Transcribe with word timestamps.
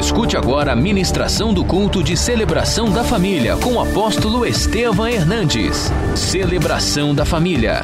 Escute 0.00 0.34
agora 0.34 0.72
a 0.72 0.74
ministração 0.74 1.52
do 1.52 1.62
culto 1.62 2.02
de 2.02 2.16
celebração 2.16 2.90
da 2.90 3.04
família 3.04 3.54
com 3.58 3.74
o 3.74 3.80
apóstolo 3.80 4.46
Estevam 4.46 5.06
Hernandes. 5.06 5.90
Celebração 6.16 7.14
da 7.14 7.26
família. 7.26 7.82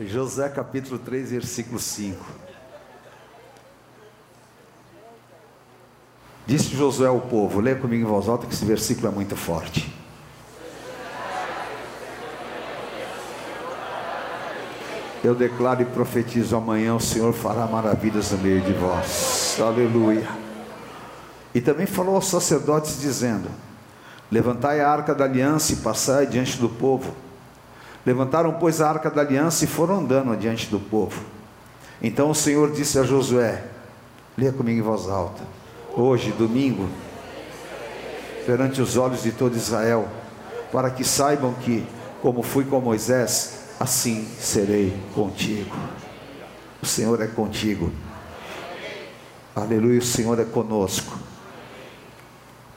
José 0.00 0.48
capítulo 0.48 0.98
3, 0.98 1.30
versículo 1.30 1.78
5. 1.78 2.26
Disse 6.44 6.74
Josué 6.76 7.06
ao 7.06 7.20
povo, 7.20 7.60
leia 7.60 7.76
comigo 7.76 8.02
em 8.02 8.10
voz 8.10 8.28
alta 8.28 8.48
que 8.48 8.52
esse 8.52 8.64
versículo 8.64 9.06
é 9.06 9.10
muito 9.12 9.36
forte. 9.36 9.88
Eu 15.26 15.34
declaro 15.34 15.82
e 15.82 15.84
profetizo 15.84 16.54
amanhã 16.54 16.94
o 16.94 17.00
Senhor 17.00 17.32
fará 17.32 17.66
maravilhas 17.66 18.30
no 18.30 18.38
meio 18.38 18.60
de 18.60 18.72
vós. 18.72 19.58
Aleluia. 19.60 20.28
E 21.52 21.60
também 21.60 21.84
falou 21.84 22.14
aos 22.14 22.28
sacerdotes 22.28 23.00
dizendo: 23.00 23.48
Levantai 24.30 24.80
a 24.80 24.88
arca 24.88 25.12
da 25.16 25.24
aliança 25.24 25.72
e 25.72 25.76
passai 25.78 26.28
diante 26.28 26.58
do 26.58 26.68
povo. 26.68 27.12
Levantaram, 28.06 28.52
pois, 28.52 28.80
a 28.80 28.88
arca 28.88 29.10
da 29.10 29.20
aliança 29.20 29.64
e 29.64 29.66
foram 29.66 29.98
andando 29.98 30.30
adiante 30.30 30.68
do 30.70 30.78
povo. 30.78 31.20
Então 32.00 32.30
o 32.30 32.34
Senhor 32.34 32.70
disse 32.70 32.96
a 32.96 33.02
Josué: 33.02 33.64
Leia 34.38 34.52
comigo 34.52 34.78
em 34.78 34.82
voz 34.82 35.08
alta. 35.08 35.42
Hoje, 35.96 36.30
domingo, 36.30 36.88
perante 38.46 38.80
os 38.80 38.96
olhos 38.96 39.24
de 39.24 39.32
todo 39.32 39.56
Israel, 39.56 40.06
para 40.70 40.88
que 40.88 41.02
saibam 41.02 41.52
que, 41.54 41.84
como 42.22 42.44
fui 42.44 42.64
com 42.64 42.80
Moisés, 42.80 43.55
assim 43.78 44.26
serei 44.40 44.96
contigo. 45.14 45.76
O 46.82 46.86
Senhor 46.86 47.20
é 47.20 47.26
contigo. 47.26 47.90
Aleluia, 49.54 49.98
o 49.98 50.04
Senhor 50.04 50.38
é 50.38 50.44
conosco. 50.44 51.18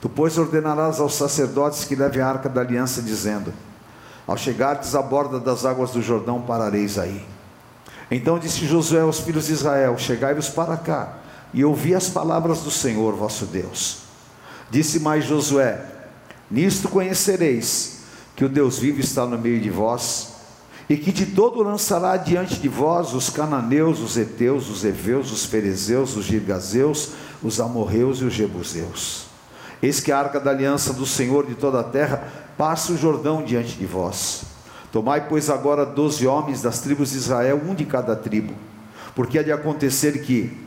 Tu, 0.02 0.08
pois, 0.08 0.38
ordenarás 0.38 1.00
aos 1.00 1.16
sacerdotes 1.16 1.84
que 1.84 1.96
levem 1.96 2.22
a 2.22 2.28
arca 2.28 2.48
da 2.48 2.62
aliança, 2.62 3.02
dizendo: 3.02 3.54
Ao 4.26 4.38
chegardes 4.38 4.96
à 4.96 5.02
borda 5.02 5.40
das 5.40 5.66
águas 5.66 5.92
do 5.92 6.02
Jordão, 6.02 6.42
parareis 6.42 6.98
aí. 6.98 7.26
Então 8.10 8.40
disse 8.40 8.66
Josué 8.66 9.02
aos 9.02 9.20
filhos 9.20 9.48
de 9.48 9.54
Israel: 9.54 9.98
Chegai-vos 9.98 10.50
para 10.50 10.78
cá, 10.78 11.18
e 11.54 11.66
ouvi 11.66 11.94
as 11.94 12.10
palavras 12.10 12.62
do 12.62 12.72
Senhor 12.72 13.14
vosso 13.14 13.46
Deus. 13.46 14.04
Disse 14.70 15.00
mais 15.00 15.26
Josué: 15.26 15.86
Nisto 16.50 16.88
conhecereis 16.88 18.00
que 18.36 18.46
o 18.46 18.50
Deus 18.50 18.80
vivo 18.80 19.02
está 19.02 19.26
no 19.26 19.38
meio 19.38 19.60
de 19.60 19.70
vós, 19.70 20.39
e 20.90 20.98
que 20.98 21.12
de 21.12 21.28
todo 21.28 21.62
lançará 21.62 22.18
diante 22.18 22.56
de 22.56 22.68
vós 22.68 23.14
os 23.14 23.30
cananeus, 23.30 24.00
os 24.00 24.18
heteus, 24.18 24.68
os 24.70 24.84
heveus, 24.84 25.32
os 25.32 25.46
ferezeus, 25.46 26.18
os 26.18 26.26
girgazeus, 26.26 27.12
os 27.44 27.62
amorreus 27.62 28.20
e 28.20 28.26
os 28.26 28.34
jebuseus. 28.34 29.28
Eis 29.82 30.00
que 30.00 30.12
a 30.12 30.18
arca 30.18 30.40
da 30.40 30.50
aliança 30.50 30.92
do 30.92 31.06
Senhor 31.06 31.46
de 31.46 31.54
toda 31.54 31.80
a 31.80 31.84
terra 31.84 32.24
passa 32.58 32.92
o 32.92 32.98
Jordão 32.98 33.44
diante 33.44 33.78
de 33.78 33.86
vós. 33.86 34.42
Tomai, 34.92 35.28
pois, 35.30 35.50
agora 35.50 35.86
doze 35.86 36.26
homens 36.26 36.64
das 36.64 36.80
tribos 36.80 37.12
de 37.12 37.18
Israel, 37.18 37.62
um 37.64 37.76
de 37.76 37.86
cada 37.86 38.16
tribo, 38.16 38.54
porque 39.16 39.38
há 39.38 39.44
de 39.44 39.52
acontecer 39.52 40.24
que, 40.24 40.58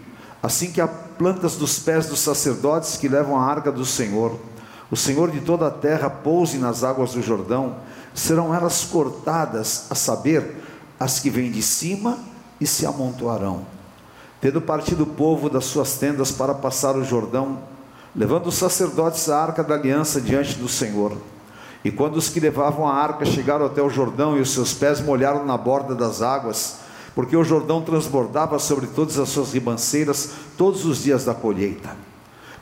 assim 0.41 0.71
que 0.71 0.81
há 0.81 0.87
plantas 0.87 1.57
dos 1.57 1.81
pés 1.81 2.07
dos 2.07 2.21
sacerdotes 2.21 2.97
que 2.97 3.09
levam 3.09 3.37
a 3.37 3.45
arca 3.45 3.73
do 3.73 3.85
Senhor, 3.85 4.39
o 4.89 4.97
Senhor 4.97 5.31
de 5.33 5.41
toda 5.41 5.67
a 5.67 5.71
terra 5.71 6.09
pouse 6.09 6.59
nas 6.59 6.85
águas 6.85 7.13
do 7.13 7.21
Jordão, 7.21 7.77
serão 8.15 8.55
elas 8.55 8.85
cortadas, 8.85 9.87
a 9.91 9.95
saber, 9.95 10.57
as 10.99 11.19
que 11.19 11.31
vêm 11.31 11.51
de 11.51 11.63
cima 11.63 12.19
e 12.61 12.67
se 12.67 12.87
amontoarão. 12.87 13.67
Tendo 14.41 14.61
partido 14.61 15.05
o 15.05 15.07
povo 15.07 15.49
das 15.49 15.65
suas 15.65 15.95
tendas 15.95 16.31
para 16.31 16.55
passar 16.55 16.97
o 16.97 17.05
Jordão, 17.05 17.59
levando 18.15 18.47
os 18.47 18.55
sacerdotes 18.55 19.29
a 19.29 19.41
arca 19.41 19.65
da 19.65 19.75
aliança 19.75 20.21
diante 20.21 20.57
do 20.57 20.69
Senhor. 20.69 21.17
E 21.85 21.91
quando 21.91 22.17
os 22.17 22.29
que 22.29 22.39
levavam 22.39 22.87
a 22.87 22.95
arca 22.95 23.25
chegaram 23.25 23.67
até 23.67 23.83
o 23.83 23.91
Jordão 23.91 24.37
e 24.37 24.41
os 24.41 24.51
seus 24.51 24.73
pés 24.73 25.01
molharam 25.01 25.45
na 25.45 25.57
borda 25.57 25.95
das 25.95 26.23
águas, 26.23 26.77
porque 27.15 27.37
o 27.37 27.45
Jordão 27.45 27.83
transbordava 27.83 28.59
sobre 28.59 28.87
todas 28.87 29.19
as 29.19 29.29
suas 29.29 29.53
ribanceiras 29.53 30.31
todos 30.57 30.85
os 30.85 31.03
dias 31.03 31.25
da 31.25 31.35
colheita. 31.35 31.97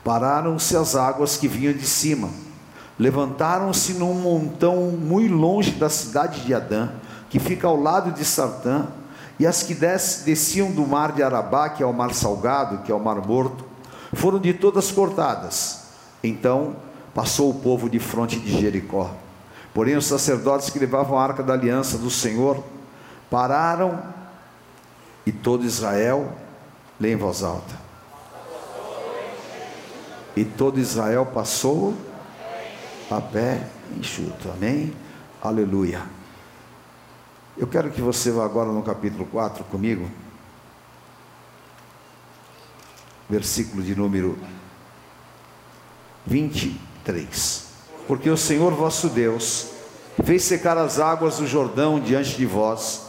Pararam-se 0.02 0.76
as 0.76 0.96
águas 0.96 1.36
que 1.36 1.46
vinham 1.46 1.74
de 1.74 1.86
cima 1.86 2.30
levantaram-se 3.00 3.94
num 3.94 4.12
montão 4.12 4.90
muito 4.90 5.32
longe 5.34 5.70
da 5.70 5.88
cidade 5.88 6.42
de 6.42 6.52
Adã, 6.52 6.90
que 7.30 7.38
fica 7.38 7.66
ao 7.66 7.80
lado 7.80 8.12
de 8.12 8.22
Sartã, 8.26 8.88
e 9.38 9.46
as 9.46 9.62
que 9.62 9.74
desciam 9.74 10.70
do 10.70 10.86
mar 10.86 11.12
de 11.12 11.22
Arabá, 11.22 11.70
que 11.70 11.82
é 11.82 11.86
o 11.86 11.94
mar 11.94 12.12
salgado, 12.12 12.82
que 12.82 12.92
é 12.92 12.94
o 12.94 13.00
mar 13.00 13.26
morto, 13.26 13.64
foram 14.12 14.38
de 14.38 14.52
todas 14.52 14.92
cortadas. 14.92 15.84
Então 16.22 16.76
passou 17.14 17.48
o 17.48 17.54
povo 17.54 17.88
de 17.88 17.98
fronte 17.98 18.38
de 18.38 18.60
Jericó. 18.60 19.10
Porém, 19.72 19.96
os 19.96 20.04
sacerdotes 20.04 20.68
que 20.68 20.78
levavam 20.78 21.18
a 21.18 21.22
arca 21.22 21.42
da 21.42 21.54
aliança 21.54 21.96
do 21.96 22.10
Senhor 22.10 22.62
pararam 23.30 23.98
e 25.24 25.32
todo 25.32 25.64
Israel, 25.64 26.34
lê 27.00 27.14
em 27.14 27.16
voz 27.16 27.42
alta. 27.42 27.80
E 30.36 30.44
todo 30.44 30.78
Israel 30.78 31.24
passou 31.24 31.94
a 33.10 33.20
pé 33.20 33.66
enxuto. 33.96 34.50
Amém? 34.50 34.94
Aleluia. 35.42 36.02
Eu 37.56 37.66
quero 37.66 37.90
que 37.90 38.00
você 38.00 38.30
vá 38.30 38.44
agora 38.44 38.70
no 38.70 38.82
capítulo 38.82 39.26
4 39.26 39.64
comigo. 39.64 40.08
Versículo 43.28 43.82
de 43.82 43.94
número 43.94 44.38
23. 46.26 47.64
Porque 48.06 48.30
o 48.30 48.36
Senhor 48.36 48.72
vosso 48.72 49.08
Deus 49.08 49.68
fez 50.24 50.44
secar 50.44 50.78
as 50.78 50.98
águas 50.98 51.38
do 51.38 51.46
Jordão 51.46 52.00
diante 52.00 52.36
de 52.36 52.46
vós, 52.46 53.06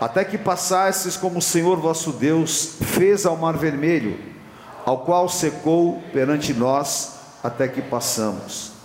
até 0.00 0.24
que 0.24 0.38
passasses 0.38 1.16
como 1.16 1.38
o 1.38 1.42
Senhor 1.42 1.78
vosso 1.78 2.12
Deus 2.12 2.76
fez 2.80 3.26
ao 3.26 3.36
mar 3.36 3.56
vermelho, 3.56 4.18
ao 4.84 5.04
qual 5.04 5.28
secou 5.28 6.02
perante 6.12 6.54
nós 6.54 7.16
até 7.42 7.66
que 7.68 7.82
passamos 7.82 8.75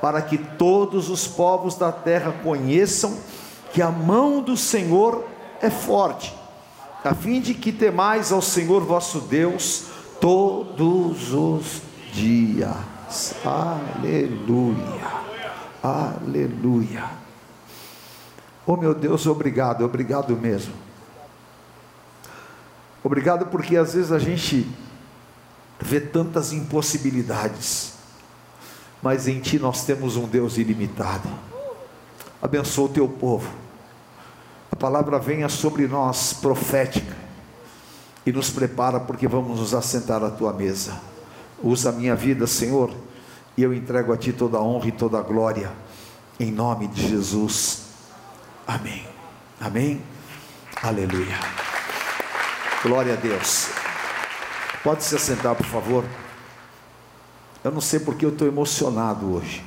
para 0.00 0.20
que 0.22 0.38
todos 0.38 1.08
os 1.08 1.26
povos 1.26 1.74
da 1.76 1.90
terra 1.90 2.32
conheçam 2.42 3.16
que 3.72 3.82
a 3.82 3.90
mão 3.90 4.42
do 4.42 4.56
Senhor 4.56 5.24
é 5.60 5.70
forte, 5.70 6.34
a 7.04 7.14
fim 7.14 7.40
de 7.40 7.54
que 7.54 7.72
temais 7.72 8.32
ao 8.32 8.42
Senhor 8.42 8.82
vosso 8.84 9.20
Deus 9.20 9.86
todos 10.20 11.32
os 11.32 11.82
dias. 12.12 13.34
Aleluia. 13.44 15.26
Aleluia. 15.82 17.04
Oh 18.66 18.76
meu 18.76 18.94
Deus, 18.94 19.26
obrigado, 19.26 19.84
obrigado 19.84 20.34
mesmo. 20.36 20.74
Obrigado 23.04 23.46
porque 23.46 23.76
às 23.76 23.94
vezes 23.94 24.10
a 24.10 24.18
gente 24.18 24.68
vê 25.78 26.00
tantas 26.00 26.52
impossibilidades 26.52 27.95
mas 29.02 29.28
em 29.28 29.40
Ti 29.40 29.58
nós 29.58 29.84
temos 29.84 30.16
um 30.16 30.26
Deus 30.26 30.58
ilimitado. 30.58 31.28
Abençoa 32.40 32.86
o 32.86 32.88
Teu 32.88 33.08
povo. 33.08 33.48
A 34.70 34.76
palavra 34.76 35.18
venha 35.18 35.48
sobre 35.48 35.86
nós 35.86 36.32
profética 36.32 37.16
e 38.24 38.32
nos 38.32 38.50
prepara 38.50 38.98
porque 38.98 39.28
vamos 39.28 39.60
nos 39.60 39.74
assentar 39.74 40.22
à 40.22 40.30
Tua 40.30 40.52
mesa. 40.52 41.00
Usa 41.62 41.90
a 41.90 41.92
minha 41.92 42.14
vida, 42.14 42.46
Senhor, 42.46 42.92
e 43.56 43.62
eu 43.62 43.72
entrego 43.72 44.12
a 44.12 44.16
Ti 44.16 44.32
toda 44.32 44.58
a 44.58 44.62
honra 44.62 44.88
e 44.88 44.92
toda 44.92 45.18
a 45.18 45.22
glória, 45.22 45.72
em 46.38 46.50
nome 46.50 46.88
de 46.88 47.08
Jesus. 47.08 47.86
Amém. 48.66 49.06
Amém. 49.60 50.02
Aleluia. 50.82 51.38
Glória 52.82 53.14
a 53.14 53.16
Deus. 53.16 53.68
Pode 54.82 55.02
se 55.02 55.16
assentar, 55.16 55.54
por 55.54 55.66
favor. 55.66 56.04
Eu 57.66 57.72
não 57.72 57.80
sei 57.80 57.98
porque 57.98 58.24
eu 58.24 58.28
estou 58.28 58.46
emocionado 58.46 59.34
hoje. 59.34 59.60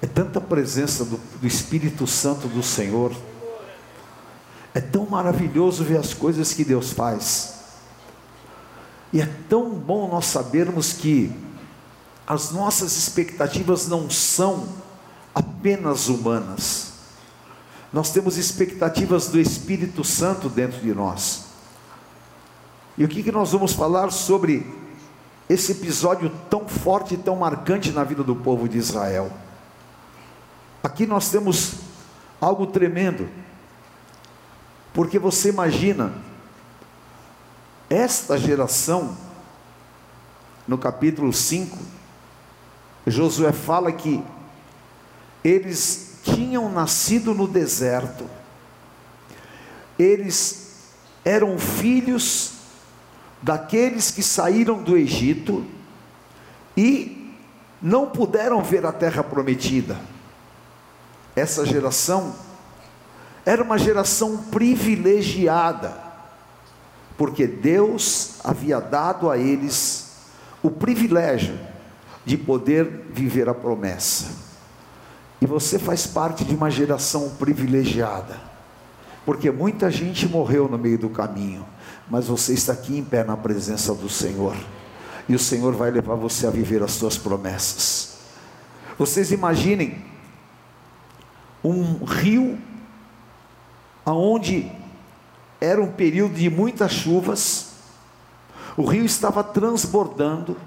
É 0.00 0.06
tanta 0.06 0.40
presença 0.40 1.04
do, 1.04 1.16
do, 1.16 1.46
Espírito 1.48 2.06
Santo 2.06 2.46
do 2.46 2.62
Senhor. 2.62 3.12
É 4.72 4.80
tão 4.80 5.04
maravilhoso 5.04 5.82
ver 5.82 5.98
as 5.98 6.14
coisas 6.14 6.52
que 6.52 6.64
Deus 6.64 6.92
faz. 6.92 7.54
E 9.12 9.20
é 9.20 9.28
tão 9.48 9.70
bom 9.70 10.08
nós 10.08 10.26
sabermos 10.26 10.92
que 10.92 11.34
as 12.24 12.52
nossas 12.52 12.96
expectativas 12.96 13.88
não 13.88 14.08
são 14.08 14.68
apenas 15.34 16.06
humanas. 16.06 16.92
Nós 17.92 18.12
temos 18.12 18.36
expectativas 18.36 19.26
do 19.26 19.40
Espírito 19.40 20.04
Santo 20.04 20.48
dentro 20.48 20.80
de 20.80 20.94
nós. 20.94 21.46
E 22.96 23.04
o 23.04 23.08
que, 23.08 23.24
que 23.24 23.32
nós 23.32 23.50
vamos 23.50 23.72
falar 23.72 24.12
sobre 24.12 24.81
esse 25.52 25.72
episódio 25.72 26.32
tão 26.48 26.66
forte 26.66 27.14
e 27.14 27.18
tão 27.18 27.36
marcante 27.36 27.92
na 27.92 28.02
vida 28.02 28.22
do 28.22 28.34
povo 28.34 28.68
de 28.68 28.78
Israel. 28.78 29.30
Aqui 30.82 31.06
nós 31.06 31.30
temos 31.30 31.74
algo 32.40 32.66
tremendo, 32.66 33.28
porque 34.94 35.18
você 35.18 35.50
imagina, 35.50 36.14
esta 37.88 38.38
geração, 38.38 39.16
no 40.66 40.78
capítulo 40.78 41.32
5, 41.32 41.78
Josué 43.06 43.52
fala 43.52 43.92
que 43.92 44.24
eles 45.44 46.18
tinham 46.24 46.70
nascido 46.70 47.34
no 47.34 47.46
deserto, 47.46 48.28
eles 49.98 50.92
eram 51.24 51.58
filhos 51.58 52.61
daqueles 53.42 54.10
que 54.10 54.22
saíram 54.22 54.82
do 54.82 54.96
Egito 54.96 55.64
e 56.76 57.34
não 57.82 58.06
puderam 58.06 58.62
ver 58.62 58.86
a 58.86 58.92
terra 58.92 59.24
prometida. 59.24 59.98
Essa 61.34 61.66
geração 61.66 62.34
era 63.44 63.62
uma 63.62 63.76
geração 63.76 64.36
privilegiada, 64.44 65.96
porque 67.18 67.46
Deus 67.46 68.36
havia 68.44 68.80
dado 68.80 69.28
a 69.30 69.36
eles 69.36 70.12
o 70.62 70.70
privilégio 70.70 71.58
de 72.24 72.36
poder 72.36 73.06
viver 73.12 73.48
a 73.48 73.54
promessa. 73.54 74.30
E 75.40 75.46
você 75.46 75.76
faz 75.76 76.06
parte 76.06 76.44
de 76.44 76.54
uma 76.54 76.70
geração 76.70 77.30
privilegiada, 77.30 78.38
porque 79.26 79.50
muita 79.50 79.90
gente 79.90 80.28
morreu 80.28 80.68
no 80.68 80.78
meio 80.78 80.98
do 80.98 81.10
caminho, 81.10 81.66
mas 82.12 82.26
você 82.26 82.52
está 82.52 82.74
aqui 82.74 82.98
em 82.98 83.02
pé 83.02 83.24
na 83.24 83.38
presença 83.38 83.94
do 83.94 84.06
Senhor, 84.06 84.54
e 85.26 85.34
o 85.34 85.38
Senhor 85.38 85.72
vai 85.72 85.90
levar 85.90 86.14
você 86.14 86.46
a 86.46 86.50
viver 86.50 86.82
as 86.82 86.92
suas 86.92 87.16
promessas. 87.16 88.18
Vocês 88.98 89.32
imaginem 89.32 90.04
um 91.64 92.04
rio 92.04 92.58
aonde 94.04 94.70
era 95.58 95.80
um 95.80 95.90
período 95.90 96.34
de 96.34 96.50
muitas 96.50 96.92
chuvas, 96.92 97.68
o 98.76 98.84
rio 98.84 99.06
estava 99.06 99.42
transbordando, 99.42 100.58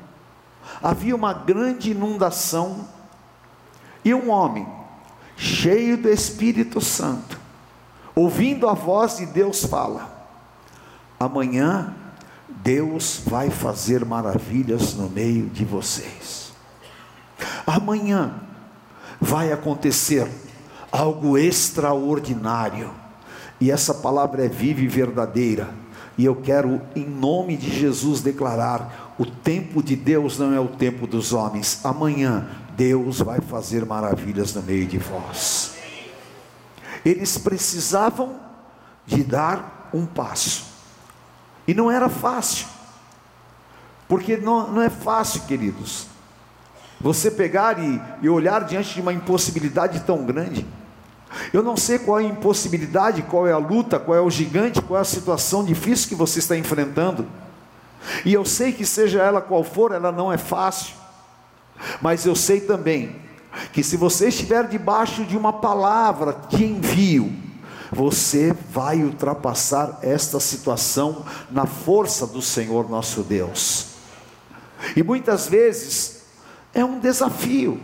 havia 0.82 1.16
uma 1.16 1.32
grande 1.32 1.92
inundação, 1.92 2.88
e 4.04 4.16
um 4.16 4.32
homem, 4.32 4.68
cheio 5.38 5.96
do 5.96 6.10
Espírito 6.10 6.82
Santo, 6.82 7.40
ouvindo 8.16 8.68
a 8.68 8.74
voz 8.74 9.18
de 9.18 9.28
Deus, 9.28 9.64
fala: 9.64 10.15
Amanhã 11.26 11.94
Deus 12.48 13.22
vai 13.26 13.50
fazer 13.50 14.06
maravilhas 14.06 14.94
no 14.94 15.10
meio 15.10 15.50
de 15.50 15.66
vocês. 15.66 16.54
Amanhã 17.66 18.36
vai 19.20 19.52
acontecer 19.52 20.28
algo 20.92 21.38
extraordinário 21.38 22.92
e 23.60 23.72
essa 23.72 23.94
palavra 23.94 24.46
é 24.46 24.48
viva 24.48 24.82
e 24.82 24.88
verdadeira. 24.88 25.70
E 26.18 26.24
eu 26.24 26.36
quero, 26.36 26.80
em 26.96 27.06
nome 27.06 27.58
de 27.58 27.70
Jesus, 27.72 28.22
declarar: 28.22 29.16
o 29.18 29.26
tempo 29.26 29.82
de 29.82 29.96
Deus 29.96 30.38
não 30.38 30.54
é 30.54 30.60
o 30.60 30.68
tempo 30.68 31.08
dos 31.08 31.34
homens. 31.34 31.84
Amanhã, 31.84 32.48
Deus 32.78 33.20
vai 33.20 33.42
fazer 33.42 33.86
maravilhas 33.86 34.54
no 34.54 34.62
meio 34.62 34.86
de 34.86 34.98
vós. 34.98 35.74
Eles 37.04 37.38
precisavam 37.38 38.36
de 39.06 39.24
dar 39.24 39.90
um 39.94 40.06
passo, 40.06 40.75
e 41.68 41.74
não 41.74 41.92
era 41.92 42.10
fácil, 42.10 42.68
porque 44.08 44.38
não, 44.38 44.72
não 44.72 44.82
é 44.82 44.90
fácil, 44.90 45.42
queridos, 45.42 46.08
você 47.00 47.30
pegar 47.30 47.80
e, 47.80 48.02
e 48.22 48.30
olhar 48.30 48.64
diante 48.64 48.94
de 48.94 49.02
uma 49.02 49.14
impossibilidade 49.14 50.00
tão 50.02 50.26
grande. 50.26 50.66
Eu 51.52 51.62
não 51.62 51.76
sei 51.76 52.00
qual 52.00 52.20
é 52.20 52.24
a 52.24 52.28
impossibilidade, 52.28 53.22
qual 53.24 53.48
é 53.48 53.52
a 53.52 53.58
luta, 53.58 54.00
qual 54.00 54.18
é 54.18 54.22
o 54.22 54.30
gigante, 54.30 54.82
qual 54.82 54.98
é 54.98 55.02
a 55.02 55.06
situação 55.06 55.64
difícil 55.64 56.08
que 56.08 56.16
você 56.16 56.40
está 56.40 56.56
enfrentando. 56.56 57.28
E 58.24 58.34
eu 58.34 58.46
sei 58.46 58.72
que 58.72 58.86
seja 58.86 59.22
ela 59.22 59.42
qual 59.42 59.64
for, 59.64 59.92
ela 59.92 60.12
não 60.12 60.32
é 60.32 60.38
fácil. 60.38 60.96
Mas 62.02 62.26
eu 62.26 62.36
sei 62.36 62.62
também 62.62 63.16
que 63.74 63.84
se 63.84 63.98
você 63.98 64.30
estiver 64.30 64.68
debaixo 64.68 65.26
de 65.26 65.38
uma 65.38 65.54
palavra 65.54 66.38
de 66.50 66.64
envio, 66.64 67.34
você 67.96 68.52
vai 68.52 69.02
ultrapassar 69.02 70.00
esta 70.02 70.38
situação 70.38 71.26
na 71.50 71.66
força 71.66 72.28
do 72.28 72.42
Senhor 72.42 72.90
nosso 72.90 73.24
Deus. 73.24 73.88
E 74.98 75.02
muitas 75.02 75.48
vezes 75.48 76.26
é 76.74 76.84
um 76.84 77.00
desafio. 77.00 77.82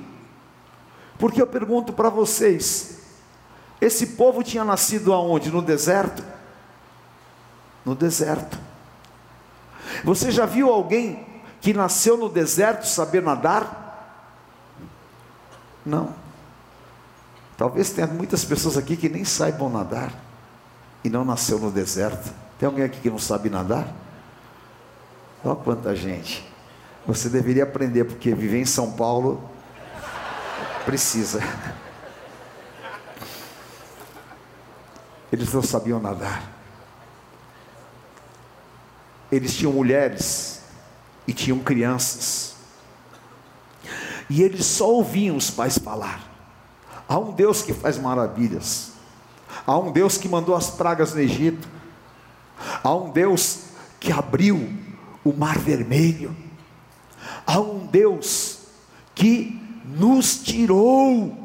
Porque 1.17 1.41
eu 1.41 1.47
pergunto 1.47 1.93
para 1.93 2.09
vocês, 2.09 2.97
esse 3.79 4.07
povo 4.07 4.43
tinha 4.43 4.65
nascido 4.65 5.13
aonde? 5.13 5.49
No 5.49 5.61
deserto? 5.61 6.21
No 7.85 7.95
deserto. 7.95 8.59
Você 10.03 10.29
já 10.29 10.45
viu 10.45 10.69
alguém 10.69 11.25
que 11.61 11.73
nasceu 11.73 12.17
no 12.17 12.27
deserto 12.27 12.85
saber 12.85 13.21
nadar? 13.21 14.27
Não. 15.85 16.20
Talvez 17.61 17.91
tenha 17.91 18.07
muitas 18.07 18.43
pessoas 18.43 18.75
aqui 18.75 18.97
que 18.97 19.07
nem 19.07 19.23
saibam 19.23 19.69
nadar 19.69 20.11
e 21.03 21.09
não 21.11 21.23
nasceu 21.23 21.59
no 21.59 21.69
deserto. 21.69 22.33
Tem 22.57 22.65
alguém 22.65 22.83
aqui 22.83 22.99
que 22.99 23.07
não 23.07 23.19
sabe 23.19 23.51
nadar? 23.51 23.87
Olha 25.45 25.55
quanta 25.57 25.95
gente. 25.95 26.43
Você 27.05 27.29
deveria 27.29 27.61
aprender, 27.61 28.05
porque 28.05 28.33
viver 28.33 28.61
em 28.61 28.65
São 28.65 28.93
Paulo 28.93 29.47
precisa. 30.85 31.39
Eles 35.31 35.53
não 35.53 35.61
sabiam 35.61 35.99
nadar. 35.99 36.41
Eles 39.31 39.55
tinham 39.55 39.71
mulheres 39.71 40.63
e 41.27 41.33
tinham 41.33 41.59
crianças. 41.59 42.55
E 44.27 44.41
eles 44.41 44.65
só 44.65 44.89
ouviam 44.89 45.37
os 45.37 45.51
pais 45.51 45.77
falar. 45.77 46.30
Há 47.11 47.19
um 47.19 47.33
Deus 47.33 47.61
que 47.61 47.73
faz 47.73 47.97
maravilhas. 47.97 48.91
Há 49.67 49.77
um 49.77 49.91
Deus 49.91 50.17
que 50.17 50.29
mandou 50.29 50.55
as 50.55 50.69
pragas 50.69 51.13
no 51.13 51.19
Egito. 51.19 51.67
Há 52.81 52.95
um 52.95 53.09
Deus 53.09 53.63
que 53.99 54.13
abriu 54.13 54.71
o 55.23 55.33
mar 55.33 55.57
vermelho. 55.57 56.33
Há 57.45 57.59
um 57.59 57.85
Deus 57.85 58.59
que 59.13 59.61
nos 59.85 60.37
tirou 60.37 61.37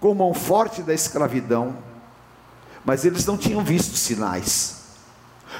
com 0.00 0.14
mão 0.14 0.32
forte 0.32 0.82
da 0.82 0.94
escravidão 0.94 1.76
mas 2.84 3.04
eles 3.04 3.26
não 3.26 3.36
tinham 3.36 3.62
visto 3.62 3.96
sinais, 3.96 4.82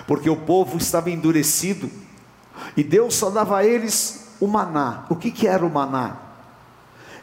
porque 0.07 0.31
o 0.31 0.37
povo 0.37 0.79
estava 0.79 1.11
endurecido, 1.11 1.91
e 2.77 2.83
Deus 2.83 3.15
só 3.15 3.31
dava 3.31 3.59
a 3.59 3.65
eles 3.65 4.29
o 4.41 4.47
maná. 4.47 5.05
O 5.09 5.17
que, 5.17 5.31
que 5.31 5.47
era 5.47 5.65
o 5.65 5.71
maná? 5.71 6.17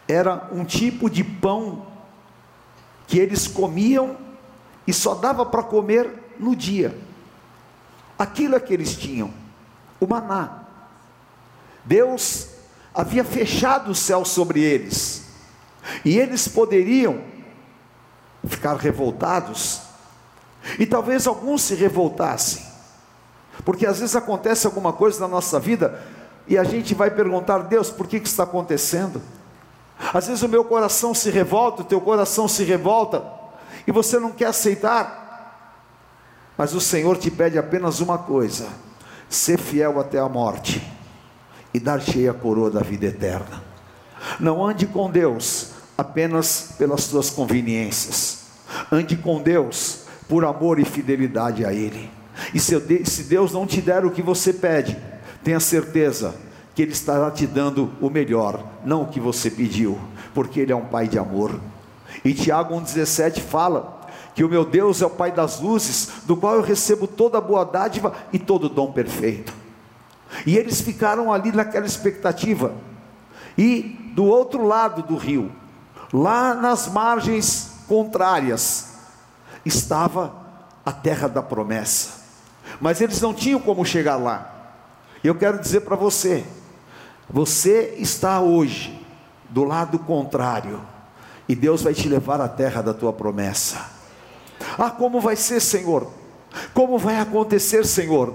Era 0.07 0.49
um 0.51 0.63
tipo 0.63 1.09
de 1.09 1.23
pão 1.23 1.86
que 3.07 3.17
eles 3.17 3.47
comiam 3.47 4.17
e 4.85 4.93
só 4.93 5.15
dava 5.15 5.45
para 5.45 5.63
comer 5.63 6.35
no 6.37 6.55
dia. 6.55 6.95
Aquilo 8.19 8.55
é 8.55 8.59
que 8.59 8.73
eles 8.73 8.95
tinham, 8.95 9.33
o 9.99 10.05
maná. 10.05 10.63
Deus 11.83 12.49
havia 12.93 13.23
fechado 13.23 13.91
o 13.91 13.95
céu 13.95 14.25
sobre 14.25 14.61
eles, 14.61 15.23
e 16.03 16.17
eles 16.17 16.47
poderiam 16.47 17.21
ficar 18.45 18.75
revoltados 18.75 19.81
e 20.79 20.85
talvez 20.85 21.27
alguns 21.27 21.61
se 21.61 21.75
revoltassem, 21.75 22.65
porque 23.63 23.85
às 23.85 23.99
vezes 23.99 24.15
acontece 24.15 24.65
alguma 24.67 24.91
coisa 24.91 25.19
na 25.21 25.27
nossa 25.27 25.59
vida 25.59 26.03
e 26.47 26.57
a 26.57 26.63
gente 26.63 26.93
vai 26.93 27.09
perguntar: 27.11 27.59
Deus, 27.59 27.89
por 27.89 28.07
que, 28.07 28.19
que 28.19 28.27
está 28.27 28.43
acontecendo? 28.43 29.21
Às 30.13 30.27
vezes 30.27 30.43
o 30.43 30.49
meu 30.49 30.63
coração 30.63 31.13
se 31.13 31.29
revolta, 31.29 31.81
o 31.81 31.85
teu 31.85 31.99
coração 31.99 32.47
se 32.47 32.63
revolta, 32.63 33.23
e 33.85 33.91
você 33.91 34.19
não 34.19 34.31
quer 34.31 34.47
aceitar, 34.47 35.25
mas 36.57 36.73
o 36.73 36.81
Senhor 36.81 37.17
te 37.17 37.31
pede 37.31 37.57
apenas 37.57 37.99
uma 37.99 38.17
coisa: 38.17 38.67
ser 39.29 39.59
fiel 39.59 39.99
até 39.99 40.19
a 40.19 40.29
morte 40.29 40.81
e 41.73 41.79
dar 41.79 42.01
cheia 42.01 42.31
a 42.31 42.33
coroa 42.33 42.69
da 42.69 42.81
vida 42.81 43.05
eterna. 43.05 43.63
Não 44.39 44.65
ande 44.65 44.85
com 44.85 45.09
Deus 45.09 45.71
apenas 45.97 46.73
pelas 46.77 47.07
tuas 47.07 47.29
conveniências, 47.29 48.45
ande 48.91 49.15
com 49.15 49.41
Deus 49.41 50.05
por 50.27 50.45
amor 50.45 50.79
e 50.79 50.85
fidelidade 50.85 51.65
a 51.65 51.73
Ele. 51.73 52.11
E 52.53 52.59
se 52.59 53.23
Deus 53.23 53.51
não 53.51 53.65
te 53.65 53.81
der 53.81 54.05
o 54.05 54.11
que 54.11 54.21
você 54.21 54.53
pede, 54.53 54.97
tenha 55.43 55.59
certeza 55.59 56.35
que 56.77 56.83
Ele 56.83 56.91
estará 56.91 57.31
te 57.31 57.47
dando 57.47 57.91
o 57.99 58.07
melhor, 58.07 58.63
não 58.85 59.01
o 59.01 59.07
que 59.07 59.19
você 59.19 59.49
pediu, 59.49 59.97
porque 60.31 60.59
Ele 60.59 60.71
é 60.71 60.75
um 60.75 60.85
Pai 60.85 61.07
de 61.07 61.17
amor. 61.17 61.59
E 62.23 62.35
Tiago 62.35 62.75
1,17 62.75 63.39
fala 63.41 63.99
que 64.35 64.43
o 64.43 64.47
meu 64.47 64.63
Deus 64.63 65.01
é 65.01 65.07
o 65.07 65.09
Pai 65.09 65.31
das 65.31 65.59
luzes, 65.59 66.07
do 66.27 66.37
qual 66.37 66.53
eu 66.53 66.61
recebo 66.61 67.07
toda 67.07 67.41
boa 67.41 67.65
dádiva 67.65 68.13
e 68.31 68.37
todo 68.37 68.69
dom 68.69 68.91
perfeito. 68.91 69.51
E 70.45 70.55
eles 70.55 70.79
ficaram 70.79 71.33
ali 71.33 71.51
naquela 71.51 71.87
expectativa. 71.87 72.75
E 73.57 74.11
do 74.13 74.25
outro 74.25 74.63
lado 74.63 75.01
do 75.01 75.15
rio, 75.15 75.51
lá 76.13 76.53
nas 76.53 76.87
margens 76.87 77.71
contrárias, 77.87 78.99
estava 79.65 80.31
a 80.85 80.91
terra 80.91 81.27
da 81.27 81.41
promessa. 81.41 82.21
Mas 82.79 83.01
eles 83.01 83.19
não 83.19 83.33
tinham 83.33 83.59
como 83.59 83.83
chegar 83.83 84.17
lá. 84.17 84.75
Eu 85.23 85.33
quero 85.33 85.57
dizer 85.57 85.81
para 85.81 85.95
você: 85.95 86.45
você 87.29 87.95
está 87.97 88.39
hoje 88.39 88.97
do 89.49 89.63
lado 89.63 89.99
contrário, 89.99 90.81
e 91.47 91.55
Deus 91.55 91.81
vai 91.81 91.93
te 91.93 92.09
levar 92.09 92.41
à 92.41 92.47
terra 92.47 92.81
da 92.81 92.93
tua 92.93 93.13
promessa. 93.13 93.89
Ah, 94.77 94.89
como 94.89 95.21
vai 95.21 95.35
ser, 95.35 95.61
Senhor? 95.61 96.07
Como 96.73 96.97
vai 96.97 97.19
acontecer, 97.19 97.85
Senhor? 97.85 98.33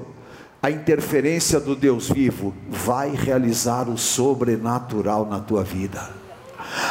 A 0.62 0.70
interferência 0.70 1.58
do 1.58 1.74
Deus 1.74 2.08
vivo 2.08 2.54
vai 2.68 3.10
realizar 3.10 3.88
o 3.88 3.98
sobrenatural 3.98 5.26
na 5.26 5.40
tua 5.40 5.64
vida. 5.64 6.22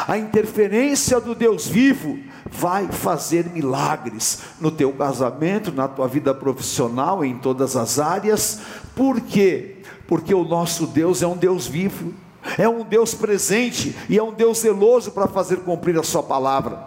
A 0.08 0.17
interferência 0.17 1.20
do 1.20 1.34
Deus 1.34 1.67
vivo 1.67 2.20
vai 2.46 2.88
fazer 2.88 3.50
milagres 3.50 4.39
no 4.60 4.70
teu 4.70 4.91
casamento, 4.91 5.72
na 5.72 5.88
tua 5.88 6.08
vida 6.08 6.34
profissional, 6.34 7.24
em 7.24 7.38
todas 7.38 7.75
as 7.75 7.98
áreas. 7.98 8.60
Por 8.96 9.22
quê? 9.22 9.78
Porque 10.08 10.34
o 10.34 10.44
nosso 10.44 10.88
Deus 10.88 11.22
é 11.22 11.28
um 11.28 11.38
Deus 11.38 11.68
vivo, 11.68 12.14
é 12.58 12.68
um 12.68 12.84
Deus 12.84 13.14
presente 13.14 13.96
e 14.10 14.18
é 14.18 14.24
um 14.24 14.34
Deus 14.34 14.60
zeloso 14.60 15.12
para 15.12 15.28
fazer 15.28 15.58
cumprir 15.58 15.98
a 15.98 16.04
sua 16.04 16.24
palavra. 16.24 16.84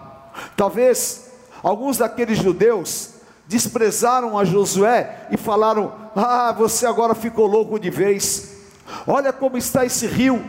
Talvez 0.57 1.31
alguns 1.63 1.99
daqueles 1.99 2.39
judeus 2.39 3.11
desprezaram 3.47 4.39
a 4.39 4.45
Josué 4.45 5.29
e 5.31 5.37
falaram: 5.37 5.93
Ah, 6.15 6.55
você 6.57 6.87
agora 6.87 7.15
ficou 7.15 7.47
louco 7.47 7.79
de 7.79 7.91
vez. 7.91 8.57
Olha 9.07 9.33
como 9.33 9.57
está 9.57 9.85
esse 9.85 10.07
rio. 10.07 10.45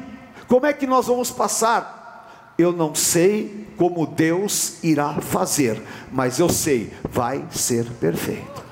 Como 0.47 0.65
é 0.65 0.73
que 0.73 0.85
nós 0.85 1.07
vamos 1.07 1.31
passar? 1.31 2.53
Eu 2.57 2.71
não 2.71 2.95
sei 2.95 3.67
como 3.77 4.07
Deus 4.07 4.83
irá 4.83 5.15
fazer, 5.15 5.81
mas 6.11 6.39
eu 6.39 6.47
sei, 6.47 6.93
vai 7.09 7.45
ser 7.51 7.85
perfeito. 7.99 8.64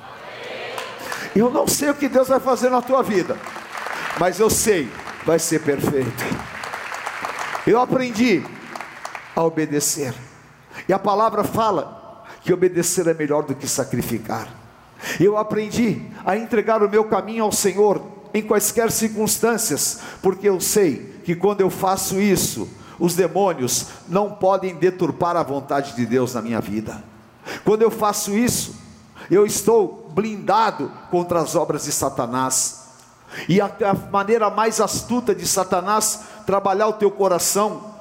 Eu 1.35 1.49
não 1.49 1.67
sei 1.67 1.89
o 1.89 1.95
que 1.95 2.07
Deus 2.07 2.27
vai 2.27 2.39
fazer 2.39 2.69
na 2.69 2.81
tua 2.81 3.01
vida, 3.01 3.37
mas 4.19 4.39
eu 4.39 4.49
sei, 4.49 4.89
vai 5.25 5.39
ser 5.39 5.61
perfeito. 5.61 6.23
Eu 7.65 7.79
aprendi 7.79 8.43
a 9.35 9.43
obedecer, 9.43 10.13
e 10.87 10.93
a 10.93 10.99
palavra 10.99 11.43
fala 11.43 12.23
que 12.41 12.53
obedecer 12.53 13.07
é 13.07 13.13
melhor 13.13 13.43
do 13.43 13.55
que 13.55 13.67
sacrificar. 13.67 14.47
Eu 15.19 15.37
aprendi 15.37 16.01
a 16.25 16.37
entregar 16.37 16.83
o 16.83 16.89
meu 16.89 17.05
caminho 17.05 17.43
ao 17.43 17.51
Senhor 17.51 18.01
em 18.33 18.41
quaisquer 18.41 18.91
circunstâncias, 18.91 19.99
porque 20.21 20.47
eu 20.47 20.59
sei 20.59 21.19
que 21.23 21.35
quando 21.35 21.61
eu 21.61 21.69
faço 21.69 22.19
isso, 22.19 22.69
os 22.99 23.15
demônios 23.15 23.87
não 24.07 24.31
podem 24.31 24.75
deturpar 24.75 25.35
a 25.35 25.43
vontade 25.43 25.95
de 25.95 26.05
Deus 26.05 26.33
na 26.33 26.41
minha 26.41 26.61
vida. 26.61 27.03
Quando 27.63 27.81
eu 27.81 27.91
faço 27.91 28.37
isso, 28.37 28.75
eu 29.29 29.45
estou 29.45 30.02
blindado 30.13 30.91
contra 31.09 31.39
as 31.39 31.55
obras 31.55 31.85
de 31.85 31.91
Satanás. 31.91 32.83
E 33.49 33.59
a, 33.59 33.65
a 33.65 33.93
maneira 34.11 34.49
mais 34.49 34.79
astuta 34.79 35.33
de 35.33 35.47
Satanás 35.47 36.21
trabalhar 36.45 36.87
o 36.87 36.93
teu 36.93 37.09
coração 37.09 37.93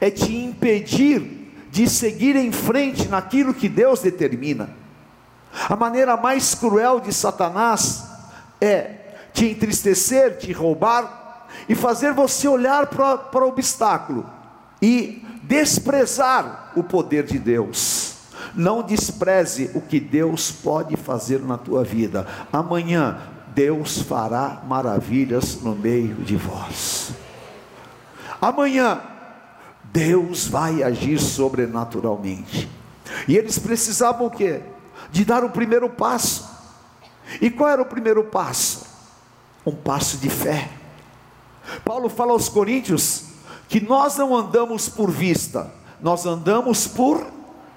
é 0.00 0.10
te 0.10 0.34
impedir 0.34 1.66
de 1.70 1.88
seguir 1.88 2.36
em 2.36 2.52
frente 2.52 3.08
naquilo 3.08 3.52
que 3.52 3.68
Deus 3.68 4.00
determina. 4.00 4.70
A 5.68 5.76
maneira 5.76 6.16
mais 6.16 6.54
cruel 6.54 7.00
de 7.00 7.12
Satanás 7.12 8.04
é 8.60 9.00
te 9.32 9.50
entristecer, 9.50 10.38
te 10.38 10.52
roubar, 10.52 11.24
e 11.68 11.74
fazer 11.74 12.12
você 12.12 12.48
olhar 12.48 12.86
para 12.86 13.44
o 13.44 13.48
obstáculo 13.48 14.28
e 14.80 15.24
desprezar 15.42 16.72
o 16.76 16.82
poder 16.82 17.24
de 17.24 17.38
Deus. 17.38 18.13
Não 18.56 18.82
despreze 18.82 19.70
o 19.74 19.80
que 19.80 19.98
Deus 19.98 20.50
pode 20.50 20.96
fazer 20.96 21.40
na 21.40 21.58
tua 21.58 21.82
vida. 21.82 22.26
Amanhã 22.52 23.18
Deus 23.54 24.02
fará 24.02 24.62
maravilhas 24.66 25.60
no 25.60 25.74
meio 25.74 26.14
de 26.16 26.36
vós. 26.36 27.12
Amanhã 28.40 29.00
Deus 29.84 30.46
vai 30.48 30.82
agir 30.82 31.20
sobrenaturalmente. 31.20 32.68
E 33.28 33.36
eles 33.36 33.58
precisavam 33.58 34.26
o 34.26 34.30
quê? 34.30 34.60
De 35.10 35.24
dar 35.24 35.44
o 35.44 35.50
primeiro 35.50 35.88
passo. 35.88 36.48
E 37.40 37.48
qual 37.48 37.70
era 37.70 37.82
o 37.82 37.86
primeiro 37.86 38.24
passo? 38.24 38.86
Um 39.64 39.72
passo 39.72 40.18
de 40.18 40.28
fé. 40.28 40.68
Paulo 41.84 42.08
fala 42.08 42.32
aos 42.32 42.48
Coríntios 42.48 43.24
que 43.68 43.80
nós 43.80 44.16
não 44.16 44.36
andamos 44.36 44.88
por 44.88 45.10
vista, 45.10 45.72
nós 46.00 46.26
andamos 46.26 46.86
por 46.86 47.26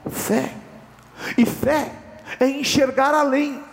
fé. 0.09 0.56
E 1.37 1.45
fé 1.45 1.91
é 2.39 2.47
enxergar 2.47 3.13
além. 3.13 3.63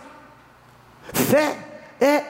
Fé 1.13 1.57
é 1.99 2.23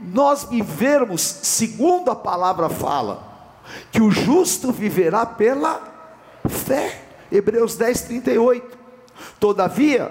nós 0.00 0.44
vivermos 0.44 1.22
segundo 1.22 2.10
a 2.10 2.16
palavra 2.16 2.68
fala, 2.68 3.22
que 3.90 4.02
o 4.02 4.10
justo 4.10 4.72
viverá 4.72 5.24
pela 5.24 5.80
fé. 6.48 7.02
Hebreus 7.30 7.76
10, 7.76 8.02
38. 8.02 8.78
Todavia, 9.40 10.10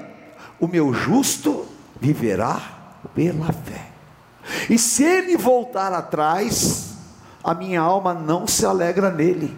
o 0.60 0.68
meu 0.68 0.94
justo 0.94 1.66
viverá 2.00 2.62
pela 3.14 3.52
fé. 3.52 3.88
E 4.70 4.78
se 4.78 5.04
ele 5.04 5.38
voltar 5.38 5.94
atrás, 5.94 6.96
a 7.44 7.54
minha 7.54 7.82
alma 7.82 8.14
não 8.14 8.48
se 8.48 8.66
alegra 8.66 9.10
nele. 9.10 9.58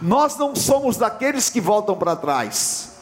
Nós 0.00 0.36
não 0.36 0.54
somos 0.54 0.96
daqueles 0.96 1.50
que 1.50 1.60
voltam 1.60 1.96
para 1.96 2.16
trás, 2.16 2.95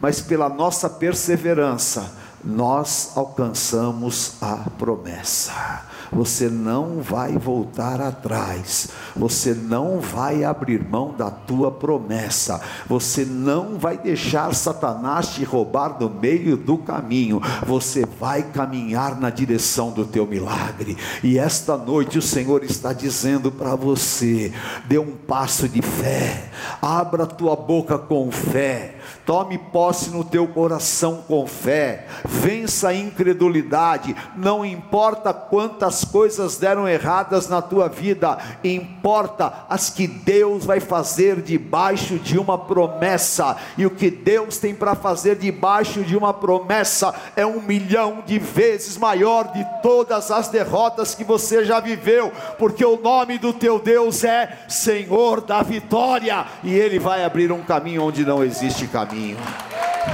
mas 0.00 0.20
pela 0.20 0.48
nossa 0.48 0.88
perseverança, 0.88 2.12
nós 2.46 3.12
alcançamos 3.16 4.34
a 4.40 4.70
promessa. 4.78 5.84
Você 6.12 6.48
não 6.48 7.00
vai 7.02 7.32
voltar 7.32 8.00
atrás, 8.00 8.88
você 9.16 9.52
não 9.52 9.98
vai 9.98 10.44
abrir 10.44 10.88
mão 10.88 11.12
da 11.12 11.30
tua 11.30 11.72
promessa, 11.72 12.60
você 12.86 13.24
não 13.24 13.76
vai 13.76 13.98
deixar 13.98 14.54
Satanás 14.54 15.30
te 15.30 15.42
roubar 15.42 15.96
no 15.98 16.08
meio 16.08 16.56
do 16.56 16.78
caminho, 16.78 17.40
você 17.66 18.06
vai 18.20 18.44
caminhar 18.44 19.18
na 19.18 19.30
direção 19.30 19.90
do 19.90 20.04
teu 20.04 20.24
milagre. 20.26 20.96
E 21.24 21.38
esta 21.38 21.76
noite 21.76 22.18
o 22.18 22.22
Senhor 22.22 22.62
está 22.62 22.92
dizendo 22.92 23.50
para 23.50 23.74
você: 23.74 24.52
dê 24.84 24.98
um 24.98 25.16
passo 25.16 25.68
de 25.68 25.82
fé, 25.82 26.50
abra 26.80 27.26
tua 27.26 27.56
boca 27.56 27.98
com 27.98 28.30
fé 28.30 28.95
Tome 29.24 29.58
posse 29.58 30.10
no 30.10 30.24
teu 30.24 30.46
coração 30.46 31.24
com 31.26 31.46
fé, 31.46 32.06
vença 32.24 32.88
a 32.88 32.94
incredulidade, 32.94 34.14
não 34.36 34.64
importa 34.64 35.32
quantas 35.32 36.04
coisas 36.04 36.56
deram 36.56 36.88
erradas 36.88 37.48
na 37.48 37.62
tua 37.62 37.88
vida, 37.88 38.38
importa 38.62 39.64
as 39.68 39.90
que 39.90 40.06
Deus 40.06 40.64
vai 40.64 40.80
fazer 40.80 41.40
debaixo 41.40 42.18
de 42.18 42.38
uma 42.38 42.58
promessa, 42.58 43.56
e 43.76 43.86
o 43.86 43.90
que 43.90 44.10
Deus 44.10 44.58
tem 44.58 44.74
para 44.74 44.94
fazer 44.94 45.36
debaixo 45.36 46.02
de 46.02 46.16
uma 46.16 46.32
promessa 46.32 47.14
é 47.34 47.44
um 47.44 47.60
milhão 47.60 48.22
de 48.26 48.38
vezes 48.38 48.96
maior 48.96 49.52
de 49.52 49.64
todas 49.82 50.30
as 50.30 50.48
derrotas 50.48 51.14
que 51.14 51.24
você 51.24 51.64
já 51.64 51.80
viveu, 51.80 52.32
porque 52.58 52.84
o 52.84 53.00
nome 53.00 53.38
do 53.38 53.52
teu 53.52 53.78
Deus 53.78 54.24
é 54.24 54.58
Senhor 54.68 55.40
da 55.40 55.62
vitória, 55.62 56.46
e 56.62 56.74
Ele 56.74 56.98
vai 56.98 57.24
abrir 57.24 57.50
um 57.50 57.62
caminho 57.62 58.04
onde 58.04 58.24
não 58.24 58.44
existe 58.44 58.86
caminho 58.86 58.95
caminho. 58.96 59.36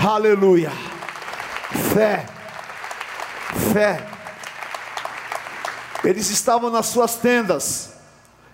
Aleluia. 0.05 0.73
Fé. 1.95 2.27
Fé. 3.73 4.05
Eles 6.03 6.31
estavam 6.31 6.69
nas 6.69 6.87
suas 6.87 7.15
tendas. 7.15 7.93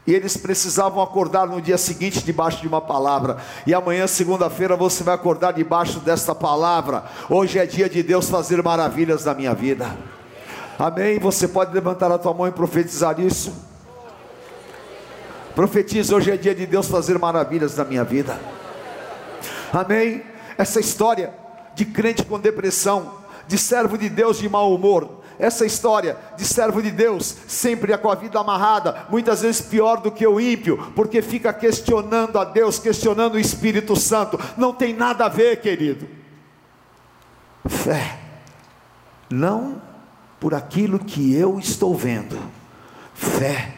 E 0.07 0.15
eles 0.15 0.37
precisavam 0.37 1.03
acordar 1.03 1.47
no 1.47 1.63
dia 1.63 1.79
seguinte 1.79 2.23
debaixo 2.23 2.61
de 2.61 2.69
uma 2.69 2.81
palavra. 2.81 3.39
E 3.67 3.73
amanhã, 3.73 4.07
segunda-feira, 4.07 4.77
você 4.77 5.03
vai 5.03 5.15
acordar 5.15 5.53
debaixo 5.53 6.01
desta 6.01 6.35
palavra. 6.35 7.05
Hoje 7.31 7.59
é 7.59 7.65
dia 7.65 7.89
de 7.89 8.03
Deus 8.03 8.29
fazer 8.29 8.63
maravilhas 8.63 9.25
na 9.25 9.33
minha 9.33 9.55
vida. 9.55 9.97
Amém? 10.79 11.19
Você 11.19 11.49
pode 11.49 11.73
levantar 11.73 12.13
a 12.13 12.19
tua 12.19 12.35
mão 12.35 12.47
e 12.47 12.53
profetizar 12.53 13.19
isso. 13.19 13.53
Profetiza, 15.55 16.15
hoje 16.15 16.31
é 16.31 16.37
dia 16.37 16.55
de 16.55 16.67
Deus 16.67 16.87
fazer 16.87 17.19
maravilhas 17.19 17.77
na 17.77 17.85
minha 17.85 18.05
vida. 18.05 18.58
Amém? 19.73 20.23
essa 20.59 20.81
história 20.81 21.33
de 21.75 21.85
crente 21.85 22.25
com 22.25 22.41
depressão, 22.41 23.15
de 23.47 23.57
servo 23.57 23.97
de 23.97 24.09
Deus 24.09 24.39
de 24.39 24.49
mau 24.49 24.75
humor, 24.75 25.23
essa 25.39 25.65
história 25.65 26.19
de 26.37 26.45
servo 26.45 26.83
de 26.83 26.91
Deus, 26.91 27.37
sempre 27.47 27.97
com 27.97 28.11
a 28.11 28.17
vida 28.17 28.41
amarrada, 28.41 29.07
muitas 29.09 29.43
vezes 29.43 29.61
pior 29.61 30.01
do 30.01 30.11
que 30.11 30.27
o 30.27 30.41
ímpio, 30.41 30.93
porque 30.97 31.23
fica 31.23 31.53
questionando 31.53 32.37
a 32.41 32.45
Deus, 32.45 32.81
questionando 32.81 33.35
o 33.35 33.39
Espírito 33.39 33.95
Santo, 33.95 34.39
não 34.57 34.75
tem 34.75 34.93
nada 34.93 35.27
a 35.27 35.29
ver, 35.29 35.61
querido. 35.61 36.09
Fé, 37.65 38.19
não 39.31 39.81
por 40.41 40.55
aquilo 40.55 40.99
que 40.99 41.35
eu 41.35 41.57
estou 41.61 41.95
vendo, 41.95 42.37
fé 43.15 43.75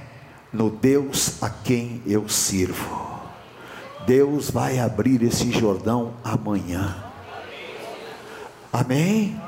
no 0.51 0.71
Deus 0.71 1.43
a 1.43 1.51
quem 1.51 2.03
eu 2.07 2.27
sirvo. 2.27 3.10
Deus 4.07 4.51
vai 4.51 4.79
abrir 4.79 5.23
esse 5.23 5.51
Jordão 5.51 6.15
amanhã. 6.25 6.97
Amém? 8.73 9.41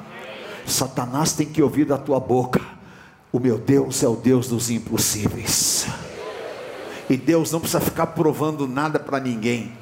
Satanás 0.66 1.32
tem 1.32 1.46
que 1.46 1.62
ouvir 1.62 1.84
da 1.84 1.98
tua 1.98 2.20
boca. 2.20 2.60
O 3.32 3.38
meu 3.38 3.58
Deus 3.58 4.02
é 4.02 4.08
o 4.08 4.16
Deus 4.16 4.48
dos 4.48 4.70
impossíveis. 4.70 5.86
E 7.08 7.16
Deus 7.16 7.50
não 7.50 7.60
precisa 7.60 7.80
ficar 7.80 8.08
provando 8.08 8.66
nada 8.66 8.98
para 8.98 9.18
ninguém. 9.18 9.81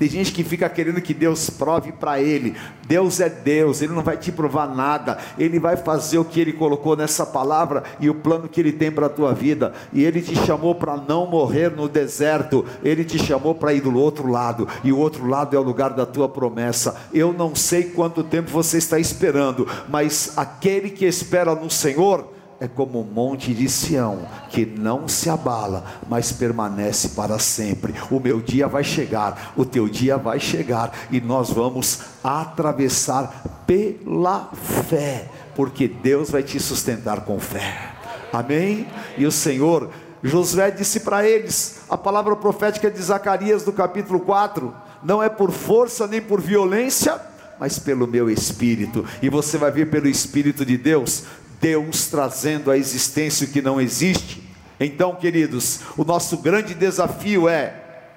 Tem 0.00 0.08
gente 0.08 0.32
que 0.32 0.42
fica 0.42 0.66
querendo 0.66 0.98
que 1.02 1.12
Deus 1.12 1.50
prove 1.50 1.92
para 1.92 2.22
ele. 2.22 2.56
Deus 2.88 3.20
é 3.20 3.28
Deus, 3.28 3.82
ele 3.82 3.92
não 3.92 4.02
vai 4.02 4.16
te 4.16 4.32
provar 4.32 4.66
nada. 4.74 5.18
Ele 5.38 5.60
vai 5.60 5.76
fazer 5.76 6.16
o 6.16 6.24
que 6.24 6.40
ele 6.40 6.54
colocou 6.54 6.96
nessa 6.96 7.26
palavra 7.26 7.84
e 8.00 8.08
o 8.08 8.14
plano 8.14 8.48
que 8.48 8.58
ele 8.58 8.72
tem 8.72 8.90
para 8.90 9.08
a 9.08 9.10
tua 9.10 9.34
vida. 9.34 9.74
E 9.92 10.02
ele 10.02 10.22
te 10.22 10.34
chamou 10.46 10.74
para 10.74 10.96
não 10.96 11.26
morrer 11.26 11.70
no 11.70 11.86
deserto. 11.86 12.64
Ele 12.82 13.04
te 13.04 13.18
chamou 13.18 13.54
para 13.54 13.74
ir 13.74 13.82
do 13.82 13.94
outro 13.94 14.26
lado. 14.26 14.66
E 14.82 14.90
o 14.90 14.96
outro 14.96 15.26
lado 15.26 15.54
é 15.54 15.58
o 15.58 15.62
lugar 15.62 15.90
da 15.90 16.06
tua 16.06 16.30
promessa. 16.30 16.96
Eu 17.12 17.34
não 17.34 17.54
sei 17.54 17.82
quanto 17.82 18.24
tempo 18.24 18.50
você 18.50 18.78
está 18.78 18.98
esperando, 18.98 19.68
mas 19.86 20.32
aquele 20.34 20.88
que 20.88 21.04
espera 21.04 21.54
no 21.54 21.68
Senhor, 21.68 22.26
é 22.60 22.68
como 22.68 23.00
o 23.00 23.04
monte 23.04 23.54
de 23.54 23.68
Sião, 23.70 24.18
que 24.50 24.66
não 24.66 25.08
se 25.08 25.30
abala, 25.30 25.82
mas 26.06 26.30
permanece 26.30 27.08
para 27.10 27.38
sempre. 27.38 27.94
O 28.10 28.20
meu 28.20 28.38
dia 28.38 28.68
vai 28.68 28.84
chegar, 28.84 29.54
o 29.56 29.64
teu 29.64 29.88
dia 29.88 30.18
vai 30.18 30.38
chegar, 30.38 30.92
e 31.10 31.22
nós 31.22 31.48
vamos 31.48 32.00
atravessar 32.22 33.64
pela 33.66 34.50
fé, 34.88 35.26
porque 35.56 35.88
Deus 35.88 36.30
vai 36.30 36.42
te 36.42 36.60
sustentar 36.60 37.22
com 37.22 37.40
fé. 37.40 37.92
Amém? 38.30 38.86
E 39.16 39.24
o 39.24 39.32
Senhor, 39.32 39.88
Josué 40.22 40.70
disse 40.70 41.00
para 41.00 41.26
eles, 41.26 41.80
a 41.88 41.96
palavra 41.96 42.36
profética 42.36 42.90
de 42.90 43.00
Zacarias 43.00 43.64
do 43.64 43.72
capítulo 43.72 44.20
4: 44.20 44.74
não 45.02 45.22
é 45.22 45.30
por 45.30 45.50
força 45.50 46.06
nem 46.06 46.20
por 46.20 46.42
violência, 46.42 47.18
mas 47.58 47.78
pelo 47.78 48.06
meu 48.06 48.28
espírito, 48.28 49.04
e 49.22 49.30
você 49.30 49.56
vai 49.56 49.70
ver 49.70 49.86
pelo 49.90 50.08
espírito 50.08 50.64
de 50.64 50.76
Deus 50.76 51.24
Deus 51.60 52.06
trazendo 52.06 52.70
à 52.70 52.76
existência 52.76 53.46
o 53.46 53.50
que 53.50 53.60
não 53.60 53.80
existe. 53.80 54.42
Então, 54.78 55.14
queridos, 55.14 55.80
o 55.96 56.04
nosso 56.04 56.38
grande 56.38 56.74
desafio 56.74 57.48
é 57.48 57.74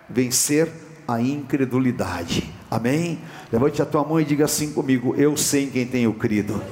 vencer 0.09 0.69
a 1.07 1.19
incredulidade. 1.19 2.49
Amém? 2.71 3.19
Levante 3.51 3.81
a 3.81 3.85
tua 3.85 4.03
mão 4.03 4.19
e 4.19 4.25
diga 4.25 4.45
assim 4.45 4.71
comigo: 4.71 5.13
Eu 5.17 5.35
sei 5.35 5.65
em 5.65 5.69
quem 5.69 5.85
tenho 5.85 6.13
crido. 6.13 6.63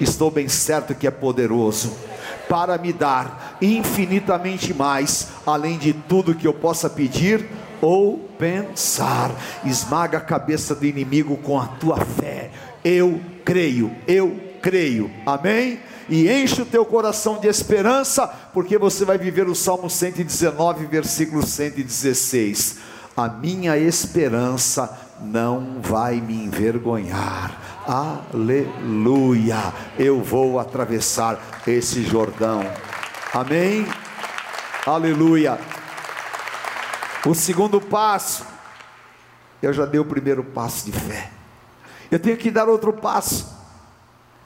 Estou 0.00 0.30
bem 0.30 0.48
certo 0.48 0.94
que 0.94 1.06
é 1.06 1.10
poderoso 1.10 1.92
para 2.48 2.76
me 2.78 2.92
dar 2.92 3.56
infinitamente 3.60 4.74
mais, 4.74 5.28
além 5.46 5.78
de 5.78 5.92
tudo 5.92 6.34
que 6.34 6.46
eu 6.46 6.52
possa 6.52 6.90
pedir 6.90 7.46
ou 7.80 8.18
pensar. 8.38 9.30
Esmaga 9.64 10.18
a 10.18 10.20
cabeça 10.20 10.74
do 10.74 10.84
inimigo 10.84 11.36
com 11.36 11.60
a 11.60 11.66
tua 11.66 11.98
fé. 12.04 12.50
Eu 12.82 13.20
creio, 13.44 13.92
eu 14.06 14.43
creio. 14.64 15.10
Amém? 15.26 15.78
E 16.08 16.26
enche 16.30 16.62
o 16.62 16.66
teu 16.66 16.86
coração 16.86 17.38
de 17.38 17.46
esperança, 17.46 18.26
porque 18.26 18.78
você 18.78 19.04
vai 19.04 19.18
viver 19.18 19.46
o 19.46 19.54
Salmo 19.54 19.90
119, 19.90 20.86
versículo 20.86 21.46
116. 21.46 22.78
A 23.14 23.28
minha 23.28 23.76
esperança 23.76 24.98
não 25.20 25.82
vai 25.82 26.18
me 26.18 26.34
envergonhar. 26.34 27.84
Aleluia! 27.86 29.74
Eu 29.98 30.22
vou 30.22 30.58
atravessar 30.58 31.38
esse 31.66 32.02
Jordão. 32.02 32.62
Amém? 33.34 33.86
Aleluia! 34.86 35.58
O 37.26 37.34
segundo 37.34 37.82
passo, 37.82 38.46
eu 39.62 39.74
já 39.74 39.84
dei 39.84 40.00
o 40.00 40.06
primeiro 40.06 40.42
passo 40.42 40.86
de 40.86 40.92
fé. 40.92 41.30
Eu 42.10 42.18
tenho 42.18 42.36
que 42.38 42.50
dar 42.50 42.66
outro 42.66 42.94
passo. 42.94 43.53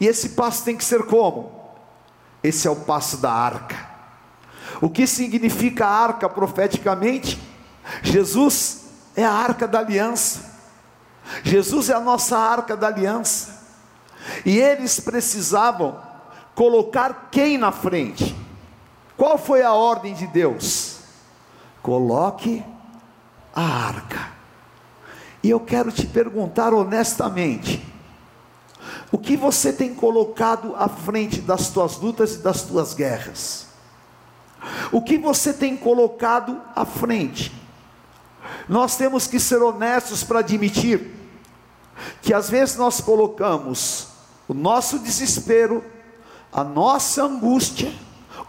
E 0.01 0.07
esse 0.07 0.31
passo 0.31 0.65
tem 0.65 0.77
que 0.77 0.85
ser 0.85 1.05
como? 1.05 1.53
Esse 2.43 2.69
é 2.69 2.71
o 2.71 2.77
passo 2.77 3.17
da 3.19 3.33
arca. 3.33 3.89
O 4.81 4.89
que 4.89 5.07
significa 5.07 5.87
arca 5.87 6.29
profeticamente? 6.29 7.41
Jesus 8.03 8.87
é 9.17 9.25
a 9.25 9.33
arca 9.33 9.67
da 9.67 9.81
aliança. 9.81 10.57
Jesus 11.43 11.91
é 11.91 11.95
a 11.95 12.01
nossa 12.01 12.39
arca 12.39 12.77
da 12.77 12.87
aliança. 12.87 13.59
E 14.45 14.59
eles 14.59 15.01
precisavam 15.01 16.01
colocar 16.55 17.29
quem 17.31 17.59
na 17.59 17.73
frente? 17.73 18.37
Qual 19.17 19.37
foi 19.37 19.63
a 19.63 19.73
ordem 19.73 20.15
de 20.15 20.27
Deus? 20.27 20.99
Coloque 21.83 22.65
a 23.55 23.63
arca. 23.63 24.33
E 25.43 25.51
eu 25.51 25.61
quero 25.61 25.91
te 25.91 26.07
perguntar 26.07 26.73
honestamente: 26.73 27.85
o 29.11 29.19
que 29.19 29.37
você 29.37 29.73
tem 29.73 29.95
colocado 29.95 30.75
à 30.77 30.89
frente 30.89 31.41
das 31.41 31.71
tuas 31.71 31.97
lutas 31.99 32.35
e 32.35 32.39
das 32.39 32.63
tuas 32.63 32.95
guerras? 32.95 33.67
O 34.91 35.03
que 35.03 35.19
você 35.19 35.53
tem 35.53 35.77
colocado 35.77 36.61
à 36.75 36.85
frente? 36.85 37.53
Nós 38.69 38.97
temos 38.97 39.27
que 39.27 39.39
ser 39.39 39.63
honestos 39.63 40.25
para 40.25 40.41
admitir 40.41 41.15
que 42.23 42.33
às 42.33 42.49
vezes 42.49 42.77
nós 42.77 43.01
colocamos 43.01 44.09
o 44.47 44.55
nosso 44.55 44.99
desespero, 44.99 45.85
a 46.53 46.65
nossa 46.65 47.25
angústia, 47.25 47.93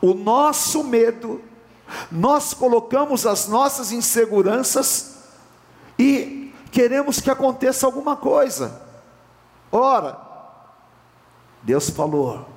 o 0.01 0.13
nosso 0.13 0.83
medo, 0.83 1.41
nós 2.11 2.53
colocamos 2.53 3.25
as 3.25 3.47
nossas 3.47 3.91
inseguranças 3.91 5.15
e 5.97 6.53
queremos 6.71 7.19
que 7.19 7.29
aconteça 7.29 7.85
alguma 7.85 8.15
coisa. 8.15 8.81
Ora, 9.71 10.28
Deus 11.63 11.89
falou: 11.89 12.47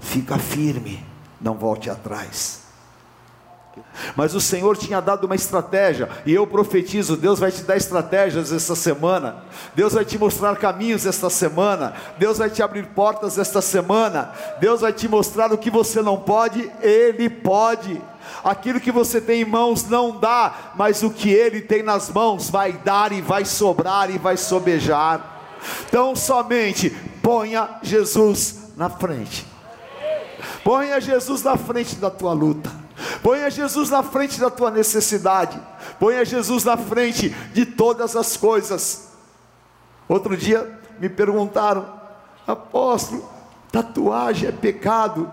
fica 0.00 0.38
firme, 0.38 1.04
não 1.40 1.54
volte 1.54 1.90
atrás. 1.90 2.66
Mas 4.14 4.34
o 4.34 4.40
Senhor 4.40 4.76
tinha 4.76 5.00
dado 5.00 5.24
uma 5.24 5.34
estratégia, 5.34 6.08
e 6.24 6.32
eu 6.32 6.46
profetizo: 6.46 7.16
Deus 7.16 7.38
vai 7.38 7.50
te 7.50 7.62
dar 7.62 7.76
estratégias 7.76 8.52
esta 8.52 8.74
semana, 8.74 9.44
Deus 9.74 9.92
vai 9.92 10.04
te 10.04 10.18
mostrar 10.18 10.56
caminhos 10.56 11.04
esta 11.04 11.28
semana, 11.28 11.94
Deus 12.18 12.38
vai 12.38 12.48
te 12.48 12.62
abrir 12.62 12.86
portas 12.88 13.38
esta 13.38 13.60
semana, 13.60 14.32
Deus 14.60 14.80
vai 14.80 14.92
te 14.92 15.08
mostrar 15.08 15.52
o 15.52 15.58
que 15.58 15.70
você 15.70 16.00
não 16.00 16.16
pode, 16.16 16.70
Ele 16.80 17.28
pode. 17.28 18.00
Aquilo 18.42 18.80
que 18.80 18.90
você 18.90 19.20
tem 19.20 19.42
em 19.42 19.44
mãos 19.44 19.88
não 19.88 20.18
dá, 20.18 20.72
mas 20.74 21.02
o 21.02 21.10
que 21.10 21.30
Ele 21.30 21.60
tem 21.60 21.82
nas 21.82 22.10
mãos 22.10 22.50
vai 22.50 22.72
dar 22.72 23.12
e 23.12 23.20
vai 23.20 23.44
sobrar 23.44 24.10
e 24.10 24.18
vai 24.18 24.36
sobejar. 24.36 25.34
Então 25.88 26.14
somente 26.14 26.94
ponha 27.26 27.80
Jesus 27.82 28.70
na 28.76 28.88
frente. 28.88 29.44
Ponha 30.62 31.00
Jesus 31.00 31.42
na 31.42 31.56
frente 31.56 31.96
da 31.96 32.08
tua 32.08 32.32
luta. 32.32 32.70
Ponha 33.20 33.50
Jesus 33.50 33.90
na 33.90 34.00
frente 34.00 34.38
da 34.38 34.48
tua 34.48 34.70
necessidade. 34.70 35.60
Ponha 35.98 36.24
Jesus 36.24 36.62
na 36.62 36.76
frente 36.76 37.30
de 37.52 37.66
todas 37.66 38.14
as 38.14 38.36
coisas. 38.36 39.08
Outro 40.08 40.36
dia 40.36 40.78
me 41.00 41.08
perguntaram, 41.08 42.00
apóstolo, 42.46 43.28
tatuagem 43.72 44.48
é 44.48 44.52
pecado? 44.52 45.28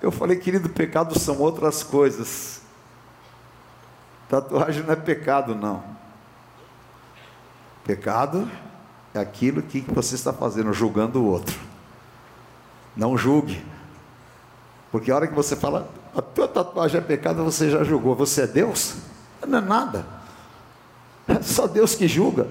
Eu 0.00 0.10
falei, 0.10 0.38
querido, 0.38 0.70
pecado 0.70 1.18
são 1.18 1.40
outras 1.40 1.82
coisas. 1.82 2.62
Tatuagem 4.30 4.82
não 4.82 4.94
é 4.94 4.96
pecado, 4.96 5.54
não. 5.54 5.84
Pecado 7.84 8.50
aquilo 9.14 9.62
que 9.62 9.80
você 9.80 10.14
está 10.14 10.32
fazendo, 10.32 10.72
julgando 10.72 11.20
o 11.20 11.26
outro. 11.26 11.58
Não 12.96 13.16
julgue. 13.16 13.64
Porque 14.90 15.10
a 15.10 15.16
hora 15.16 15.26
que 15.26 15.34
você 15.34 15.54
fala, 15.54 15.88
a 16.14 16.22
tua 16.22 16.48
tatuagem 16.48 16.98
é 16.98 17.04
pecado, 17.04 17.44
você 17.44 17.70
já 17.70 17.84
julgou. 17.84 18.14
Você 18.16 18.42
é 18.42 18.46
Deus? 18.46 18.96
Não 19.46 19.58
é 19.58 19.60
nada. 19.60 20.06
É 21.26 21.42
só 21.42 21.66
Deus 21.66 21.94
que 21.94 22.08
julga. 22.08 22.48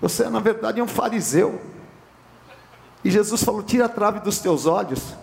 Você 0.00 0.24
é, 0.24 0.30
na 0.30 0.40
verdade, 0.40 0.80
um 0.80 0.88
fariseu. 0.88 1.60
E 3.04 3.10
Jesus 3.10 3.44
falou: 3.44 3.62
tira 3.62 3.84
a 3.84 3.88
trave 3.88 4.20
dos 4.20 4.38
teus 4.38 4.66
olhos. 4.66 5.14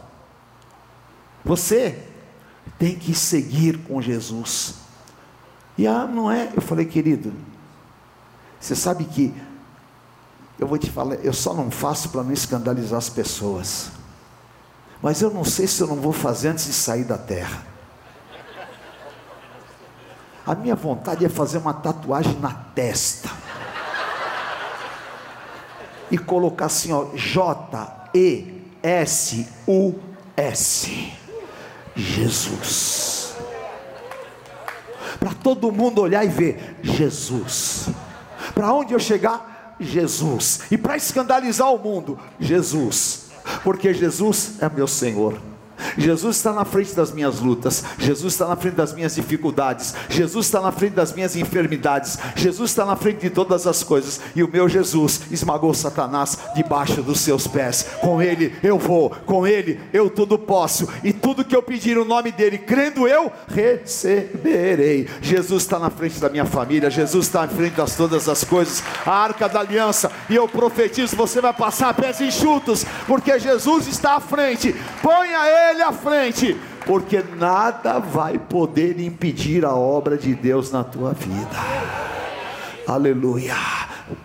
Você 1.43 2.03
tem 2.77 2.95
que 2.95 3.13
seguir 3.13 3.79
com 3.79 4.01
Jesus. 4.01 4.75
E 5.77 5.87
ah, 5.87 6.05
não 6.05 6.31
é? 6.31 6.51
Eu 6.55 6.61
falei, 6.61 6.85
querido, 6.85 7.33
você 8.59 8.75
sabe 8.75 9.05
que 9.05 9.33
eu 10.61 10.67
vou 10.67 10.77
te 10.77 10.91
falar, 10.91 11.15
eu 11.15 11.33
só 11.33 11.55
não 11.55 11.71
faço 11.71 12.09
para 12.09 12.21
não 12.21 12.31
escandalizar 12.31 12.99
as 12.99 13.09
pessoas. 13.09 13.89
Mas 15.01 15.19
eu 15.19 15.31
não 15.31 15.43
sei 15.43 15.65
se 15.65 15.81
eu 15.81 15.87
não 15.87 15.95
vou 15.95 16.13
fazer 16.13 16.49
antes 16.49 16.67
de 16.67 16.73
sair 16.73 17.03
da 17.03 17.17
terra. 17.17 17.65
A 20.45 20.53
minha 20.53 20.75
vontade 20.75 21.25
é 21.25 21.29
fazer 21.29 21.57
uma 21.57 21.73
tatuagem 21.73 22.37
na 22.39 22.53
testa. 22.53 23.31
E 26.11 26.17
colocar 26.17 26.65
assim, 26.67 26.91
ó, 26.93 27.07
J 27.15 28.09
E 28.13 28.61
S 28.83 29.47
U 29.67 29.95
S. 30.37 31.11
Jesus. 31.95 33.33
Para 35.19 35.33
todo 35.33 35.71
mundo 35.71 36.03
olhar 36.03 36.23
e 36.23 36.27
ver 36.27 36.77
Jesus. 36.83 37.89
Para 38.53 38.71
onde 38.71 38.93
eu 38.93 38.99
chegar, 38.99 39.50
Jesus. 39.81 40.61
E 40.71 40.77
para 40.77 40.97
escandalizar 40.97 41.73
o 41.73 41.77
mundo, 41.77 42.19
Jesus. 42.39 43.31
Porque 43.63 43.93
Jesus 43.93 44.53
é 44.61 44.69
meu 44.69 44.87
Senhor. 44.87 45.50
Jesus 45.97 46.37
está 46.37 46.53
na 46.53 46.65
frente 46.65 46.95
das 46.95 47.11
minhas 47.11 47.39
lutas, 47.39 47.83
Jesus 47.97 48.33
está 48.33 48.47
na 48.47 48.55
frente 48.55 48.75
das 48.75 48.93
minhas 48.93 49.15
dificuldades, 49.15 49.93
Jesus 50.09 50.45
está 50.45 50.61
na 50.61 50.71
frente 50.71 50.93
das 50.93 51.13
minhas 51.13 51.35
enfermidades, 51.35 52.17
Jesus 52.35 52.71
está 52.71 52.85
na 52.85 52.95
frente 52.95 53.21
de 53.21 53.29
todas 53.29 53.67
as 53.67 53.83
coisas, 53.83 54.19
e 54.35 54.43
o 54.43 54.47
meu 54.47 54.67
Jesus 54.67 55.21
esmagou 55.31 55.73
Satanás 55.73 56.37
debaixo 56.55 57.01
dos 57.01 57.19
seus 57.19 57.47
pés. 57.47 57.85
Com 58.01 58.21
Ele 58.21 58.55
eu 58.63 58.77
vou, 58.77 59.09
com 59.25 59.45
Ele 59.45 59.79
eu 59.93 60.09
tudo 60.09 60.37
posso, 60.37 60.87
e 61.03 61.13
tudo 61.13 61.45
que 61.45 61.55
eu 61.55 61.63
pedir 61.63 61.95
no 61.95 62.05
nome 62.05 62.31
dEle, 62.31 62.57
crendo 62.57 63.07
eu, 63.07 63.31
receberei. 63.47 65.07
Jesus 65.21 65.63
está 65.63 65.79
na 65.79 65.89
frente 65.89 66.19
da 66.19 66.29
minha 66.29 66.45
família, 66.45 66.89
Jesus 66.89 67.27
está 67.27 67.41
na 67.41 67.47
frente 67.47 67.75
das 67.75 67.95
todas 67.95 68.27
as 68.27 68.43
coisas, 68.43 68.83
a 69.05 69.11
arca 69.11 69.47
da 69.47 69.59
aliança, 69.59 70.11
e 70.29 70.35
eu 70.35 70.47
profetizo: 70.47 71.15
você 71.15 71.41
vai 71.41 71.53
passar 71.53 71.93
pés 71.93 72.19
enxutos, 72.21 72.85
porque 73.07 73.39
Jesus 73.39 73.87
está 73.87 74.15
à 74.15 74.19
frente. 74.19 74.75
Ponha 75.01 75.70
Ele 75.70 75.70
à 75.79 75.91
frente, 75.93 76.59
porque 76.85 77.23
nada 77.37 77.99
vai 77.99 78.39
poder 78.39 78.99
impedir 78.99 79.63
a 79.63 79.75
obra 79.75 80.17
de 80.17 80.33
Deus 80.33 80.71
na 80.71 80.83
tua 80.83 81.13
vida. 81.13 81.57
Aleluia. 82.87 83.55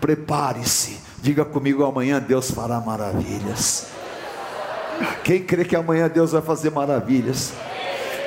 Prepare-se. 0.01 0.99
Diga 1.21 1.45
comigo: 1.45 1.85
amanhã 1.85 2.19
Deus 2.19 2.51
fará 2.51 2.79
maravilhas. 2.81 3.87
Quem 5.23 5.43
crê 5.43 5.63
que 5.63 5.75
amanhã 5.75 6.09
Deus 6.09 6.31
vai 6.31 6.41
fazer 6.41 6.71
maravilhas? 6.71 7.53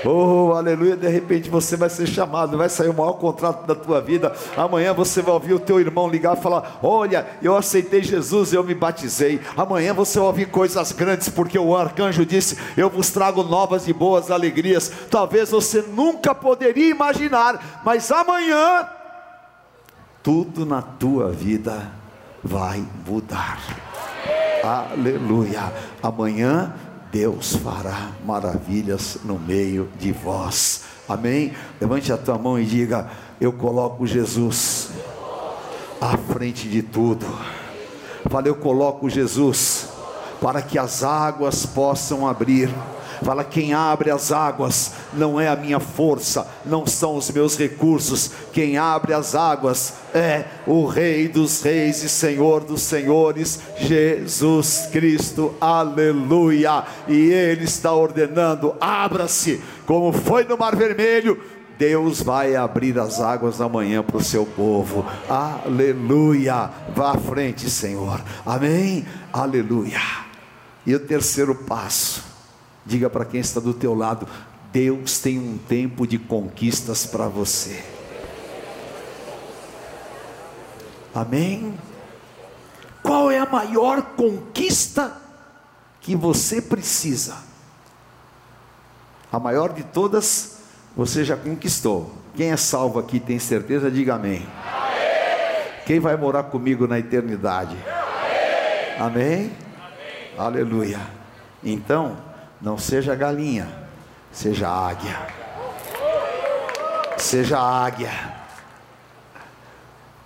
Oh, 0.04 0.52
aleluia, 0.54 0.96
de 0.96 1.08
repente 1.08 1.50
você 1.50 1.76
vai 1.76 1.90
ser 1.90 2.06
chamado, 2.06 2.56
vai 2.56 2.68
sair 2.68 2.88
o 2.88 2.94
maior 2.94 3.14
contrato 3.14 3.66
da 3.66 3.74
tua 3.74 4.00
vida. 4.00 4.32
Amanhã 4.56 4.94
você 4.94 5.20
vai 5.20 5.34
ouvir 5.34 5.54
o 5.54 5.60
teu 5.60 5.78
irmão 5.78 6.08
ligar 6.08 6.36
e 6.36 6.40
falar: 6.40 6.78
Olha, 6.82 7.26
eu 7.42 7.56
aceitei 7.56 8.02
Jesus, 8.02 8.52
eu 8.52 8.64
me 8.64 8.74
batizei. 8.74 9.40
Amanhã 9.56 9.92
você 9.92 10.18
vai 10.18 10.28
ouvir 10.28 10.46
coisas 10.46 10.92
grandes, 10.92 11.28
porque 11.28 11.58
o 11.58 11.76
arcanjo 11.76 12.24
disse: 12.24 12.56
Eu 12.76 12.88
vos 12.88 13.10
trago 13.10 13.42
novas 13.42 13.88
e 13.88 13.92
boas 13.92 14.30
alegrias. 14.30 14.90
Talvez 15.10 15.50
você 15.50 15.82
nunca 15.82 16.34
poderia 16.34 16.90
imaginar, 16.90 17.80
mas 17.84 18.10
amanhã 18.10 18.88
tudo 20.22 20.66
na 20.66 20.82
tua 20.82 21.30
vida 21.30 21.90
vai 22.42 22.84
mudar. 23.06 23.58
Aleluia. 24.62 25.72
Amanhã 26.02 26.74
Deus 27.12 27.56
fará 27.56 28.12
maravilhas 28.24 29.18
no 29.24 29.38
meio 29.38 29.88
de 29.98 30.12
vós. 30.12 30.82
Amém? 31.08 31.52
Levante 31.80 32.12
a 32.12 32.16
tua 32.16 32.38
mão 32.38 32.58
e 32.58 32.64
diga: 32.64 33.10
Eu 33.40 33.52
coloco 33.52 34.06
Jesus 34.06 34.90
à 36.00 36.16
frente 36.16 36.68
de 36.68 36.82
tudo. 36.82 37.26
Fala, 38.28 38.46
eu 38.46 38.54
coloco 38.54 39.10
Jesus 39.10 39.88
para 40.40 40.62
que 40.62 40.78
as 40.78 41.02
águas 41.02 41.66
possam 41.66 42.26
abrir 42.26 42.70
Fala: 43.22 43.44
quem 43.44 43.74
abre 43.74 44.10
as 44.10 44.32
águas 44.32 44.92
não 45.12 45.38
é 45.38 45.48
a 45.48 45.56
minha 45.56 45.78
força, 45.78 46.46
não 46.64 46.86
são 46.86 47.16
os 47.16 47.30
meus 47.30 47.56
recursos. 47.56 48.30
Quem 48.52 48.78
abre 48.78 49.12
as 49.12 49.34
águas 49.34 49.94
é 50.14 50.44
o 50.66 50.86
Rei 50.86 51.28
dos 51.28 51.62
Reis 51.62 52.02
e 52.02 52.08
Senhor 52.08 52.64
dos 52.64 52.82
Senhores, 52.82 53.60
Jesus 53.78 54.88
Cristo. 54.90 55.54
Aleluia! 55.60 56.84
E 57.06 57.30
Ele 57.30 57.64
está 57.64 57.92
ordenando: 57.92 58.74
abra-se, 58.80 59.60
como 59.86 60.12
foi 60.12 60.44
no 60.44 60.56
Mar 60.56 60.74
Vermelho. 60.74 61.38
Deus 61.78 62.20
vai 62.22 62.56
abrir 62.56 62.98
as 62.98 63.22
águas 63.22 63.56
da 63.56 63.66
manhã 63.66 64.02
para 64.02 64.18
o 64.18 64.22
seu 64.22 64.44
povo. 64.44 65.04
Aleluia! 65.28 66.70
Vá 66.94 67.12
à 67.12 67.18
frente, 67.18 67.70
Senhor. 67.70 68.22
Amém? 68.44 69.06
Aleluia. 69.32 70.00
E 70.86 70.94
o 70.94 71.00
terceiro 71.00 71.54
passo 71.54 72.29
Diga 72.90 73.08
para 73.08 73.24
quem 73.24 73.38
está 73.38 73.60
do 73.60 73.72
teu 73.72 73.94
lado, 73.94 74.26
Deus 74.72 75.20
tem 75.20 75.38
um 75.38 75.56
tempo 75.56 76.08
de 76.08 76.18
conquistas 76.18 77.06
para 77.06 77.28
você. 77.28 77.84
Amém? 81.14 81.78
Qual 83.00 83.30
é 83.30 83.38
a 83.38 83.46
maior 83.46 84.02
conquista 84.16 85.16
que 86.00 86.16
você 86.16 86.60
precisa? 86.60 87.36
A 89.30 89.38
maior 89.38 89.72
de 89.72 89.84
todas 89.84 90.58
você 90.96 91.24
já 91.24 91.36
conquistou. 91.36 92.12
Quem 92.34 92.50
é 92.50 92.56
salvo 92.56 92.98
aqui 92.98 93.20
tem 93.20 93.38
certeza? 93.38 93.88
Diga 93.88 94.16
amém. 94.16 94.44
amém. 94.66 95.84
Quem 95.86 96.00
vai 96.00 96.16
morar 96.16 96.42
comigo 96.42 96.88
na 96.88 96.98
eternidade? 96.98 97.76
Amém? 98.98 98.98
amém? 98.98 99.36
amém. 99.38 99.52
Aleluia. 100.36 101.00
Então, 101.62 102.29
não 102.60 102.76
seja 102.76 103.14
galinha, 103.14 103.88
seja 104.30 104.68
águia. 104.68 105.16
Seja 107.16 107.58
águia. 107.58 108.10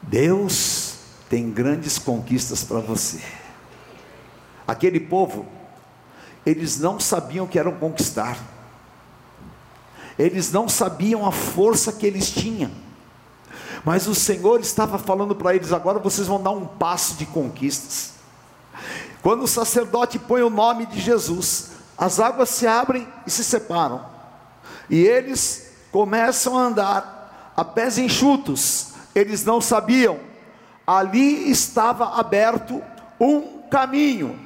Deus 0.02 0.96
tem 1.28 1.50
grandes 1.50 1.98
conquistas 1.98 2.62
para 2.62 2.80
você. 2.80 3.20
Aquele 4.66 5.00
povo, 5.00 5.46
eles 6.44 6.78
não 6.78 6.98
sabiam 6.98 7.46
que 7.46 7.58
eram 7.58 7.72
conquistar. 7.72 8.38
Eles 10.18 10.52
não 10.52 10.68
sabiam 10.68 11.26
a 11.26 11.32
força 11.32 11.92
que 11.92 12.06
eles 12.06 12.30
tinham. 12.30 12.70
Mas 13.84 14.06
o 14.06 14.14
Senhor 14.14 14.60
estava 14.60 14.98
falando 14.98 15.34
para 15.34 15.54
eles: 15.54 15.72
agora 15.72 15.98
vocês 15.98 16.26
vão 16.26 16.42
dar 16.42 16.52
um 16.52 16.66
passo 16.66 17.14
de 17.14 17.26
conquistas. 17.26 18.12
Quando 19.22 19.42
o 19.42 19.48
sacerdote 19.48 20.18
põe 20.18 20.42
o 20.42 20.50
nome 20.50 20.86
de 20.86 21.00
Jesus, 21.00 21.73
as 21.96 22.18
águas 22.18 22.48
se 22.48 22.66
abrem 22.66 23.06
e 23.26 23.30
se 23.30 23.44
separam, 23.44 24.04
e 24.90 25.00
eles 25.02 25.72
começam 25.92 26.58
a 26.58 26.62
andar 26.62 27.52
a 27.56 27.64
pés 27.64 27.98
enxutos, 27.98 28.92
eles 29.14 29.44
não 29.44 29.60
sabiam, 29.60 30.18
ali 30.86 31.50
estava 31.50 32.18
aberto 32.18 32.82
um 33.20 33.62
caminho, 33.70 34.38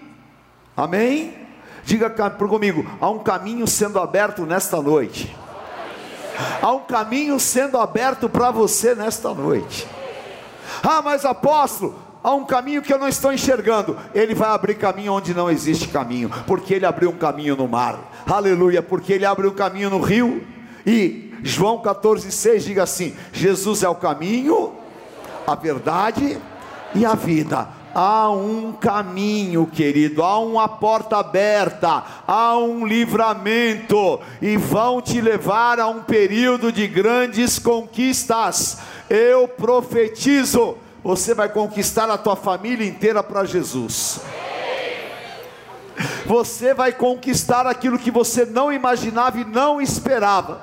amém? 0.77 1.49
Diga 1.85 2.11
comigo: 2.11 2.87
há 3.01 3.09
um 3.09 3.21
caminho 3.21 3.67
sendo 3.67 3.99
aberto 3.99 4.45
nesta 4.45 4.81
noite, 4.83 5.35
há 6.61 6.71
um 6.73 6.81
caminho 6.81 7.41
sendo 7.41 7.79
aberto 7.79 8.29
para 8.29 8.51
você 8.51 8.95
nesta 8.95 9.33
noite. 9.33 9.89
Ah, 10.83 11.01
mas 11.03 11.25
apóstolo, 11.25 12.08
há 12.29 12.35
um 12.35 12.45
caminho 12.45 12.83
que 12.83 12.93
eu 12.93 12.99
não 12.99 13.09
estou 13.09 13.33
enxergando. 13.33 13.97
Ele 14.15 14.35
vai 14.35 14.51
abrir 14.51 14.75
caminho 14.75 15.15
onde 15.15 15.33
não 15.33 15.51
existe 15.51 15.89
caminho, 15.89 16.31
porque 16.47 16.75
ele 16.75 16.85
abriu 16.85 17.09
um 17.09 17.17
caminho 17.17 17.57
no 17.57 17.67
mar. 17.67 17.99
Aleluia, 18.27 18.83
porque 18.83 19.15
ele 19.15 19.25
abriu 19.25 19.51
um 19.51 19.55
caminho 19.55 19.89
no 19.89 19.99
rio. 19.99 20.47
E 20.87 21.33
João 21.43 21.79
14,6 21.79 22.59
diga 22.61 22.83
assim: 22.83 23.17
Jesus 23.33 23.83
é 23.83 23.89
o 23.89 23.95
caminho, 23.95 24.75
a 25.47 25.55
verdade 25.55 26.39
e 26.95 27.07
a 27.07 27.15
vida. 27.15 27.69
Há 27.95 28.31
um 28.31 28.73
caminho, 28.73 29.67
querido, 29.67 30.23
há 30.23 30.39
uma 30.39 30.69
porta 30.69 31.17
aberta, 31.17 32.05
há 32.27 32.59
um 32.59 32.87
livramento, 32.87 34.21
e 34.43 34.59
vão 34.59 35.01
te 35.01 35.21
levar 35.23 35.81
a 35.81 35.89
um 35.89 36.03
período 36.03 36.71
de 36.71 36.87
grandes 36.87 37.59
conquistas. 37.59 38.79
Eu 39.09 39.49
profetizo 39.49 40.77
você 41.09 41.33
vai 41.33 41.49
conquistar 41.49 42.11
a 42.11 42.19
tua 42.19 42.37
família 42.37 42.87
inteira 42.87 43.23
para 43.23 43.43
Jesus. 43.43 44.21
Você 46.27 46.75
vai 46.75 46.93
conquistar 46.93 47.67
aquilo 47.67 47.99
que 47.99 48.11
você 48.11 48.45
não 48.45 48.71
imaginava 48.71 49.41
e 49.41 49.45
não 49.47 49.81
esperava. 49.81 50.61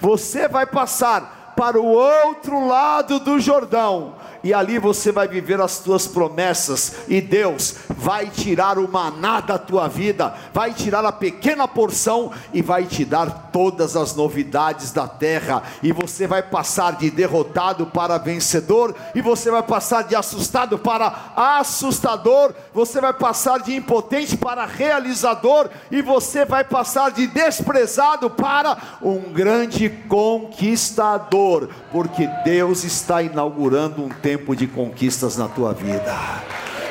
Você 0.00 0.48
vai 0.48 0.64
passar 0.64 1.52
para 1.54 1.78
o 1.78 1.84
outro 1.84 2.66
lado 2.66 3.20
do 3.20 3.38
Jordão 3.38 4.14
e 4.44 4.52
ali 4.52 4.78
você 4.78 5.10
vai 5.10 5.26
viver 5.26 5.58
as 5.58 5.78
tuas 5.78 6.06
promessas, 6.06 6.92
e 7.08 7.20
Deus 7.20 7.76
vai 7.88 8.28
tirar 8.28 8.78
o 8.78 8.86
maná 8.86 9.40
da 9.40 9.58
tua 9.58 9.88
vida, 9.88 10.34
vai 10.52 10.74
tirar 10.74 11.02
a 11.06 11.10
pequena 11.10 11.66
porção 11.66 12.30
e 12.52 12.60
vai 12.60 12.84
te 12.84 13.06
dar 13.06 13.48
todas 13.50 13.96
as 13.96 14.14
novidades 14.14 14.92
da 14.92 15.08
terra, 15.08 15.62
e 15.82 15.92
você 15.92 16.26
vai 16.26 16.42
passar 16.42 16.96
de 16.96 17.10
derrotado 17.10 17.86
para 17.86 18.18
vencedor, 18.18 18.94
e 19.14 19.22
você 19.22 19.50
vai 19.50 19.62
passar 19.62 20.02
de 20.02 20.14
assustado 20.14 20.78
para 20.78 21.32
assustador, 21.34 22.52
você 22.74 23.00
vai 23.00 23.14
passar 23.14 23.60
de 23.60 23.74
impotente 23.74 24.36
para 24.36 24.66
realizador, 24.66 25.70
e 25.90 26.02
você 26.02 26.44
vai 26.44 26.64
passar 26.64 27.10
de 27.12 27.26
desprezado 27.26 28.28
para 28.28 28.76
um 29.00 29.32
grande 29.32 29.88
conquistador, 29.88 31.70
porque 31.90 32.28
Deus 32.44 32.84
está 32.84 33.22
inaugurando 33.22 34.04
um 34.04 34.10
tempo 34.10 34.33
tempo 34.34 34.56
de 34.56 34.66
conquistas 34.66 35.36
na 35.36 35.46
tua 35.46 35.72
vida. 35.72 36.12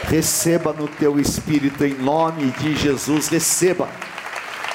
Receba 0.03 0.71
no 0.71 0.87
teu 0.87 1.19
espírito 1.19 1.83
em 1.83 1.93
nome 1.93 2.51
de 2.51 2.73
Jesus. 2.73 3.27
Receba. 3.27 3.89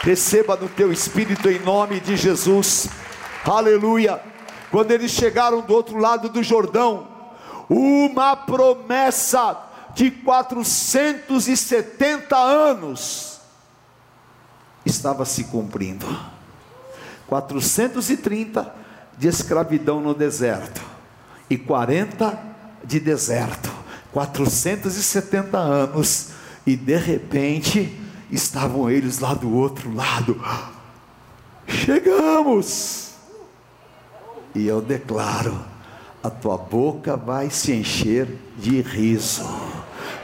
Receba 0.02 0.54
no 0.54 0.68
teu 0.68 0.92
espírito 0.92 1.48
em 1.48 1.58
nome 1.60 1.98
de 1.98 2.14
Jesus. 2.14 2.90
Aleluia. 3.42 4.20
Quando 4.70 4.90
eles 4.90 5.12
chegaram 5.12 5.62
do 5.62 5.72
outro 5.72 5.96
lado 5.96 6.28
do 6.28 6.42
Jordão, 6.42 7.08
uma 7.70 8.36
promessa 8.36 9.56
de 9.94 10.10
470 10.10 12.36
anos 12.36 13.40
estava 14.84 15.24
se 15.24 15.44
cumprindo. 15.44 16.04
430 17.28 18.74
de 19.16 19.26
escravidão 19.26 20.02
no 20.02 20.12
deserto 20.12 20.98
e 21.48 21.56
40 21.56 22.47
de 22.88 22.98
deserto. 22.98 23.70
470 24.12 25.56
anos 25.58 26.30
e 26.66 26.74
de 26.74 26.96
repente 26.96 27.94
estavam 28.32 28.90
eles 28.90 29.18
lá 29.18 29.34
do 29.34 29.54
outro 29.54 29.94
lado. 29.94 30.42
Chegamos! 31.66 33.10
E 34.54 34.66
eu 34.66 34.80
declaro: 34.80 35.62
a 36.22 36.30
tua 36.30 36.56
boca 36.56 37.16
vai 37.16 37.50
se 37.50 37.72
encher 37.72 38.26
de 38.56 38.80
riso 38.80 39.44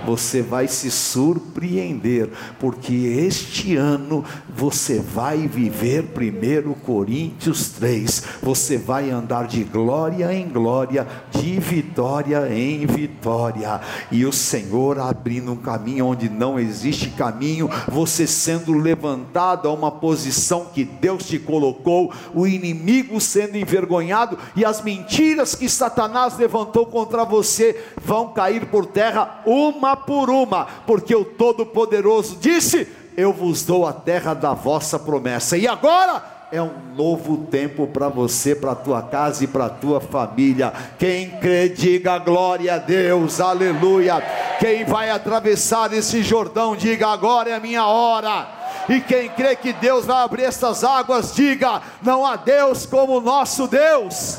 você 0.06 0.42
vai 0.42 0.68
se 0.68 0.90
surpreender, 0.90 2.30
porque 2.58 2.94
este 2.94 3.76
ano 3.76 4.24
você 4.48 5.00
vai 5.00 5.48
viver 5.48 6.04
1 6.04 6.74
Coríntios 6.74 7.70
3, 7.70 8.22
você 8.42 8.78
vai 8.78 9.10
andar 9.10 9.46
de 9.46 9.64
glória 9.64 10.32
em 10.32 10.48
glória, 10.48 11.06
de 11.30 11.58
vitória 11.58 12.48
em 12.52 12.86
vitória, 12.86 13.80
e 14.10 14.24
o 14.24 14.32
Senhor 14.32 14.98
abrindo 14.98 15.52
um 15.52 15.56
caminho 15.56 16.06
onde 16.06 16.28
não 16.28 16.58
existe 16.58 17.10
caminho, 17.10 17.68
você 17.88 18.26
sendo 18.26 18.72
levantado 18.72 19.68
a 19.68 19.72
uma 19.72 19.90
posição 19.90 20.66
que 20.72 20.84
Deus 20.84 21.26
te 21.26 21.38
colocou, 21.38 22.12
o 22.34 22.46
inimigo 22.46 23.20
sendo 23.20 23.56
envergonhado 23.56 24.38
e 24.54 24.64
as 24.64 24.82
mentiras 24.82 25.54
que 25.54 25.68
Satanás 25.68 26.36
levantou 26.36 26.86
contra 26.86 27.24
você 27.24 27.82
vão 28.04 28.28
cair 28.28 28.66
por 28.66 28.86
terra 28.86 29.42
uma 29.46 29.93
por 29.96 30.30
uma, 30.30 30.66
porque 30.86 31.14
o 31.14 31.24
Todo-Poderoso 31.24 32.36
disse: 32.40 32.88
Eu 33.16 33.32
vos 33.32 33.64
dou 33.64 33.86
a 33.86 33.92
terra 33.92 34.34
da 34.34 34.54
vossa 34.54 34.98
promessa. 34.98 35.56
E 35.56 35.66
agora 35.66 36.34
é 36.54 36.62
um 36.62 36.72
novo 36.96 37.46
tempo 37.46 37.86
para 37.88 38.08
você, 38.08 38.54
para 38.54 38.76
tua 38.76 39.02
casa 39.02 39.42
e 39.42 39.46
para 39.46 39.68
tua 39.68 40.00
família. 40.00 40.72
Quem 40.98 41.30
crê, 41.30 41.68
diga 41.68 42.18
glória 42.18 42.74
a 42.74 42.78
Deus, 42.78 43.40
aleluia. 43.40 44.22
Quem 44.60 44.84
vai 44.84 45.10
atravessar 45.10 45.92
esse 45.92 46.22
Jordão, 46.22 46.76
diga 46.76 47.08
agora 47.08 47.50
é 47.50 47.54
a 47.54 47.60
minha 47.60 47.86
hora. 47.86 48.46
E 48.88 49.00
quem 49.00 49.28
crê 49.30 49.56
que 49.56 49.72
Deus 49.72 50.04
vai 50.04 50.22
abrir 50.22 50.44
essas 50.44 50.84
águas, 50.84 51.34
diga: 51.34 51.82
não 52.02 52.24
há 52.24 52.36
Deus 52.36 52.86
como 52.86 53.16
o 53.18 53.20
nosso 53.20 53.66
Deus. 53.66 54.38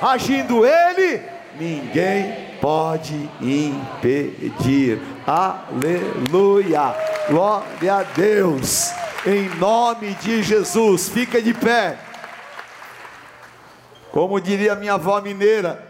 Agindo 0.00 0.64
Ele, 0.64 1.20
ninguém 1.58 2.51
pode 2.62 3.28
impedir. 3.40 5.02
Aleluia! 5.26 6.94
Glória 7.28 7.96
a 7.96 8.02
Deus! 8.04 8.92
Em 9.26 9.48
nome 9.56 10.14
de 10.14 10.44
Jesus, 10.44 11.08
fica 11.08 11.42
de 11.42 11.52
pé. 11.52 11.98
Como 14.12 14.40
diria 14.40 14.76
minha 14.76 14.94
avó 14.94 15.20
mineira, 15.20 15.84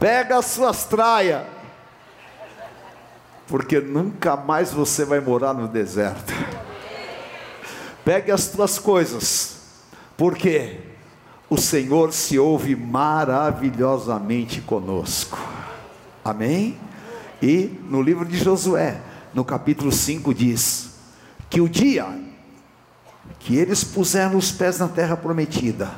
pega 0.00 0.38
as 0.38 0.46
suas 0.46 0.84
traias, 0.84 1.42
porque 3.46 3.80
nunca 3.80 4.34
mais 4.34 4.72
você 4.72 5.04
vai 5.04 5.20
morar 5.20 5.52
no 5.52 5.68
deserto. 5.68 6.32
Pegue 8.02 8.32
as 8.32 8.48
tuas 8.48 8.78
coisas, 8.78 9.60
porque 10.16 10.91
o 11.52 11.58
Senhor 11.60 12.12
se 12.14 12.38
ouve 12.38 12.74
maravilhosamente 12.74 14.62
conosco. 14.62 15.38
Amém? 16.24 16.78
E 17.42 17.78
no 17.90 18.00
livro 18.00 18.24
de 18.24 18.38
Josué, 18.38 19.02
no 19.34 19.44
capítulo 19.44 19.92
5, 19.92 20.32
diz 20.32 20.92
que 21.50 21.60
o 21.60 21.68
dia 21.68 22.06
que 23.38 23.56
eles 23.56 23.84
puseram 23.84 24.36
os 24.36 24.50
pés 24.50 24.78
na 24.78 24.88
terra 24.88 25.14
prometida, 25.14 25.90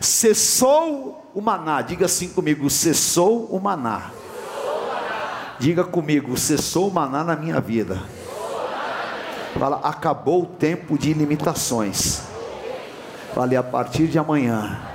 cessou 0.00 1.30
o 1.32 1.40
maná. 1.40 1.80
Diga 1.80 2.06
assim 2.06 2.28
comigo: 2.28 2.68
cessou 2.68 3.44
o 3.46 3.60
maná. 3.60 4.10
Diga 5.60 5.84
comigo: 5.84 6.36
cessou 6.36 6.88
o 6.88 6.92
maná 6.92 7.22
na 7.22 7.36
minha 7.36 7.60
vida. 7.60 8.02
Fala, 9.56 9.80
acabou 9.82 10.42
o 10.42 10.46
tempo 10.46 10.98
de 10.98 11.12
limitações. 11.12 12.22
Fale, 13.34 13.56
a 13.56 13.62
partir 13.62 14.08
de 14.08 14.18
amanhã, 14.18 14.87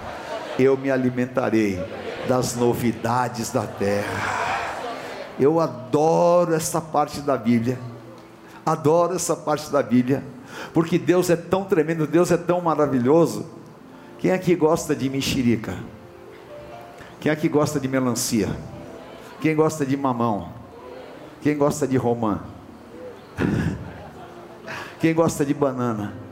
eu 0.60 0.78
me 0.78 0.92
alimentarei 0.92 1.80
das 2.28 2.56
novidades 2.56 3.52
da 3.52 3.66
terra. 3.66 4.44
Eu 5.40 5.60
adoro 5.60 6.54
essa 6.54 6.80
parte 6.80 7.22
da 7.22 7.38
Bíblia. 7.38 7.80
Adoro 8.66 9.16
essa 9.16 9.36
parte 9.36 9.70
da 9.70 9.84
Bíblia, 9.84 10.24
porque 10.74 10.98
Deus 10.98 11.30
é 11.30 11.36
tão 11.36 11.66
tremendo, 11.66 12.08
Deus 12.08 12.32
é 12.32 12.38
tão 12.38 12.62
maravilhoso. 12.62 13.46
Quem 14.20 14.32
aqui 14.32 14.56
gosta 14.56 14.96
de 14.96 15.10
mexerica? 15.10 15.76
Quem 17.20 17.30
aqui 17.30 17.50
gosta 17.50 17.78
de 17.80 17.90
melancia? 17.90 18.50
Quem 19.42 19.54
gosta 19.54 19.86
de 19.86 19.98
mamão? 19.98 20.54
Quem 21.42 21.58
gosta 21.58 21.86
de 21.86 21.98
romã? 21.98 22.40
Quem 25.00 25.14
gosta 25.14 25.46
de 25.46 25.54
banana? 25.54 26.23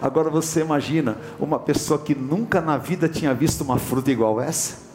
Agora 0.00 0.30
você 0.30 0.60
imagina 0.60 1.16
uma 1.40 1.58
pessoa 1.58 1.98
que 1.98 2.14
nunca 2.14 2.60
na 2.60 2.76
vida 2.76 3.08
tinha 3.08 3.34
visto 3.34 3.62
uma 3.62 3.78
fruta 3.78 4.10
igual 4.10 4.40
essa? 4.40 4.88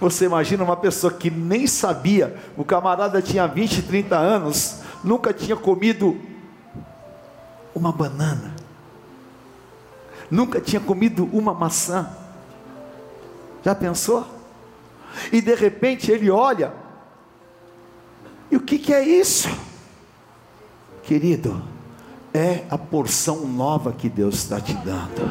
Você 0.00 0.26
imagina 0.26 0.64
uma 0.64 0.76
pessoa 0.76 1.12
que 1.12 1.30
nem 1.30 1.66
sabia, 1.66 2.36
o 2.56 2.64
camarada 2.64 3.22
tinha 3.22 3.46
20, 3.46 3.82
30 3.82 4.16
anos, 4.16 4.80
nunca 5.02 5.32
tinha 5.32 5.56
comido 5.56 6.18
uma 7.74 7.92
banana, 7.92 8.54
nunca 10.30 10.60
tinha 10.60 10.80
comido 10.80 11.28
uma 11.32 11.54
maçã. 11.54 12.08
Já 13.64 13.74
pensou? 13.74 14.26
E 15.32 15.40
de 15.40 15.54
repente 15.54 16.10
ele 16.10 16.30
olha, 16.30 16.72
e 18.50 18.56
o 18.56 18.60
que, 18.60 18.78
que 18.78 18.92
é 18.92 19.02
isso? 19.02 19.48
Querido, 21.02 21.73
é 22.34 22.64
a 22.68 22.76
porção 22.76 23.46
nova 23.46 23.92
que 23.92 24.08
Deus 24.08 24.34
está 24.34 24.60
te 24.60 24.74
dando. 24.74 25.30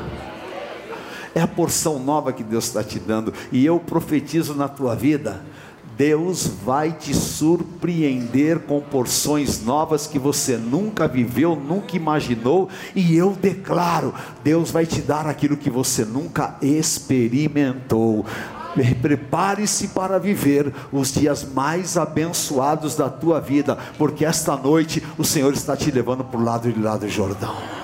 É 1.36 1.42
a 1.42 1.48
porção 1.48 2.00
nova 2.00 2.32
que 2.32 2.44
Deus 2.44 2.66
está 2.66 2.82
te 2.82 2.98
dando. 2.98 3.34
E 3.52 3.66
eu 3.66 3.78
profetizo 3.78 4.56
na 4.56 4.70
tua 4.70 4.96
vida. 4.96 5.44
Deus 5.98 6.48
vai 6.48 6.92
te 6.92 7.14
surpreender 7.14 8.60
com 8.62 8.80
porções 8.80 9.64
novas 9.64 10.08
que 10.08 10.18
você 10.18 10.58
nunca 10.58 11.08
viveu, 11.08 11.56
nunca 11.56 11.96
imaginou, 11.96 12.68
e 12.96 13.16
eu 13.16 13.38
declaro: 13.40 14.12
Deus 14.44 14.72
vai 14.72 14.88
te 14.88 15.02
dar 15.02 15.28
aquilo 15.28 15.56
que 15.56 15.70
você 15.70 16.04
nunca 16.04 16.58
experimentou. 16.64 18.26
Prepare-se 19.02 19.90
para 19.90 20.18
viver 20.20 20.74
os 20.92 21.14
dias 21.14 21.46
mais 21.54 21.98
abençoados 21.98 22.96
da 22.96 23.10
tua 23.10 23.40
vida, 23.40 23.78
porque 23.98 24.26
esta 24.26 24.56
noite 24.56 25.04
o 25.18 25.24
Senhor 25.24 25.54
está 25.54 25.76
te 25.78 25.92
levando 25.92 26.24
para 26.24 26.40
o 26.40 26.44
lado 26.44 26.72
de 26.72 26.80
lá 26.80 26.98
do 26.98 27.08
Jordão. 27.08 27.83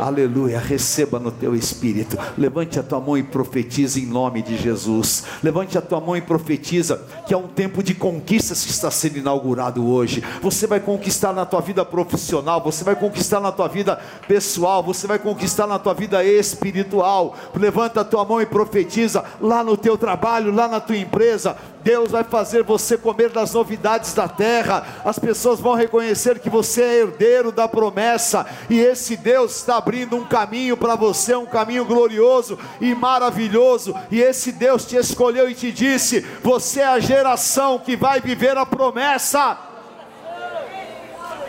Aleluia, 0.00 0.60
receba 0.60 1.18
no 1.18 1.30
teu 1.32 1.56
espírito. 1.56 2.16
Levante 2.36 2.78
a 2.78 2.82
tua 2.82 3.00
mão 3.00 3.18
e 3.18 3.22
profetiza 3.22 3.98
em 3.98 4.06
nome 4.06 4.42
de 4.42 4.56
Jesus. 4.56 5.24
Levante 5.42 5.76
a 5.76 5.82
tua 5.82 6.00
mão 6.00 6.16
e 6.16 6.20
profetiza 6.20 7.04
que 7.26 7.34
é 7.34 7.36
um 7.36 7.48
tempo 7.48 7.82
de 7.82 7.94
conquistas 7.94 8.64
que 8.64 8.70
está 8.70 8.90
sendo 8.90 9.18
inaugurado 9.18 9.84
hoje. 9.86 10.22
Você 10.40 10.66
vai 10.66 10.78
conquistar 10.78 11.32
na 11.32 11.44
tua 11.44 11.60
vida 11.60 11.84
profissional, 11.84 12.62
você 12.62 12.84
vai 12.84 12.94
conquistar 12.94 13.40
na 13.40 13.50
tua 13.50 13.66
vida 13.66 13.98
pessoal, 14.28 14.82
você 14.82 15.06
vai 15.06 15.18
conquistar 15.18 15.66
na 15.66 15.78
tua 15.78 15.94
vida 15.94 16.22
espiritual. 16.24 17.36
Levanta 17.54 18.02
a 18.02 18.04
tua 18.04 18.24
mão 18.24 18.40
e 18.40 18.46
profetiza 18.46 19.24
lá 19.40 19.64
no 19.64 19.76
teu 19.76 19.98
trabalho, 19.98 20.54
lá 20.54 20.68
na 20.68 20.78
tua 20.80 20.96
empresa 20.96 21.56
Deus 21.88 22.10
vai 22.10 22.22
fazer 22.22 22.62
você 22.62 22.98
comer 22.98 23.30
das 23.30 23.54
novidades 23.54 24.12
da 24.12 24.28
terra, 24.28 24.86
as 25.06 25.18
pessoas 25.18 25.58
vão 25.58 25.72
reconhecer 25.72 26.38
que 26.38 26.50
você 26.50 26.82
é 26.82 27.00
herdeiro 27.00 27.50
da 27.50 27.66
promessa, 27.66 28.44
e 28.68 28.78
esse 28.78 29.16
Deus 29.16 29.56
está 29.56 29.78
abrindo 29.78 30.14
um 30.14 30.26
caminho 30.26 30.76
para 30.76 30.94
você, 30.96 31.34
um 31.34 31.46
caminho 31.46 31.86
glorioso 31.86 32.58
e 32.78 32.94
maravilhoso, 32.94 33.94
e 34.10 34.20
esse 34.20 34.52
Deus 34.52 34.84
te 34.84 34.96
escolheu 34.96 35.48
e 35.48 35.54
te 35.54 35.72
disse: 35.72 36.20
Você 36.42 36.80
é 36.80 36.88
a 36.88 37.00
geração 37.00 37.78
que 37.78 37.96
vai 37.96 38.20
viver 38.20 38.58
a 38.58 38.66
promessa, 38.66 39.58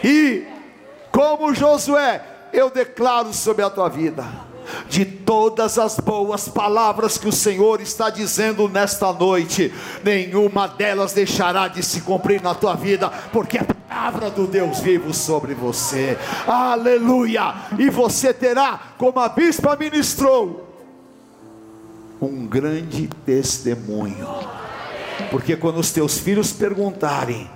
e 0.01 0.47
como 1.11 1.53
Josué, 1.53 2.23
eu 2.53 2.69
declaro 2.69 3.33
sobre 3.33 3.65
a 3.65 3.69
tua 3.69 3.89
vida 3.89 4.48
de 4.87 5.05
todas 5.05 5.77
as 5.77 5.99
boas 5.99 6.47
palavras 6.47 7.17
que 7.17 7.27
o 7.27 7.31
Senhor 7.31 7.81
está 7.81 8.09
dizendo 8.09 8.67
nesta 8.67 9.11
noite, 9.13 9.73
nenhuma 10.03 10.67
delas 10.67 11.13
deixará 11.13 11.67
de 11.67 11.83
se 11.83 12.01
cumprir 12.01 12.41
na 12.41 12.55
tua 12.55 12.75
vida, 12.75 13.09
porque 13.31 13.57
a 13.57 13.63
palavra 13.63 14.29
do 14.29 14.47
Deus 14.47 14.79
vivo 14.79 15.13
sobre 15.13 15.53
você, 15.53 16.17
aleluia, 16.47 17.53
e 17.77 17.89
você 17.89 18.33
terá, 18.33 18.93
como 18.97 19.19
a 19.19 19.29
bispa 19.29 19.75
ministrou, 19.75 20.67
um 22.21 22.45
grande 22.45 23.09
testemunho, 23.25 24.27
porque 25.31 25.55
quando 25.55 25.79
os 25.79 25.91
teus 25.91 26.17
filhos 26.17 26.51
perguntarem, 26.51 27.49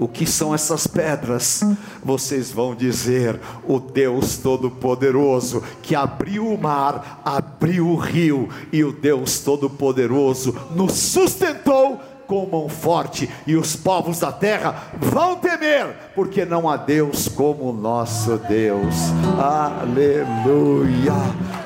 o 0.00 0.08
que 0.08 0.26
são 0.26 0.54
essas 0.54 0.86
pedras? 0.86 1.60
Vocês 2.02 2.50
vão 2.50 2.74
dizer: 2.74 3.38
o 3.68 3.78
Deus 3.78 4.38
Todo-Poderoso 4.38 5.62
que 5.82 5.94
abriu 5.94 6.48
o 6.48 6.60
mar, 6.60 7.20
abriu 7.24 7.86
o 7.86 7.96
rio, 7.96 8.48
e 8.72 8.82
o 8.82 8.90
Deus 8.90 9.40
Todo-Poderoso 9.40 10.56
nos 10.74 10.94
sustentou 10.94 12.00
com 12.26 12.46
mão 12.46 12.68
forte, 12.68 13.28
e 13.44 13.56
os 13.56 13.74
povos 13.74 14.20
da 14.20 14.30
terra 14.30 14.92
vão 14.98 15.36
temer, 15.36 16.12
porque 16.14 16.44
não 16.44 16.68
há 16.68 16.76
Deus 16.76 17.28
como 17.28 17.70
o 17.70 17.72
nosso 17.72 18.38
Deus. 18.48 18.94
Aleluia, 19.36 21.12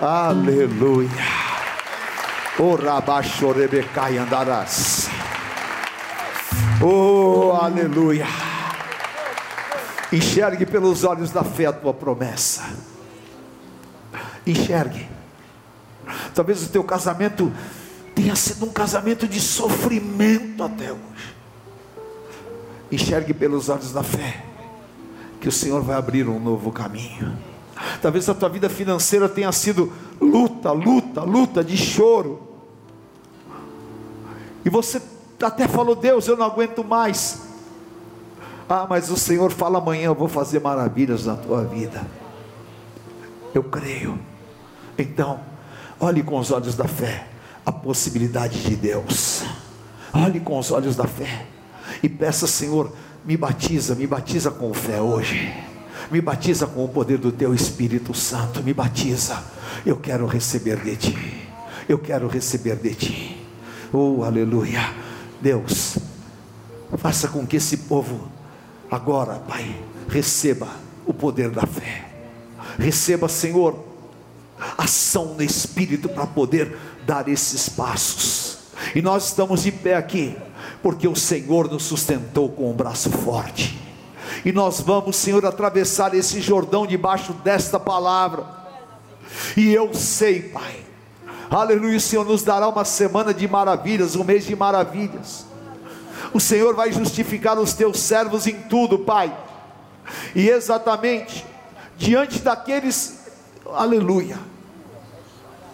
aleluia. 0.00 1.10
O 2.58 2.74
rabachorebecai 2.76 4.16
andarás. 4.16 5.03
Oh, 6.82 7.52
aleluia. 7.52 8.26
Enxergue 10.12 10.66
pelos 10.66 11.04
olhos 11.04 11.30
da 11.30 11.42
fé 11.42 11.66
a 11.66 11.72
tua 11.72 11.92
promessa. 11.94 12.62
Enxergue. 14.46 15.08
Talvez 16.34 16.64
o 16.64 16.68
teu 16.68 16.84
casamento 16.84 17.52
tenha 18.14 18.36
sido 18.36 18.66
um 18.66 18.72
casamento 18.72 19.26
de 19.26 19.40
sofrimento 19.40 20.62
até 20.62 20.92
hoje. 20.92 21.34
Enxergue 22.92 23.32
pelos 23.32 23.68
olhos 23.68 23.92
da 23.92 24.02
fé 24.02 24.44
que 25.40 25.48
o 25.48 25.52
Senhor 25.52 25.82
vai 25.82 25.96
abrir 25.96 26.28
um 26.28 26.38
novo 26.40 26.72
caminho. 26.72 27.36
Talvez 28.00 28.28
a 28.28 28.34
tua 28.34 28.48
vida 28.48 28.68
financeira 28.68 29.28
tenha 29.28 29.50
sido 29.52 29.92
luta, 30.20 30.72
luta, 30.72 31.22
luta 31.22 31.62
de 31.62 31.76
choro. 31.76 32.40
E 34.64 34.70
você 34.70 35.00
até 35.44 35.68
falou: 35.68 35.94
Deus, 35.94 36.26
eu 36.26 36.36
não 36.36 36.46
aguento 36.46 36.82
mais. 36.82 37.42
Ah, 38.68 38.86
mas 38.88 39.10
o 39.10 39.16
Senhor 39.16 39.50
fala 39.50 39.78
amanhã: 39.78 40.06
eu 40.06 40.14
vou 40.14 40.28
fazer 40.28 40.60
maravilhas 40.60 41.26
na 41.26 41.36
tua 41.36 41.64
vida. 41.64 42.04
Eu 43.54 43.62
creio. 43.62 44.18
Então, 44.98 45.40
olhe 46.00 46.22
com 46.22 46.38
os 46.38 46.50
olhos 46.50 46.74
da 46.74 46.88
fé 46.88 47.28
a 47.64 47.72
possibilidade 47.72 48.62
de 48.62 48.76
Deus. 48.76 49.42
Olhe 50.12 50.40
com 50.40 50.58
os 50.58 50.70
olhos 50.70 50.94
da 50.94 51.06
fé 51.06 51.46
e 52.02 52.08
peça, 52.08 52.46
Senhor, 52.46 52.92
me 53.24 53.36
batiza, 53.36 53.94
me 53.94 54.06
batiza 54.06 54.50
com 54.50 54.72
fé 54.74 55.00
hoje. 55.00 55.52
Me 56.10 56.20
batiza 56.20 56.66
com 56.66 56.84
o 56.84 56.88
poder 56.88 57.18
do 57.18 57.32
teu 57.32 57.54
Espírito 57.54 58.12
Santo. 58.12 58.62
Me 58.62 58.74
batiza. 58.74 59.42
Eu 59.86 59.96
quero 59.96 60.26
receber 60.26 60.76
de 60.82 60.96
ti. 60.96 61.48
Eu 61.88 61.98
quero 61.98 62.28
receber 62.28 62.76
de 62.76 62.94
ti. 62.94 63.46
Oh, 63.92 64.22
aleluia. 64.22 64.82
Deus, 65.44 65.98
faça 66.96 67.28
com 67.28 67.46
que 67.46 67.56
esse 67.56 67.76
povo 67.76 68.28
agora, 68.90 69.34
Pai, 69.40 69.78
receba 70.08 70.66
o 71.04 71.12
poder 71.12 71.50
da 71.50 71.66
fé. 71.66 72.08
Receba, 72.78 73.28
Senhor, 73.28 73.78
ação 74.78 75.34
no 75.34 75.42
espírito 75.42 76.08
para 76.08 76.26
poder 76.26 76.74
dar 77.06 77.28
esses 77.28 77.68
passos. 77.68 78.56
E 78.94 79.02
nós 79.02 79.26
estamos 79.26 79.64
de 79.64 79.70
pé 79.70 79.96
aqui, 79.96 80.34
porque 80.82 81.06
o 81.06 81.14
Senhor 81.14 81.70
nos 81.70 81.82
sustentou 81.82 82.48
com 82.48 82.70
um 82.70 82.74
braço 82.74 83.10
forte. 83.10 83.78
E 84.46 84.50
nós 84.50 84.80
vamos, 84.80 85.14
Senhor, 85.14 85.44
atravessar 85.44 86.14
esse 86.14 86.40
Jordão 86.40 86.86
debaixo 86.86 87.34
desta 87.34 87.78
palavra. 87.78 88.46
E 89.58 89.70
eu 89.74 89.92
sei, 89.92 90.40
Pai, 90.40 90.74
Aleluia, 91.54 91.96
o 91.96 92.00
Senhor 92.00 92.24
nos 92.24 92.42
dará 92.42 92.68
uma 92.68 92.84
semana 92.84 93.32
de 93.32 93.46
maravilhas, 93.46 94.16
um 94.16 94.24
mês 94.24 94.44
de 94.44 94.56
maravilhas. 94.56 95.46
O 96.32 96.40
Senhor 96.40 96.74
vai 96.74 96.90
justificar 96.90 97.56
os 97.60 97.74
teus 97.74 98.00
servos 98.00 98.48
em 98.48 98.62
tudo, 98.62 98.98
Pai. 98.98 99.32
E 100.34 100.48
exatamente 100.48 101.46
diante 101.96 102.40
daqueles, 102.40 103.20
aleluia. 103.72 104.36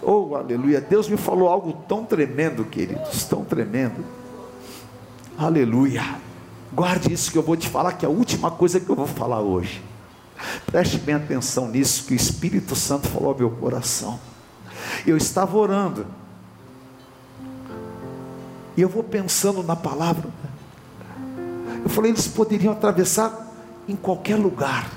Oh, 0.03 0.35
aleluia. 0.35 0.83
Deus 0.83 1.09
me 1.09 1.17
falou 1.17 1.49
algo 1.49 1.73
tão 1.89 2.05
tremendo, 2.05 2.63
queridos, 2.67 3.25
tão 3.25 3.43
tremendo. 3.43 4.05
Aleluia. 5.39 6.03
Guarde 6.75 7.11
isso 7.11 7.33
que 7.33 7.39
eu 7.39 7.43
vou 7.43 7.57
te 7.57 7.71
falar, 7.71 7.95
que 7.95 8.05
é 8.05 8.09
a 8.09 8.13
última 8.13 8.51
coisa 8.51 8.79
que 8.79 8.89
eu 8.91 8.95
vou 8.97 9.07
falar 9.07 9.41
hoje. 9.41 9.83
Preste 10.67 10.99
bem 10.99 11.15
atenção 11.15 11.69
nisso 11.69 12.05
que 12.05 12.13
o 12.13 12.17
Espírito 12.17 12.77
Santo 12.77 13.09
falou 13.09 13.31
ao 13.31 13.39
meu 13.39 13.51
coração. 13.51 14.21
Eu 15.07 15.17
estava 15.17 15.57
orando. 15.57 16.07
E 18.77 18.83
eu 18.83 18.89
vou 18.89 19.03
pensando 19.03 19.63
na 19.63 19.77
palavra. 19.77 20.29
Eu 21.83 21.89
falei, 21.89 22.13
eles 22.13 22.29
poderiam 22.29 22.73
atravessar 22.73 23.49
em 23.89 23.97
qualquer 23.97 24.37
lugar. 24.37 24.91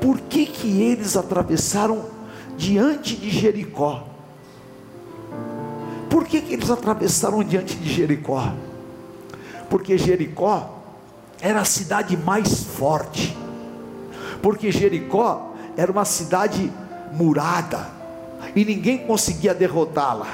Por 0.00 0.20
que 0.20 0.46
que 0.46 0.80
eles 0.80 1.16
atravessaram 1.16 2.04
diante 2.56 3.16
de 3.16 3.30
Jericó? 3.30 4.06
Por 6.08 6.24
que 6.24 6.40
que 6.40 6.54
eles 6.54 6.70
atravessaram 6.70 7.42
diante 7.42 7.74
de 7.76 7.92
Jericó? 7.92 8.52
Porque 9.68 9.98
Jericó 9.98 10.76
era 11.40 11.60
a 11.60 11.64
cidade 11.64 12.16
mais 12.16 12.62
forte. 12.62 13.36
Porque 14.40 14.70
Jericó 14.70 15.54
era 15.76 15.90
uma 15.90 16.04
cidade 16.04 16.72
murada 17.16 17.90
e 18.54 18.64
ninguém 18.64 18.98
conseguia 18.98 19.54
derrotá-la. 19.54 20.28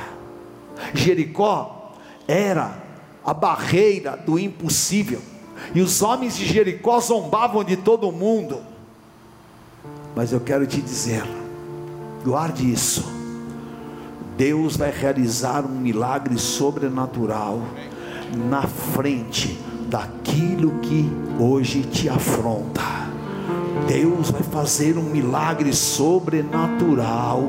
Jericó 0.94 1.92
era 2.26 2.82
a 3.24 3.32
barreira 3.32 4.16
do 4.16 4.38
impossível, 4.38 5.20
e 5.74 5.80
os 5.80 6.02
homens 6.02 6.36
de 6.36 6.46
Jericó 6.46 6.98
zombavam 7.00 7.62
de 7.62 7.76
todo 7.76 8.10
mundo. 8.10 8.60
Mas 10.14 10.32
eu 10.32 10.40
quero 10.40 10.66
te 10.66 10.80
dizer, 10.80 11.24
guarde 12.24 12.70
isso. 12.70 13.04
Deus 14.36 14.76
vai 14.76 14.90
realizar 14.90 15.64
um 15.64 15.78
milagre 15.80 16.36
sobrenatural 16.38 17.60
na 18.48 18.62
frente 18.62 19.58
daquilo 19.88 20.80
que 20.80 21.08
hoje 21.38 21.82
te 21.82 22.08
afronta. 22.08 23.11
Deus 23.86 24.30
vai 24.30 24.42
fazer 24.42 24.96
um 24.96 25.02
milagre 25.02 25.72
sobrenatural 25.72 27.42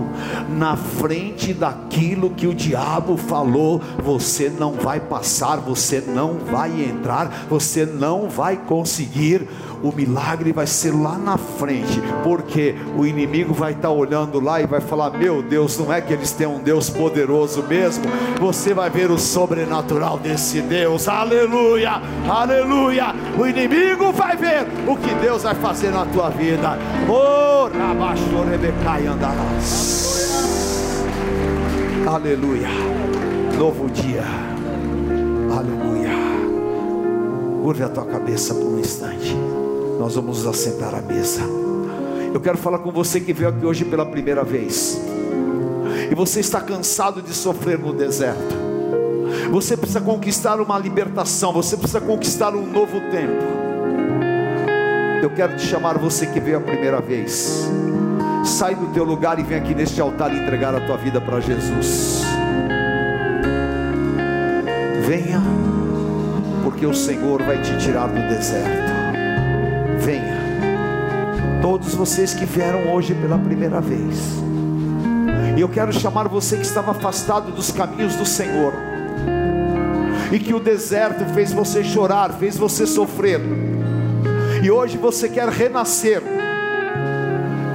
na 0.50 0.76
frente 0.76 1.54
daquilo 1.54 2.32
que 2.32 2.48
o 2.48 2.54
diabo 2.54 3.18
falou. 3.18 3.82
Você 4.04 4.50
não 4.50 4.74
vai 4.74 5.00
passar, 5.14 5.58
você 5.58 6.02
não 6.02 6.40
vai 6.40 6.72
entrar, 6.82 7.46
você 7.48 7.86
não 7.86 8.28
vai 8.28 8.58
conseguir 8.58 9.48
o 9.84 9.92
milagre 9.92 10.54
vai 10.54 10.66
ser 10.66 10.92
lá 10.96 11.18
na 11.18 11.38
frente, 11.38 12.02
porque 12.24 12.74
o 12.98 13.06
inimigo 13.06 13.54
vai 13.54 13.74
estar 13.74 13.90
olhando 13.90 14.40
lá 14.40 14.62
e 14.62 14.66
vai 14.66 14.80
falar: 14.80 15.12
Meu 15.12 15.44
Deus, 15.44 15.78
não 15.78 15.92
é 15.92 16.00
que 16.00 16.14
eles 16.14 16.32
têm 16.32 16.48
um 16.48 16.60
Deus 16.60 16.90
poderoso 16.90 17.62
mesmo? 17.64 18.06
Você 18.40 18.74
vai 18.74 18.90
ver 18.90 19.12
o 19.12 19.20
sobrenatural 19.20 20.18
desse 20.18 20.62
Deus, 20.62 21.10
aleluia, 21.10 22.02
aleluia. 22.28 23.14
O 23.38 23.46
inimigo 23.46 24.14
vai 24.14 24.38
ver 24.38 24.66
o 24.88 24.96
que 24.96 25.14
Deus 25.16 25.44
vai 25.44 25.56
fazer 25.56 25.92
na 25.92 26.06
tua 26.06 26.30
vida. 26.30 26.80
Oh, 27.10 27.68
Rabachorebecai 27.78 29.06
andarás. 29.06 30.14
Aleluia. 32.08 32.70
Novo 33.58 33.90
dia. 33.90 34.53
Curve 37.64 37.84
a 37.84 37.90
tua 37.90 38.06
cabeça 38.06 38.54
por 38.54 38.66
um 38.66 38.80
instante 38.80 39.34
nós 40.04 40.16
vamos 40.16 40.44
nos 40.44 40.48
assentar 40.48 40.94
à 40.94 41.02
mesa. 41.02 41.42
Eu 42.34 42.42
quero 42.42 42.58
falar 42.58 42.80
com 42.80 42.92
você 42.92 43.22
que 43.22 43.32
veio 43.32 43.50
aqui 43.50 43.66
hoje 43.66 43.86
pela 43.86 44.06
primeira 44.06 44.44
vez, 44.44 45.00
e 46.12 46.14
você 46.14 46.42
está 46.42 46.60
cansado 46.60 47.22
de 47.22 47.34
sofrer 47.34 47.80
no 47.80 47.94
deserto. 47.94 48.54
Você 49.50 49.78
precisa 49.78 50.02
conquistar 50.02 50.60
uma 50.60 50.78
libertação, 50.78 51.54
você 51.54 51.78
precisa 51.78 52.02
conquistar 52.02 52.54
um 52.54 52.66
novo 52.66 53.00
tempo. 53.12 53.44
Eu 55.22 55.30
quero 55.30 55.56
te 55.56 55.64
chamar 55.64 55.98
você 55.98 56.26
que 56.26 56.40
veio 56.42 56.58
a 56.58 56.62
primeira 56.62 57.00
vez. 57.00 57.66
Sai 58.44 58.76
do 58.76 58.88
teu 58.88 59.06
lugar 59.06 59.40
e 59.40 59.44
vem 59.44 59.58
aqui 59.58 59.74
neste 59.74 60.02
altar 60.02 60.36
entregar 60.36 60.76
a 60.76 60.82
tua 60.82 60.98
vida 60.98 61.22
para 61.22 61.40
Jesus. 61.40 62.24
Venha, 65.08 65.42
porque 66.84 66.86
o 66.86 66.94
Senhor 66.94 67.42
vai 67.44 67.62
te 67.62 67.78
tirar 67.78 68.08
do 68.08 68.28
deserto 68.28 68.94
venha. 70.00 70.36
Todos 71.62 71.96
vocês 71.96 72.34
que 72.34 72.46
vieram 72.46 72.94
hoje 72.94 73.16
pela 73.16 73.38
primeira 73.38 73.80
vez. 73.80 74.20
E 75.56 75.62
eu 75.62 75.70
quero 75.70 75.94
chamar 75.94 76.28
você 76.28 76.58
que 76.58 76.66
estava 76.66 76.92
afastado 76.92 77.54
dos 77.54 77.72
caminhos 77.72 78.16
do 78.18 78.26
Senhor. 78.26 78.74
E 80.30 80.40
que 80.40 80.54
o 80.54 80.60
deserto 80.60 81.24
fez 81.34 81.54
você 81.54 81.86
chorar, 81.86 82.34
fez 82.34 82.58
você 82.58 82.86
sofrer. 82.86 83.40
E 84.62 84.70
hoje 84.70 84.98
você 84.98 85.30
quer 85.30 85.48
renascer. 85.48 86.22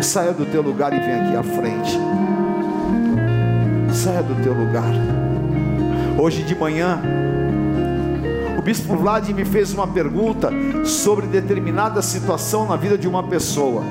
Saia 0.03 0.33
do 0.33 0.45
teu 0.45 0.61
lugar 0.61 0.93
e 0.93 1.01
vem 1.01 1.15
aqui 1.15 1.37
à 1.37 1.43
frente. 1.43 1.99
Saia 3.91 4.23
do 4.23 4.35
teu 4.43 4.53
lugar. 4.53 4.93
Hoje 6.19 6.43
de 6.43 6.55
manhã, 6.55 7.01
O 8.59 8.61
bispo 8.61 8.97
Vlad 8.97 9.29
me 9.29 9.45
fez 9.45 9.73
uma 9.73 9.87
pergunta 9.87 10.51
sobre 10.85 11.29
determinada 11.29 12.03
situação 12.03 12.67
na 12.67 12.75
vida 12.75 12.99
de 12.99 13.07
uma 13.07 13.23
pessoa. 13.23 13.85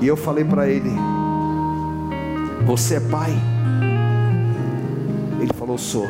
E 0.00 0.06
eu 0.06 0.16
falei 0.16 0.42
para 0.42 0.66
ele: 0.66 0.90
Você 2.64 2.94
é 2.94 3.00
pai? 3.00 3.30
Ele 5.38 5.52
falou: 5.52 5.76
Sou. 5.76 6.08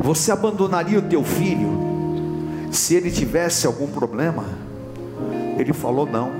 Você 0.00 0.32
abandonaria 0.32 0.98
o 0.98 1.02
teu 1.02 1.22
filho 1.22 1.70
se 2.72 2.96
ele 2.96 3.12
tivesse 3.12 3.68
algum 3.68 3.86
problema? 3.86 4.42
Ele 5.58 5.72
falou: 5.72 6.06
Não. 6.06 6.32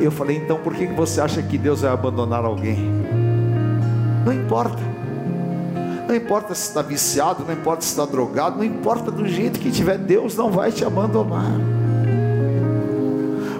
Eu 0.00 0.10
falei: 0.10 0.38
Então 0.38 0.56
por 0.56 0.74
que 0.74 0.86
você 0.86 1.20
acha 1.20 1.42
que 1.42 1.58
Deus 1.58 1.82
vai 1.82 1.92
abandonar 1.92 2.46
alguém? 2.46 2.78
Não 4.24 4.32
importa. 4.32 4.93
Não 6.14 6.20
importa 6.22 6.54
se 6.54 6.68
está 6.68 6.80
viciado, 6.80 7.44
não 7.44 7.52
importa 7.52 7.82
se 7.82 7.88
está 7.88 8.04
drogado, 8.04 8.58
não 8.58 8.64
importa 8.64 9.10
do 9.10 9.26
jeito 9.26 9.58
que 9.58 9.68
tiver, 9.68 9.98
Deus 9.98 10.36
não 10.36 10.48
vai 10.48 10.70
te 10.70 10.84
abandonar. 10.84 11.50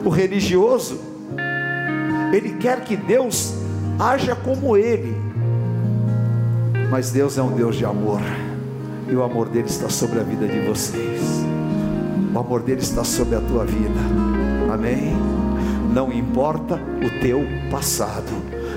O 0.05 0.09
religioso, 0.09 1.01
ele 2.33 2.51
quer 2.51 2.85
que 2.85 2.97
Deus 2.97 3.55
haja 3.99 4.37
como 4.37 4.77
ele, 4.77 5.17
mas 6.89 7.11
Deus 7.11 7.37
é 7.37 7.43
um 7.43 7.51
Deus 7.51 7.75
de 7.75 7.85
amor, 7.85 8.21
e 9.09 9.17
o 9.17 9.25
amor 9.25 9.49
dele 9.49 9.67
está 9.67 9.89
sobre 9.89 10.21
a 10.21 10.23
vida 10.23 10.47
de 10.47 10.61
vocês, 10.61 11.21
o 12.33 12.39
amor 12.39 12.63
dele 12.63 12.83
está 12.83 13.03
sobre 13.03 13.35
a 13.35 13.41
tua 13.41 13.65
vida, 13.65 14.01
amém? 14.73 15.13
Não 15.93 16.13
importa 16.13 16.77
o 16.77 17.21
teu 17.21 17.45
passado, 17.69 18.31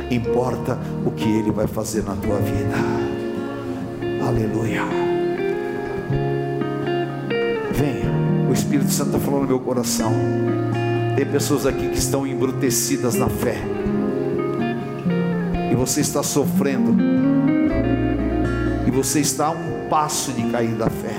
importa 0.09 0.79
o 1.05 1.11
que 1.11 1.29
ele 1.29 1.51
vai 1.51 1.67
fazer 1.67 2.03
na 2.03 2.15
tua 2.15 2.37
vida, 2.37 3.16
aleluia. 4.27 4.83
Venha, 7.71 8.11
o 8.49 8.53
Espírito 8.53 8.91
Santo 8.91 9.19
falou 9.19 9.41
no 9.41 9.47
meu 9.47 9.59
coração. 9.59 10.11
Tem 11.15 11.25
pessoas 11.25 11.65
aqui 11.65 11.89
que 11.89 11.97
estão 11.97 12.27
embrutecidas 12.27 13.15
na 13.15 13.29
fé. 13.29 13.57
E 15.71 15.75
você 15.75 16.01
está 16.01 16.21
sofrendo. 16.21 16.95
E 18.85 18.91
você 18.91 19.19
está 19.19 19.47
a 19.47 19.51
um 19.51 19.87
passo 19.89 20.31
de 20.31 20.43
cair 20.49 20.75
da 20.75 20.89
fé. 20.89 21.15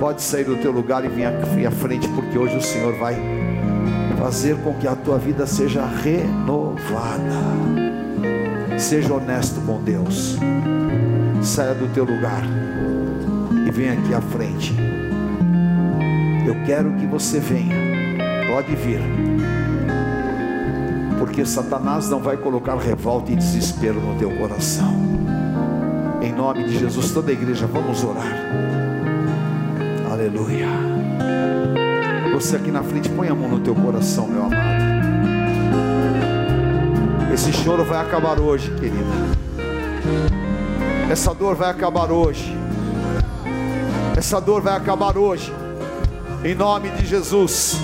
Pode 0.00 0.22
sair 0.22 0.44
do 0.44 0.56
teu 0.56 0.72
lugar 0.72 1.04
e 1.04 1.08
vir 1.08 1.26
aqui 1.26 1.64
à 1.64 1.70
frente, 1.70 2.08
porque 2.08 2.36
hoje 2.36 2.56
o 2.56 2.62
Senhor 2.62 2.94
vai 2.94 3.16
fazer 4.18 4.56
com 4.62 4.74
que 4.74 4.88
a 4.88 4.96
tua 4.96 5.18
vida 5.18 5.46
seja 5.46 5.84
renovada. 5.84 7.22
Seja 8.78 9.14
honesto 9.14 9.60
com 9.60 9.80
Deus. 9.80 10.38
Saia 11.42 11.74
do 11.74 11.92
teu 11.92 12.04
lugar 12.04 12.42
e 13.66 13.70
venha 13.70 13.94
aqui 13.94 14.14
à 14.14 14.20
frente. 14.20 14.74
Eu 16.46 16.64
quero 16.64 16.92
que 16.94 17.06
você 17.06 17.38
venha 17.38 17.92
Pode 18.52 18.76
vir. 18.76 19.00
Porque 21.18 21.42
Satanás 21.46 22.10
não 22.10 22.20
vai 22.20 22.36
colocar 22.36 22.76
revolta 22.76 23.32
e 23.32 23.36
desespero 23.36 23.98
no 23.98 24.18
teu 24.18 24.30
coração. 24.36 24.94
Em 26.20 26.30
nome 26.32 26.64
de 26.64 26.78
Jesus, 26.78 27.12
toda 27.12 27.30
a 27.30 27.32
igreja, 27.32 27.66
vamos 27.66 28.04
orar. 28.04 28.30
Aleluia. 30.10 30.68
Você 32.34 32.56
aqui 32.56 32.70
na 32.70 32.82
frente, 32.82 33.08
põe 33.08 33.28
a 33.28 33.34
mão 33.34 33.48
no 33.48 33.60
teu 33.60 33.74
coração, 33.74 34.28
meu 34.28 34.44
amado. 34.44 34.82
Esse 37.32 37.54
choro 37.54 37.84
vai 37.84 38.02
acabar 38.02 38.38
hoje, 38.38 38.70
querida. 38.72 40.41
Essa 41.12 41.34
dor 41.34 41.54
vai 41.54 41.68
acabar 41.68 42.10
hoje. 42.10 42.56
Essa 44.16 44.40
dor 44.40 44.62
vai 44.62 44.74
acabar 44.74 45.18
hoje. 45.18 45.52
Em 46.42 46.54
nome 46.54 46.88
de 46.88 47.04
Jesus. 47.04 47.76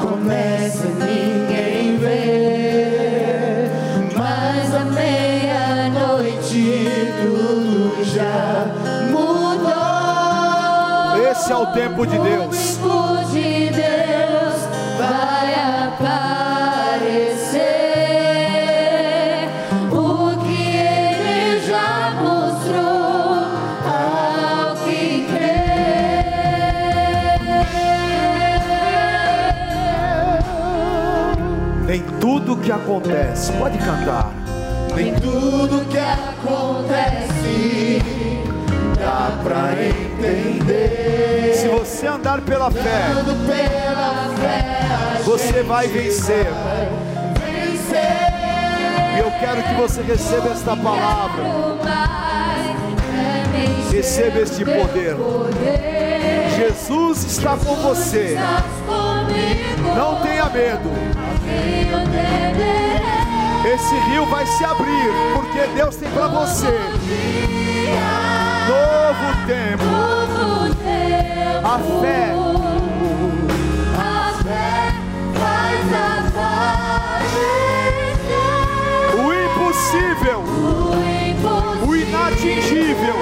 começa 0.00 0.86
ninguém 0.90 1.98
vê, 1.98 3.68
mas 4.16 4.72
à 4.72 4.84
meia-noite 4.84 6.38
tudo 7.20 8.04
já 8.04 8.64
mudou. 9.10 9.72
Esse 11.32 11.50
é 11.50 11.56
o 11.56 11.66
tempo 11.72 12.06
de 12.06 12.16
Deus. 12.16 12.78
Que 32.70 32.74
acontece, 32.74 33.52
pode 33.54 33.76
cantar. 33.78 34.32
Nem 34.94 35.12
tudo 35.14 35.84
que 35.86 35.98
acontece 35.98 37.50
dá 38.96 39.32
pra 39.42 39.72
entender. 39.72 41.54
Se 41.56 41.66
você 41.66 42.06
andar 42.06 42.40
pela 42.42 42.70
fé, 42.70 43.08
pela 43.24 44.30
fé 44.36 45.20
você 45.24 45.64
vai 45.64 45.88
vencer. 45.88 46.46
vencer. 47.40 48.30
E 49.16 49.18
eu 49.18 49.32
quero 49.40 49.64
que 49.64 49.74
você 49.74 50.02
receba 50.02 50.50
esta 50.50 50.76
palavra. 50.76 51.42
Receba 53.90 54.38
este 54.38 54.64
poder. 54.64 55.16
Jesus 56.56 57.24
está 57.24 57.56
com 57.56 57.74
você. 57.74 58.38
Não 59.96 60.20
tenha 60.20 60.48
medo. 60.48 61.19
Esse 63.72 63.94
rio 64.10 64.26
vai 64.26 64.46
se 64.46 64.64
abrir, 64.64 65.12
porque 65.34 65.66
Deus 65.74 65.96
tem 65.96 66.10
para 66.10 66.26
você 66.28 66.66
novo 68.66 69.46
tempo. 69.46 69.84
A 71.64 71.78
fé. 72.00 72.34
A 73.98 74.32
fé 74.42 74.92
faz 75.34 75.80
o 79.14 79.32
impossível, 79.32 80.40
o 81.86 81.88
inatingível. 81.94 83.18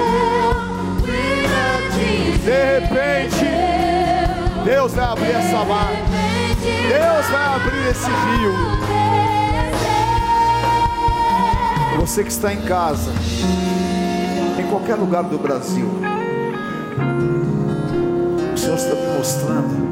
De 2.43 2.59
repente, 2.79 3.45
Deus 4.65 4.93
vai 4.93 5.05
abrir 5.05 5.31
essa 5.31 5.63
marca. 5.65 6.08
Deus 6.89 7.27
vai 7.27 7.45
abrir 7.55 7.87
esse 7.91 8.09
rio. 8.09 8.51
Você 11.99 12.23
que 12.23 12.31
está 12.31 12.51
em 12.51 12.61
casa, 12.63 13.11
em 14.59 14.67
qualquer 14.71 14.95
lugar 14.95 15.23
do 15.23 15.37
Brasil, 15.37 15.87
o 18.51 18.57
Senhor 18.57 18.75
está 18.75 18.95
me 18.95 19.17
mostrando 19.17 19.89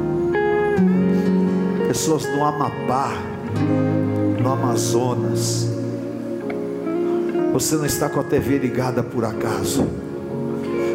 pessoas 1.86 2.24
no 2.34 2.44
Amapá, 2.44 3.12
no 4.42 4.52
Amazonas. 4.52 5.68
Você 7.52 7.76
não 7.76 7.86
está 7.86 8.08
com 8.08 8.18
a 8.18 8.24
TV 8.24 8.58
ligada 8.58 9.04
por 9.04 9.24
acaso. 9.24 9.86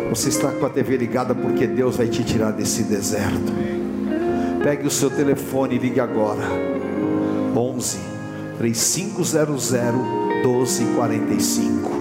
Você 0.10 0.28
está 0.28 0.52
com 0.52 0.66
a 0.66 0.70
TV 0.70 0.98
ligada 0.98 1.34
porque 1.34 1.66
Deus 1.66 1.96
vai 1.96 2.08
te 2.08 2.26
tirar 2.26 2.52
desse 2.52 2.84
deserto. 2.84 3.54
Pegue 4.64 4.88
o 4.88 4.90
seu 4.90 5.10
telefone 5.10 5.76
e 5.76 5.78
ligue 5.78 6.00
agora. 6.00 6.42
11 7.54 8.00
3500 8.58 9.74
1245. 9.74 11.92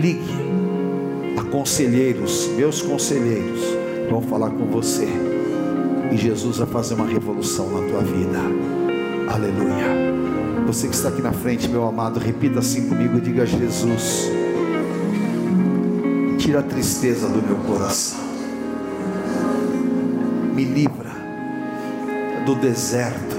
Ligue. 0.00 0.46
A 1.36 1.44
conselheiros, 1.44 2.48
meus 2.56 2.80
conselheiros, 2.80 3.60
vão 4.08 4.22
falar 4.22 4.48
com 4.48 4.64
você. 4.64 5.06
E 6.10 6.16
Jesus 6.16 6.56
vai 6.56 6.66
fazer 6.66 6.94
uma 6.94 7.06
revolução 7.06 7.70
na 7.70 7.86
tua 7.86 8.00
vida. 8.00 8.38
Aleluia. 9.30 10.16
Você 10.66 10.88
que 10.88 10.94
está 10.94 11.10
aqui 11.10 11.20
na 11.20 11.32
frente, 11.32 11.68
meu 11.68 11.86
amado, 11.86 12.18
repita 12.18 12.60
assim 12.60 12.88
comigo, 12.88 13.20
diga 13.20 13.44
Jesus. 13.44 14.30
Tira 16.38 16.60
a 16.60 16.62
tristeza 16.62 17.28
do 17.28 17.46
meu 17.46 17.56
coração. 17.56 18.24
Me 20.54 20.64
livra 20.64 20.95
do 22.46 22.54
deserto. 22.54 23.36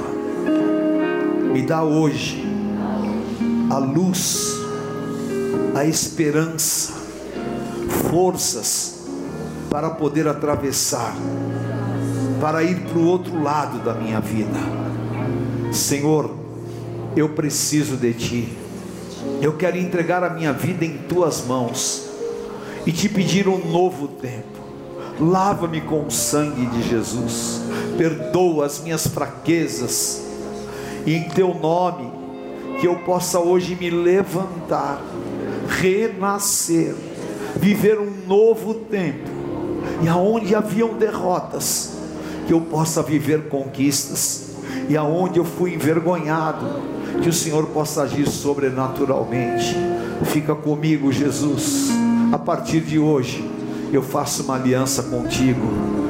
Me 1.53 1.61
dá 1.61 1.81
hoje 1.81 2.45
a 3.71 3.77
luz, 3.77 4.53
a 5.73 5.85
esperança, 5.85 6.93
forças 8.11 9.07
para 9.69 9.89
poder 9.91 10.27
atravessar, 10.27 11.15
para 12.41 12.63
ir 12.63 12.81
para 12.81 12.99
o 12.99 13.05
outro 13.05 13.41
lado 13.41 13.79
da 13.79 13.93
minha 13.93 14.19
vida. 14.19 14.59
Senhor, 15.71 16.35
Eu 17.15 17.29
preciso 17.29 17.97
de 17.97 18.13
Ti. 18.13 18.57
Eu 19.41 19.53
quero 19.53 19.75
entregar 19.75 20.23
a 20.23 20.29
minha 20.29 20.53
vida 20.53 20.85
em 20.85 20.99
Tuas 20.99 21.43
mãos 21.47 22.07
e 22.85 22.91
te 22.91 23.09
pedir 23.09 23.47
um 23.47 23.57
novo 23.71 24.07
tempo. 24.07 24.59
Lava-me 25.19 25.81
com 25.81 26.05
o 26.05 26.11
sangue 26.11 26.67
de 26.67 26.87
Jesus, 26.87 27.61
perdoa 27.97 28.65
as 28.65 28.81
minhas 28.81 29.07
fraquezas, 29.07 30.21
e 31.05 31.15
em 31.15 31.23
Teu 31.29 31.53
nome, 31.53 32.11
que 32.79 32.87
eu 32.87 32.97
possa 32.97 33.39
hoje 33.39 33.75
me 33.75 33.89
levantar, 33.89 35.01
renascer, 35.67 36.93
viver 37.55 37.99
um 37.99 38.11
novo 38.27 38.73
tempo, 38.73 39.29
e 40.03 40.07
aonde 40.07 40.53
haviam 40.53 40.93
derrotas, 40.93 41.97
que 42.45 42.53
eu 42.53 42.61
possa 42.61 43.01
viver 43.01 43.49
conquistas, 43.49 44.51
e 44.87 44.95
aonde 44.95 45.39
eu 45.39 45.45
fui 45.45 45.73
envergonhado, 45.73 46.65
que 47.21 47.29
o 47.29 47.33
Senhor 47.33 47.65
possa 47.67 48.03
agir 48.03 48.27
sobrenaturalmente. 48.29 49.75
Fica 50.25 50.53
comigo, 50.53 51.11
Jesus. 51.11 51.89
A 52.31 52.37
partir 52.37 52.81
de 52.81 52.99
hoje, 52.99 53.43
eu 53.91 54.01
faço 54.01 54.43
uma 54.43 54.55
aliança 54.55 55.03
contigo 55.03 55.67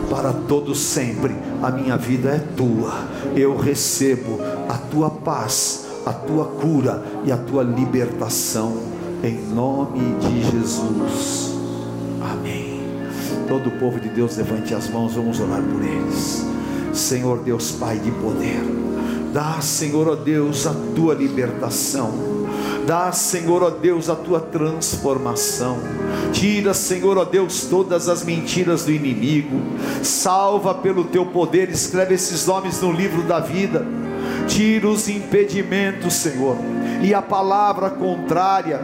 para 0.10 0.34
todo 0.34 0.74
sempre. 0.74 1.36
A 1.62 1.72
minha 1.72 1.98
vida 1.98 2.30
é 2.30 2.40
tua. 2.56 2.94
Eu 3.36 3.58
recebo 3.58 4.40
a 4.68 4.78
tua 4.78 5.10
paz, 5.10 5.86
a 6.06 6.14
tua 6.14 6.46
cura 6.46 7.04
e 7.26 7.32
a 7.32 7.38
tua 7.38 7.64
libertação 7.64 8.98
em 9.24 9.38
nome 9.54 10.16
de 10.20 10.52
Jesus. 10.52 11.56
Amém. 12.22 12.82
Todo 13.48 13.70
o 13.70 13.80
povo 13.80 14.00
de 14.00 14.10
Deus 14.10 14.38
levante 14.38 14.74
as 14.74 14.90
mãos, 14.90 15.14
vamos 15.14 15.40
orar 15.40 15.62
por 15.62 15.84
eles. 15.84 16.46
Senhor 16.94 17.40
Deus 17.40 17.72
Pai 17.72 18.00
de 18.00 18.12
poder, 18.12 18.62
dá, 19.32 19.62
Senhor 19.62 20.08
ó 20.08 20.16
Deus, 20.16 20.66
a 20.66 20.74
tua 20.96 21.14
libertação. 21.14 22.37
Dá, 22.88 23.12
Senhor 23.12 23.64
ó 23.64 23.70
Deus, 23.70 24.10
a 24.10 24.16
tua 24.16 24.40
transformação. 24.40 25.78
Tira, 26.32 26.74
Senhor 26.74 27.18
ó 27.18 27.26
Deus, 27.26 27.66
todas 27.70 28.08
as 28.08 28.24
mentiras 28.24 28.86
do 28.86 28.94
inimigo. 28.94 29.60
Salva 30.02 30.74
pelo 30.74 31.04
teu 31.04 31.26
poder, 31.26 31.70
escreve 31.70 32.16
esses 32.16 32.48
nomes 32.48 32.80
no 32.80 32.94
livro 32.94 33.24
da 33.24 33.42
vida. 33.42 33.86
Tira 34.48 34.88
os 34.88 35.10
impedimentos, 35.10 36.14
Senhor, 36.14 36.56
e 37.04 37.14
a 37.14 37.22
palavra 37.22 37.90
contrária. 37.90 38.80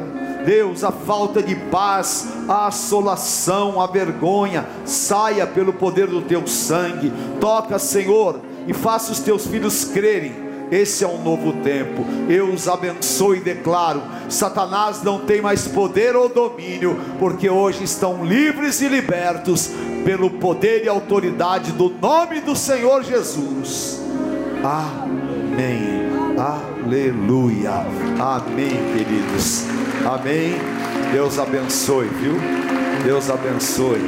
Deus, 0.45 0.83
a 0.83 0.91
falta 0.91 1.41
de 1.41 1.55
paz, 1.55 2.27
a 2.49 2.67
assolação, 2.67 3.79
a 3.79 3.87
vergonha, 3.87 4.67
saia 4.83 5.47
pelo 5.47 5.71
poder 5.71 6.07
do 6.07 6.21
teu 6.21 6.45
sangue. 6.45 7.13
Toca, 7.39 7.79
Senhor, 7.79 8.41
e 8.67 8.73
faça 8.73 9.13
os 9.13 9.21
teus 9.21 9.47
filhos 9.47 9.85
crerem 9.85 10.42
esse 10.71 11.03
é 11.03 11.07
um 11.07 11.21
novo 11.21 11.53
tempo. 11.61 12.05
Eu 12.29 12.51
os 12.51 12.67
abençoo 12.67 13.35
e 13.35 13.39
declaro: 13.39 14.01
Satanás 14.29 15.03
não 15.03 15.19
tem 15.19 15.41
mais 15.41 15.67
poder 15.67 16.15
ou 16.15 16.29
domínio, 16.29 16.99
porque 17.19 17.49
hoje 17.49 17.83
estão 17.83 18.25
livres 18.25 18.81
e 18.81 18.87
libertos 18.87 19.71
pelo 20.03 20.29
poder 20.29 20.83
e 20.83 20.89
autoridade 20.89 21.71
do 21.71 21.89
nome 21.89 22.41
do 22.41 22.55
Senhor 22.55 23.03
Jesus. 23.03 24.01
Amém. 24.63 26.03
Aleluia. 26.37 27.85
Amém, 28.19 28.77
queridos. 28.93 29.65
Amém. 30.05 30.55
Deus 31.11 31.37
abençoe, 31.37 32.07
viu? 32.07 32.33
Deus 33.03 33.29
abençoe. 33.29 34.01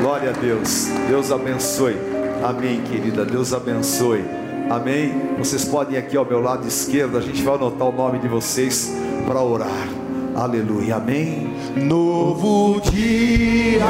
Glória 0.00 0.30
a 0.30 0.32
Deus. 0.32 0.88
Deus 1.08 1.32
abençoe. 1.32 1.96
Amém, 2.42 2.82
querida. 2.82 3.24
Deus 3.24 3.52
abençoe. 3.52 4.24
Amém. 4.68 5.34
Vocês 5.38 5.64
podem 5.64 5.94
ir 5.94 5.98
aqui 5.98 6.16
ao 6.16 6.24
meu 6.24 6.40
lado 6.40 6.66
esquerdo, 6.66 7.16
a 7.16 7.20
gente 7.20 7.42
vai 7.42 7.54
anotar 7.54 7.88
o 7.88 7.92
nome 7.92 8.18
de 8.18 8.28
vocês 8.28 8.92
para 9.26 9.40
orar. 9.40 9.88
Aleluia. 10.34 10.96
Amém. 10.96 11.54
Novo 11.76 12.80
dia. 12.80 13.84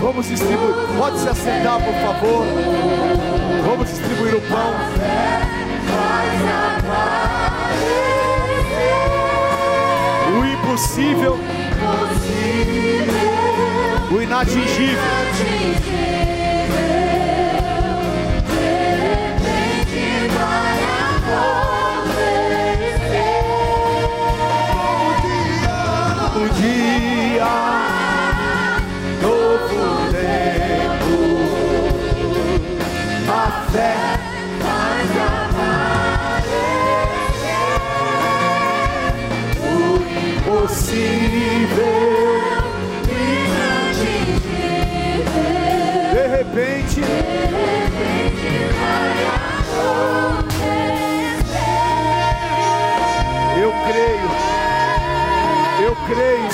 Vamos 0.00 0.26
distribuir. 0.26 0.74
Pode 0.98 1.18
se 1.18 1.28
assentar, 1.28 1.80
por 1.80 1.94
favor. 1.94 2.44
Vamos 3.64 3.88
distribuir 3.88 4.36
o 4.36 4.40
pão. 4.42 4.72
O 10.38 10.44
impossível, 10.44 11.38
o 14.10 14.22
inatingível. 14.22 16.41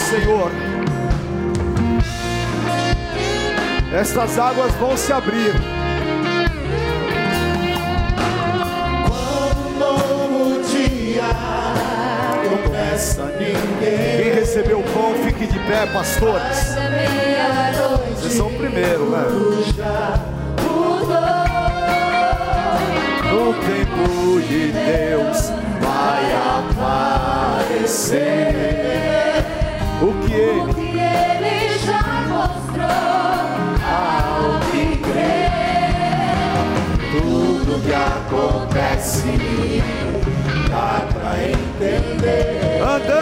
Senhor. 0.08 0.50
Estas 3.92 4.38
águas 4.38 4.72
vão 4.76 4.96
se 4.96 5.12
abrir. 5.12 5.52
novo 9.78 10.62
dia 10.62 11.24
começa 12.64 13.26
ninguém. 13.38 14.22
Quem 14.22 14.32
recebeu 14.32 14.80
o 14.80 14.82
pão, 14.82 15.12
fique 15.26 15.46
de 15.46 15.58
pé, 15.58 15.84
pastores. 15.92 16.74
Vocês 18.16 18.32
são 18.32 18.46
o 18.46 18.54
primeiro, 18.54 19.10
né? 19.10 19.24
No 23.30 23.52
tempo 23.52 24.40
de 24.48 24.72
Deus 24.72 25.52
vai 25.82 26.24
aparecer 27.76 29.17
o 30.00 30.12
que 30.26 30.32
ele 30.32 31.00
Ele 31.00 31.78
já 31.78 32.02
mostrou 32.28 32.86
ao 33.84 34.60
que 34.70 34.96
crê. 34.98 35.48
tudo 37.20 37.80
que 37.84 37.94
acontece 37.94 39.40
Dá 40.70 41.06
pra 41.12 41.32
entender. 41.44 42.82
andando. 42.82 43.17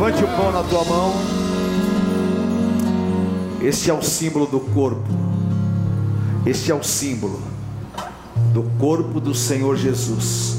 Levante 0.00 0.24
o 0.24 0.28
pão 0.28 0.50
na 0.50 0.62
tua 0.62 0.82
mão. 0.82 1.12
Este 3.60 3.90
é 3.90 3.92
o 3.92 4.00
símbolo 4.00 4.46
do 4.46 4.58
corpo. 4.58 5.10
Este 6.46 6.72
é 6.72 6.74
o 6.74 6.82
símbolo 6.82 7.38
do 8.54 8.62
corpo 8.78 9.20
do 9.20 9.34
Senhor 9.34 9.76
Jesus. 9.76 10.56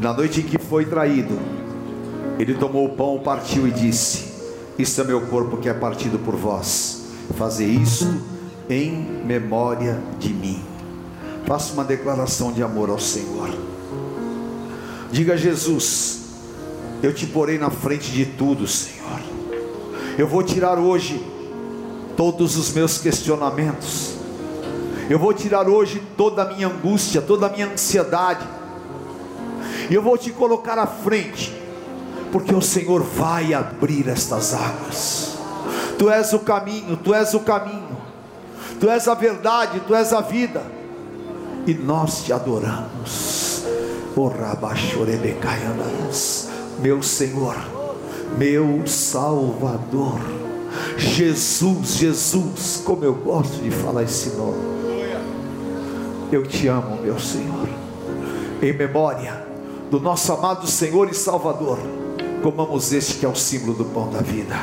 Na 0.00 0.12
noite 0.12 0.42
em 0.42 0.42
que 0.44 0.58
foi 0.58 0.84
traído, 0.84 1.36
ele 2.38 2.54
tomou 2.54 2.86
o 2.86 2.90
pão, 2.90 3.18
partiu 3.18 3.66
e 3.66 3.72
disse: 3.72 4.32
Isso 4.78 5.00
é 5.00 5.04
meu 5.04 5.22
corpo 5.22 5.56
que 5.56 5.68
é 5.68 5.74
partido 5.74 6.16
por 6.20 6.36
vós. 6.36 7.02
Fazer 7.36 7.66
isto 7.66 8.14
em 8.70 8.92
memória 9.24 10.00
de 10.20 10.32
mim. 10.32 10.62
Faça 11.46 11.72
uma 11.72 11.82
declaração 11.82 12.52
de 12.52 12.62
amor 12.62 12.90
ao 12.90 13.00
Senhor. 13.00 13.50
Diga 15.10 15.32
a 15.32 15.36
Jesus: 15.36 16.21
Eu 17.02 17.12
te 17.12 17.26
porei 17.26 17.58
na 17.58 17.68
frente 17.68 18.12
de 18.12 18.24
tudo, 18.24 18.66
Senhor. 18.66 19.20
Eu 20.16 20.28
vou 20.28 20.42
tirar 20.42 20.78
hoje 20.78 21.20
todos 22.16 22.56
os 22.56 22.70
meus 22.72 22.98
questionamentos. 22.98 24.14
Eu 25.10 25.18
vou 25.18 25.34
tirar 25.34 25.68
hoje 25.68 26.00
toda 26.16 26.42
a 26.42 26.54
minha 26.54 26.68
angústia, 26.68 27.20
toda 27.20 27.46
a 27.46 27.48
minha 27.48 27.66
ansiedade. 27.66 28.46
E 29.90 29.94
eu 29.94 30.00
vou 30.00 30.16
te 30.16 30.30
colocar 30.30 30.78
à 30.78 30.86
frente, 30.86 31.52
porque 32.30 32.54
o 32.54 32.62
Senhor 32.62 33.02
vai 33.02 33.52
abrir 33.52 34.08
estas 34.08 34.54
águas. 34.54 35.36
Tu 35.98 36.08
és 36.08 36.32
o 36.32 36.38
caminho, 36.38 36.96
tu 36.96 37.12
és 37.12 37.34
o 37.34 37.40
caminho. 37.40 37.96
Tu 38.78 38.88
és 38.88 39.08
a 39.08 39.14
verdade, 39.14 39.80
tu 39.86 39.94
és 39.94 40.12
a 40.12 40.20
vida. 40.20 40.62
E 41.66 41.74
nós 41.74 42.22
te 42.24 42.32
adoramos. 42.32 43.64
O 44.14 44.28
meu 46.82 47.00
Senhor, 47.02 47.56
meu 48.36 48.86
Salvador. 48.86 50.18
Jesus, 50.96 51.96
Jesus, 51.96 52.82
como 52.84 53.04
eu 53.04 53.14
gosto 53.14 53.62
de 53.62 53.70
falar 53.70 54.02
esse 54.02 54.30
nome. 54.30 54.72
Eu 56.32 56.46
te 56.46 56.66
amo, 56.66 57.00
meu 57.00 57.18
Senhor. 57.20 57.68
Em 58.60 58.72
memória 58.72 59.46
do 59.90 60.00
nosso 60.00 60.32
amado 60.32 60.66
Senhor 60.66 61.08
e 61.10 61.14
Salvador, 61.14 61.78
comamos 62.42 62.92
este 62.92 63.18
que 63.18 63.26
é 63.26 63.28
o 63.28 63.34
símbolo 63.34 63.74
do 63.74 63.84
pão 63.84 64.10
da 64.10 64.20
vida. 64.20 64.56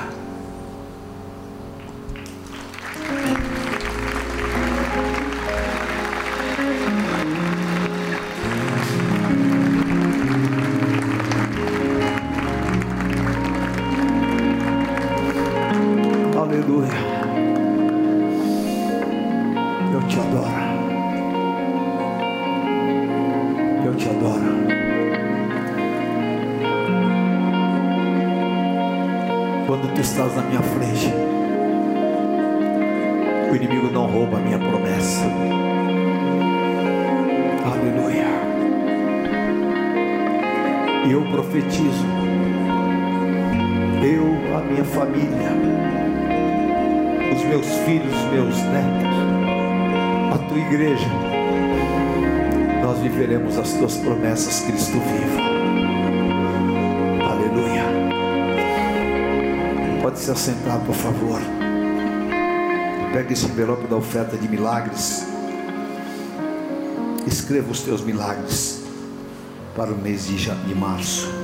Oferta 64.00 64.38
de 64.38 64.48
milagres. 64.48 65.26
Escreva 67.28 67.70
os 67.70 67.82
teus 67.82 68.02
milagres 68.02 68.82
para 69.76 69.92
o 69.92 69.98
mês 69.98 70.26
de, 70.26 71.39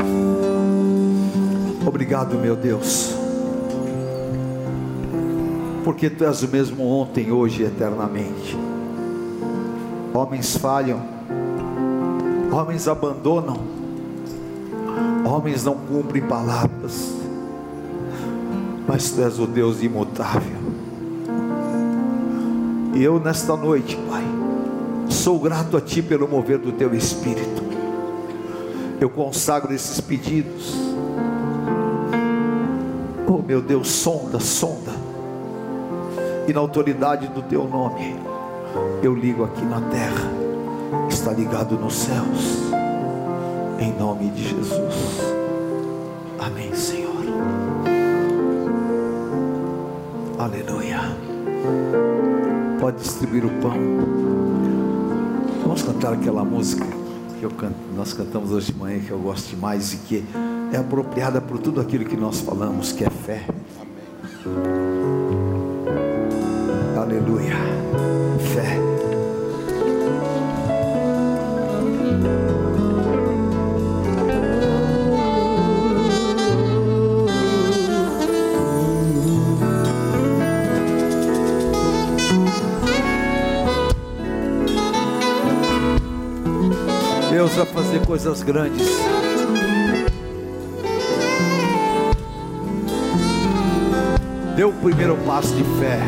de 0.00 0.12
março. 0.12 0.30
Deus, 2.62 3.14
porque 5.84 6.10
Tu 6.10 6.24
és 6.24 6.42
o 6.42 6.48
mesmo 6.48 6.84
ontem, 6.84 7.32
hoje 7.32 7.62
e 7.62 7.66
eternamente. 7.66 8.56
Homens 10.12 10.56
falham, 10.56 11.00
homens 12.52 12.88
abandonam, 12.88 13.60
homens 15.24 15.64
não 15.64 15.74
cumprem 15.74 16.22
palavras, 16.22 17.14
mas 18.86 19.10
Tu 19.10 19.22
és 19.22 19.38
o 19.38 19.46
Deus 19.46 19.82
imutável. 19.82 20.60
E 22.94 23.02
eu 23.02 23.18
nesta 23.20 23.56
noite, 23.56 23.96
Pai, 24.08 24.24
sou 25.08 25.38
grato 25.38 25.76
a 25.76 25.80
Ti 25.80 26.02
pelo 26.02 26.28
mover 26.28 26.58
do 26.58 26.72
Teu 26.72 26.94
Espírito. 26.94 27.59
Eu 29.00 29.08
consagro 29.08 29.72
esses 29.72 30.00
pedidos 30.00 30.90
Oh 33.32 33.38
meu 33.38 33.62
Deus, 33.62 33.88
sonda, 33.88 34.40
sonda. 34.40 34.90
E 36.48 36.52
na 36.52 36.58
autoridade 36.58 37.28
do 37.28 37.40
teu 37.42 37.62
nome, 37.62 38.16
eu 39.04 39.14
ligo 39.14 39.44
aqui 39.44 39.64
na 39.64 39.80
terra, 39.82 40.28
está 41.08 41.30
ligado 41.30 41.76
nos 41.76 41.94
céus. 41.94 42.72
Em 43.78 43.92
nome 43.96 44.30
de 44.30 44.48
Jesus. 44.48 45.20
Amém, 46.40 46.74
Senhor. 46.74 47.22
Aleluia. 50.36 50.98
Pode 52.80 52.96
distribuir 52.96 53.44
o 53.46 53.50
pão. 53.60 53.76
Vamos 55.62 55.82
cantar 55.84 56.14
aquela 56.14 56.44
música 56.44 56.84
que 57.40 57.54
canto, 57.54 57.78
nós 57.96 58.12
cantamos 58.12 58.50
hoje 58.50 58.70
de 58.70 58.78
manhã, 58.78 59.00
que 59.00 59.10
eu 59.10 59.18
gosto 59.18 59.48
demais 59.48 59.94
e 59.94 59.96
que 59.96 60.24
é 60.72 60.76
apropriada 60.76 61.40
por 61.40 61.58
tudo 61.58 61.80
aquilo 61.80 62.04
que 62.04 62.16
nós 62.16 62.40
falamos, 62.40 62.92
que 62.92 63.02
é 63.02 63.08
fé. 63.08 63.46
Aleluia. 66.98 67.54
Fé. 68.54 68.89
Coisas 88.10 88.42
grandes. 88.42 88.88
Dê 94.56 94.64
o 94.64 94.72
primeiro 94.72 95.16
passo 95.18 95.54
de 95.54 95.62
fé. 95.78 96.00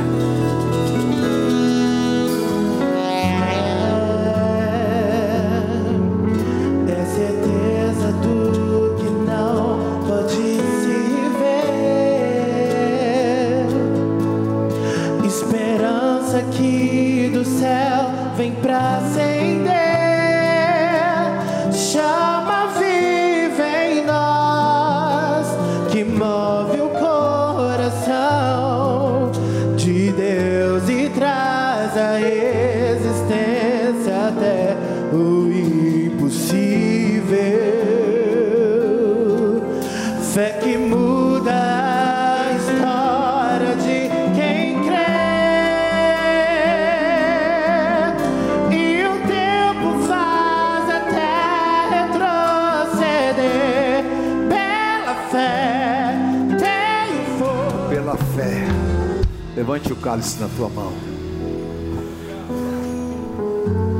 Cálice 60.13 60.39
na 60.41 60.49
tua 60.49 60.69
mão. 60.69 60.93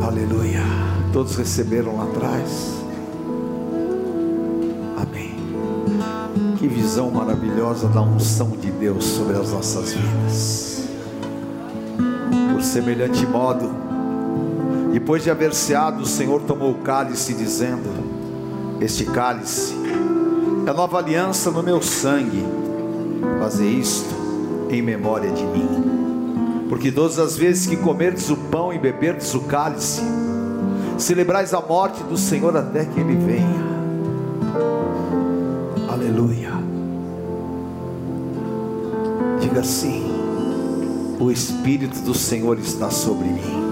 Aleluia. 0.07 0.61
Todos 1.11 1.37
receberam 1.37 1.97
lá 1.97 2.05
atrás. 2.05 2.75
Amém. 4.99 5.35
Que 6.59 6.69
visão 6.69 7.11
maravilhosa 7.11 7.89
da 7.89 8.03
unção 8.03 8.51
de 8.51 8.71
Deus 8.71 9.03
sobre 9.05 9.39
as 9.39 9.53
nossas 9.53 9.95
vidas. 9.95 10.85
Por 12.53 12.63
semelhante 12.63 13.25
modo, 13.25 13.71
depois 14.93 15.23
de 15.23 15.31
haver 15.31 15.55
ceado, 15.55 16.03
o 16.03 16.07
Senhor 16.07 16.43
tomou 16.43 16.73
o 16.73 16.83
cálice, 16.83 17.33
dizendo: 17.33 17.89
Este 18.83 19.07
cálice 19.07 19.75
é 20.67 20.71
a 20.71 20.75
nova 20.75 20.99
aliança 20.99 21.51
no 21.51 21.63
meu 21.63 21.81
sangue. 21.81 22.45
Fazer 23.41 23.71
isto 23.71 24.15
em 24.69 24.83
memória 24.83 25.31
de 25.31 25.45
mim. 25.45 26.02
Porque 26.83 26.97
todas 26.97 27.21
as 27.21 27.37
vezes 27.37 27.65
que 27.65 27.77
comerdes 27.77 28.29
o 28.29 28.37
pão 28.37 28.73
e 28.73 28.77
beberdes 28.77 29.33
o 29.35 29.43
cálice, 29.43 30.03
celebrais 30.99 31.55
a 31.55 31.61
morte 31.61 32.03
do 32.03 32.17
Senhor 32.17 32.57
até 32.57 32.85
que 32.85 32.99
Ele 32.99 33.15
venha. 33.15 33.63
Aleluia. 35.89 36.51
Diga 39.41 39.61
assim: 39.61 40.11
o 41.21 41.31
Espírito 41.31 42.01
do 42.01 42.15
Senhor 42.15 42.59
está 42.59 42.91
sobre 42.91 43.29
mim. 43.29 43.63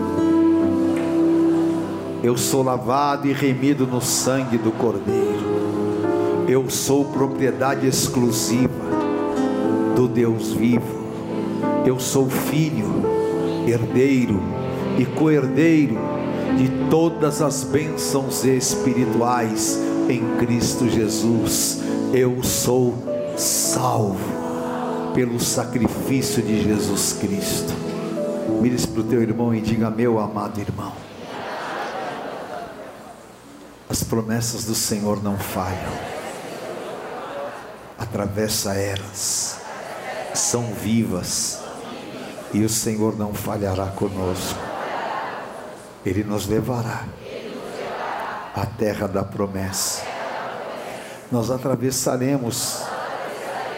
Eu 2.23 2.37
sou 2.37 2.63
lavado 2.63 3.27
e 3.27 3.33
remido 3.33 3.89
no 3.89 4.01
sangue 4.01 4.57
do 4.57 4.71
Cordeiro. 4.71 6.47
Eu 6.47 6.71
sou 6.71 7.07
propriedade 7.07 7.89
exclusiva 7.89 8.71
do 9.97 10.07
Deus 10.07 10.53
vivo. 10.53 11.00
Eu 11.85 11.99
sou 11.99 12.29
filho, 12.29 12.87
herdeiro 13.67 14.41
e 14.99 15.05
co-herdeiro 15.05 15.97
de 16.57 16.69
todas 16.91 17.41
as 17.41 17.65
bênçãos 17.65 18.45
espirituais 18.45 19.79
em 20.09 20.37
Cristo 20.39 20.89
Jesus. 20.89 21.81
Eu 22.13 22.43
sou 22.43 22.95
salvo 23.37 24.19
pelo 25.15 25.39
sacrifício 25.41 26.43
de 26.43 26.63
Jesus 26.63 27.17
Cristo. 27.21 27.73
Mire 28.61 28.77
para 28.87 29.01
o 29.01 29.05
teu 29.05 29.23
irmão 29.23 29.55
e 29.55 29.61
diga: 29.61 29.91
Meu 29.91 30.19
amado 30.19 30.61
irmão, 30.61 30.93
as 33.89 34.03
promessas 34.03 34.65
do 34.65 34.75
Senhor 34.75 35.23
não 35.23 35.39
falham, 35.39 35.93
atravessa 37.99 38.75
eras, 38.75 39.50
são 40.35 40.73
vivas, 40.75 41.61
e 42.53 42.65
o 42.65 42.69
Senhor 42.69 43.17
não 43.17 43.33
falhará 43.33 43.87
conosco, 43.87 44.59
Ele 46.05 46.25
nos 46.25 46.47
levará 46.47 47.05
à 48.55 48.67
terra 48.67 49.07
da 49.07 49.23
promessa. 49.23 50.03
Nós 51.31 51.51
atravessaremos 51.51 52.83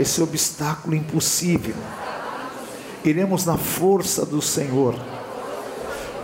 esse 0.00 0.22
obstáculo 0.22 0.94
impossível. 0.94 1.74
Iremos 3.05 3.44
na 3.44 3.59
força 3.59 4.24
do 4.24 4.40
Senhor, 4.40 4.94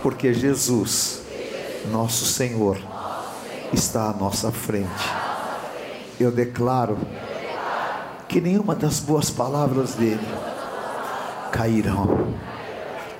porque 0.01 0.33
Jesus, 0.33 1.21
nosso 1.91 2.25
Senhor, 2.25 2.79
está 3.73 4.09
à 4.09 4.13
nossa 4.13 4.51
frente. 4.51 4.89
Eu 6.19 6.31
declaro 6.31 6.97
que 8.29 8.39
nenhuma 8.39 8.75
das 8.75 8.99
boas 8.99 9.31
palavras 9.31 9.95
dele 9.95 10.27
cairão, 11.51 12.27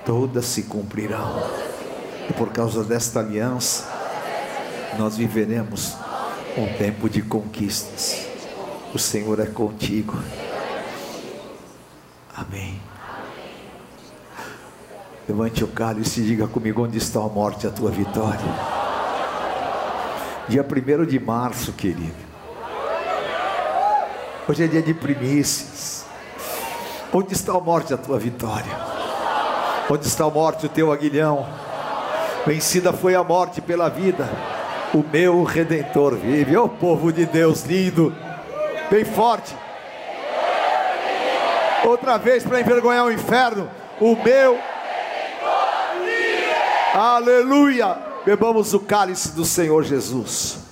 todas 0.05 0.45
se 0.45 0.63
cumprirão. 0.63 1.43
E 2.29 2.33
por 2.33 2.49
causa 2.51 2.83
desta 2.83 3.19
aliança, 3.19 3.89
nós 4.99 5.17
viveremos 5.17 5.95
um 6.55 6.67
tempo 6.77 7.09
de 7.09 7.23
conquistas. 7.23 8.27
O 8.93 8.99
Senhor 8.99 9.39
é 9.39 9.47
contigo. 9.47 10.15
Amém. 12.35 12.79
Levante 15.27 15.63
o 15.63 15.67
cálice 15.67 16.21
e 16.21 16.25
diga 16.25 16.47
comigo 16.47 16.83
onde 16.83 16.99
está 16.99 17.19
a 17.19 17.27
morte, 17.27 17.65
a 17.65 17.71
tua 17.71 17.89
vitória. 17.89 18.39
Dia 20.47 20.63
1 20.63 21.05
de 21.05 21.19
março, 21.19 21.73
querido. 21.73 22.28
Hoje 24.49 24.63
é 24.63 24.67
dia 24.67 24.81
de 24.81 24.95
primícias. 24.95 26.03
Onde 27.13 27.33
está 27.33 27.53
a 27.53 27.59
morte, 27.59 27.93
a 27.93 27.97
tua 27.97 28.17
vitória? 28.17 28.75
Onde 29.87 30.07
está 30.07 30.25
a 30.25 30.29
morte, 30.31 30.65
o 30.65 30.69
teu 30.69 30.91
aguilhão? 30.91 31.47
Vencida 32.47 32.91
foi 32.91 33.13
a 33.13 33.23
morte 33.23 33.61
pela 33.61 33.89
vida. 33.89 34.27
O 34.91 35.03
meu 35.03 35.43
redentor 35.43 36.15
vive. 36.15 36.57
Ô 36.57 36.63
oh, 36.63 36.69
povo 36.69 37.13
de 37.13 37.27
Deus 37.27 37.61
lindo. 37.61 38.11
Bem 38.89 39.05
forte. 39.05 39.55
Outra 41.85 42.17
vez 42.17 42.43
para 42.43 42.59
envergonhar 42.59 43.05
o 43.05 43.11
inferno. 43.11 43.69
O 44.01 44.15
meu. 44.15 44.57
Aleluia. 46.95 47.95
Bebamos 48.25 48.73
o 48.73 48.79
cálice 48.79 49.31
do 49.31 49.45
Senhor 49.45 49.83
Jesus. 49.83 50.68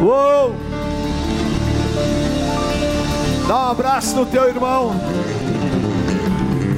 Uou! 0.00 0.54
Dá 3.48 3.56
um 3.56 3.70
abraço 3.70 4.14
no 4.14 4.26
teu 4.26 4.48
irmão. 4.48 4.92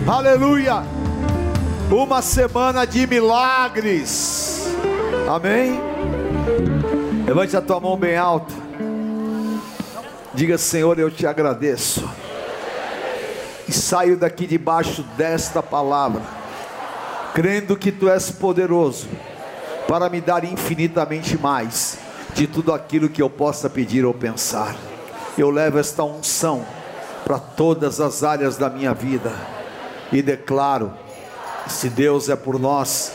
Aleluia! 0.06 0.82
Uma 1.90 2.22
semana 2.22 2.86
de 2.86 3.06
milagres. 3.06 4.66
Amém? 5.28 5.78
Levante 7.26 7.56
a 7.56 7.60
tua 7.60 7.78
mão 7.78 7.96
bem 7.96 8.16
alta. 8.16 8.54
Diga, 10.32 10.56
Senhor, 10.56 10.98
eu 10.98 11.10
te 11.10 11.26
agradeço. 11.26 12.08
e 13.68 13.72
saio 13.72 14.16
daqui 14.16 14.46
debaixo 14.46 15.04
desta 15.16 15.62
palavra, 15.62 16.22
crendo 17.34 17.76
que 17.76 17.92
tu 17.92 18.08
és 18.08 18.28
poderoso 18.28 19.06
para 19.86 20.08
me 20.08 20.20
dar 20.20 20.42
infinitamente 20.42 21.38
mais 21.38 22.09
de 22.40 22.46
tudo 22.46 22.72
aquilo 22.72 23.10
que 23.10 23.20
eu 23.20 23.28
possa 23.28 23.68
pedir 23.68 24.02
ou 24.02 24.14
pensar. 24.14 24.74
Eu 25.36 25.50
levo 25.50 25.78
esta 25.78 26.02
unção 26.02 26.64
para 27.22 27.38
todas 27.38 28.00
as 28.00 28.24
áreas 28.24 28.56
da 28.56 28.70
minha 28.70 28.94
vida 28.94 29.30
e 30.10 30.22
declaro: 30.22 30.90
se 31.66 31.90
Deus 31.90 32.30
é 32.30 32.36
por 32.36 32.58
nós, 32.58 33.12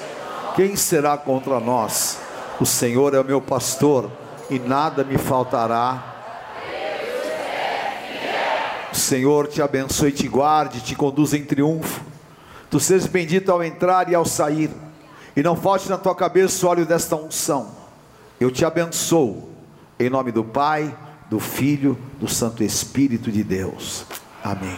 quem 0.56 0.76
será 0.76 1.18
contra 1.18 1.60
nós? 1.60 2.20
O 2.62 2.68
Senhor 2.68 3.16
é 3.16 3.20
o 3.20 3.26
meu 3.26 3.42
pastor 3.42 4.12
e 4.48 4.60
nada 4.60 5.04
me 5.04 5.18
faltará. 5.18 6.14
O 8.94 8.96
Senhor 8.96 9.48
te 9.48 9.60
abençoe, 9.60 10.12
te 10.12 10.28
guarde, 10.28 10.82
te 10.82 10.94
conduza 10.96 11.36
em 11.36 11.44
triunfo. 11.44 12.00
Tu 12.70 12.80
sejas 12.80 13.08
bendito 13.08 13.52
ao 13.52 13.64
entrar 13.64 14.08
e 14.08 14.14
ao 14.14 14.24
sair, 14.24 14.70
e 15.36 15.42
não 15.42 15.56
falte 15.56 15.90
na 15.90 15.98
tua 15.98 16.14
cabeça 16.14 16.64
o 16.64 16.70
óleo 16.70 16.86
desta 16.86 17.16
unção. 17.16 17.85
Eu 18.40 18.52
te 18.52 18.64
abençoo, 18.66 19.50
em 20.00 20.10
nome 20.10 20.32
do 20.32 20.44
Pai, 20.44 20.96
do 21.30 21.40
Filho, 21.40 21.96
do 22.20 22.28
Santo 22.28 22.64
Espírito 22.64 23.32
de 23.32 23.44
Deus. 23.44 24.06
Amém. 24.44 24.76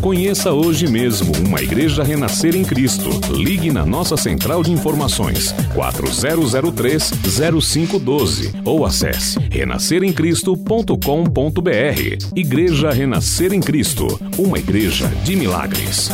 Conheça 0.00 0.52
hoje 0.52 0.86
mesmo 0.86 1.32
uma 1.46 1.60
igreja 1.62 2.02
renascer 2.02 2.54
em 2.54 2.62
Cristo. 2.62 3.08
Ligue 3.32 3.72
na 3.72 3.86
nossa 3.86 4.18
central 4.18 4.62
de 4.62 4.70
informações 4.70 5.54
4003-0512 5.74 8.60
ou 8.66 8.84
acesse 8.84 9.38
renasceremcristo.com.br. 9.50 12.36
Igreja 12.36 12.90
Renascer 12.90 13.54
em 13.54 13.60
Cristo, 13.60 14.20
uma 14.36 14.58
igreja 14.58 15.08
de 15.24 15.36
milagres. 15.36 16.10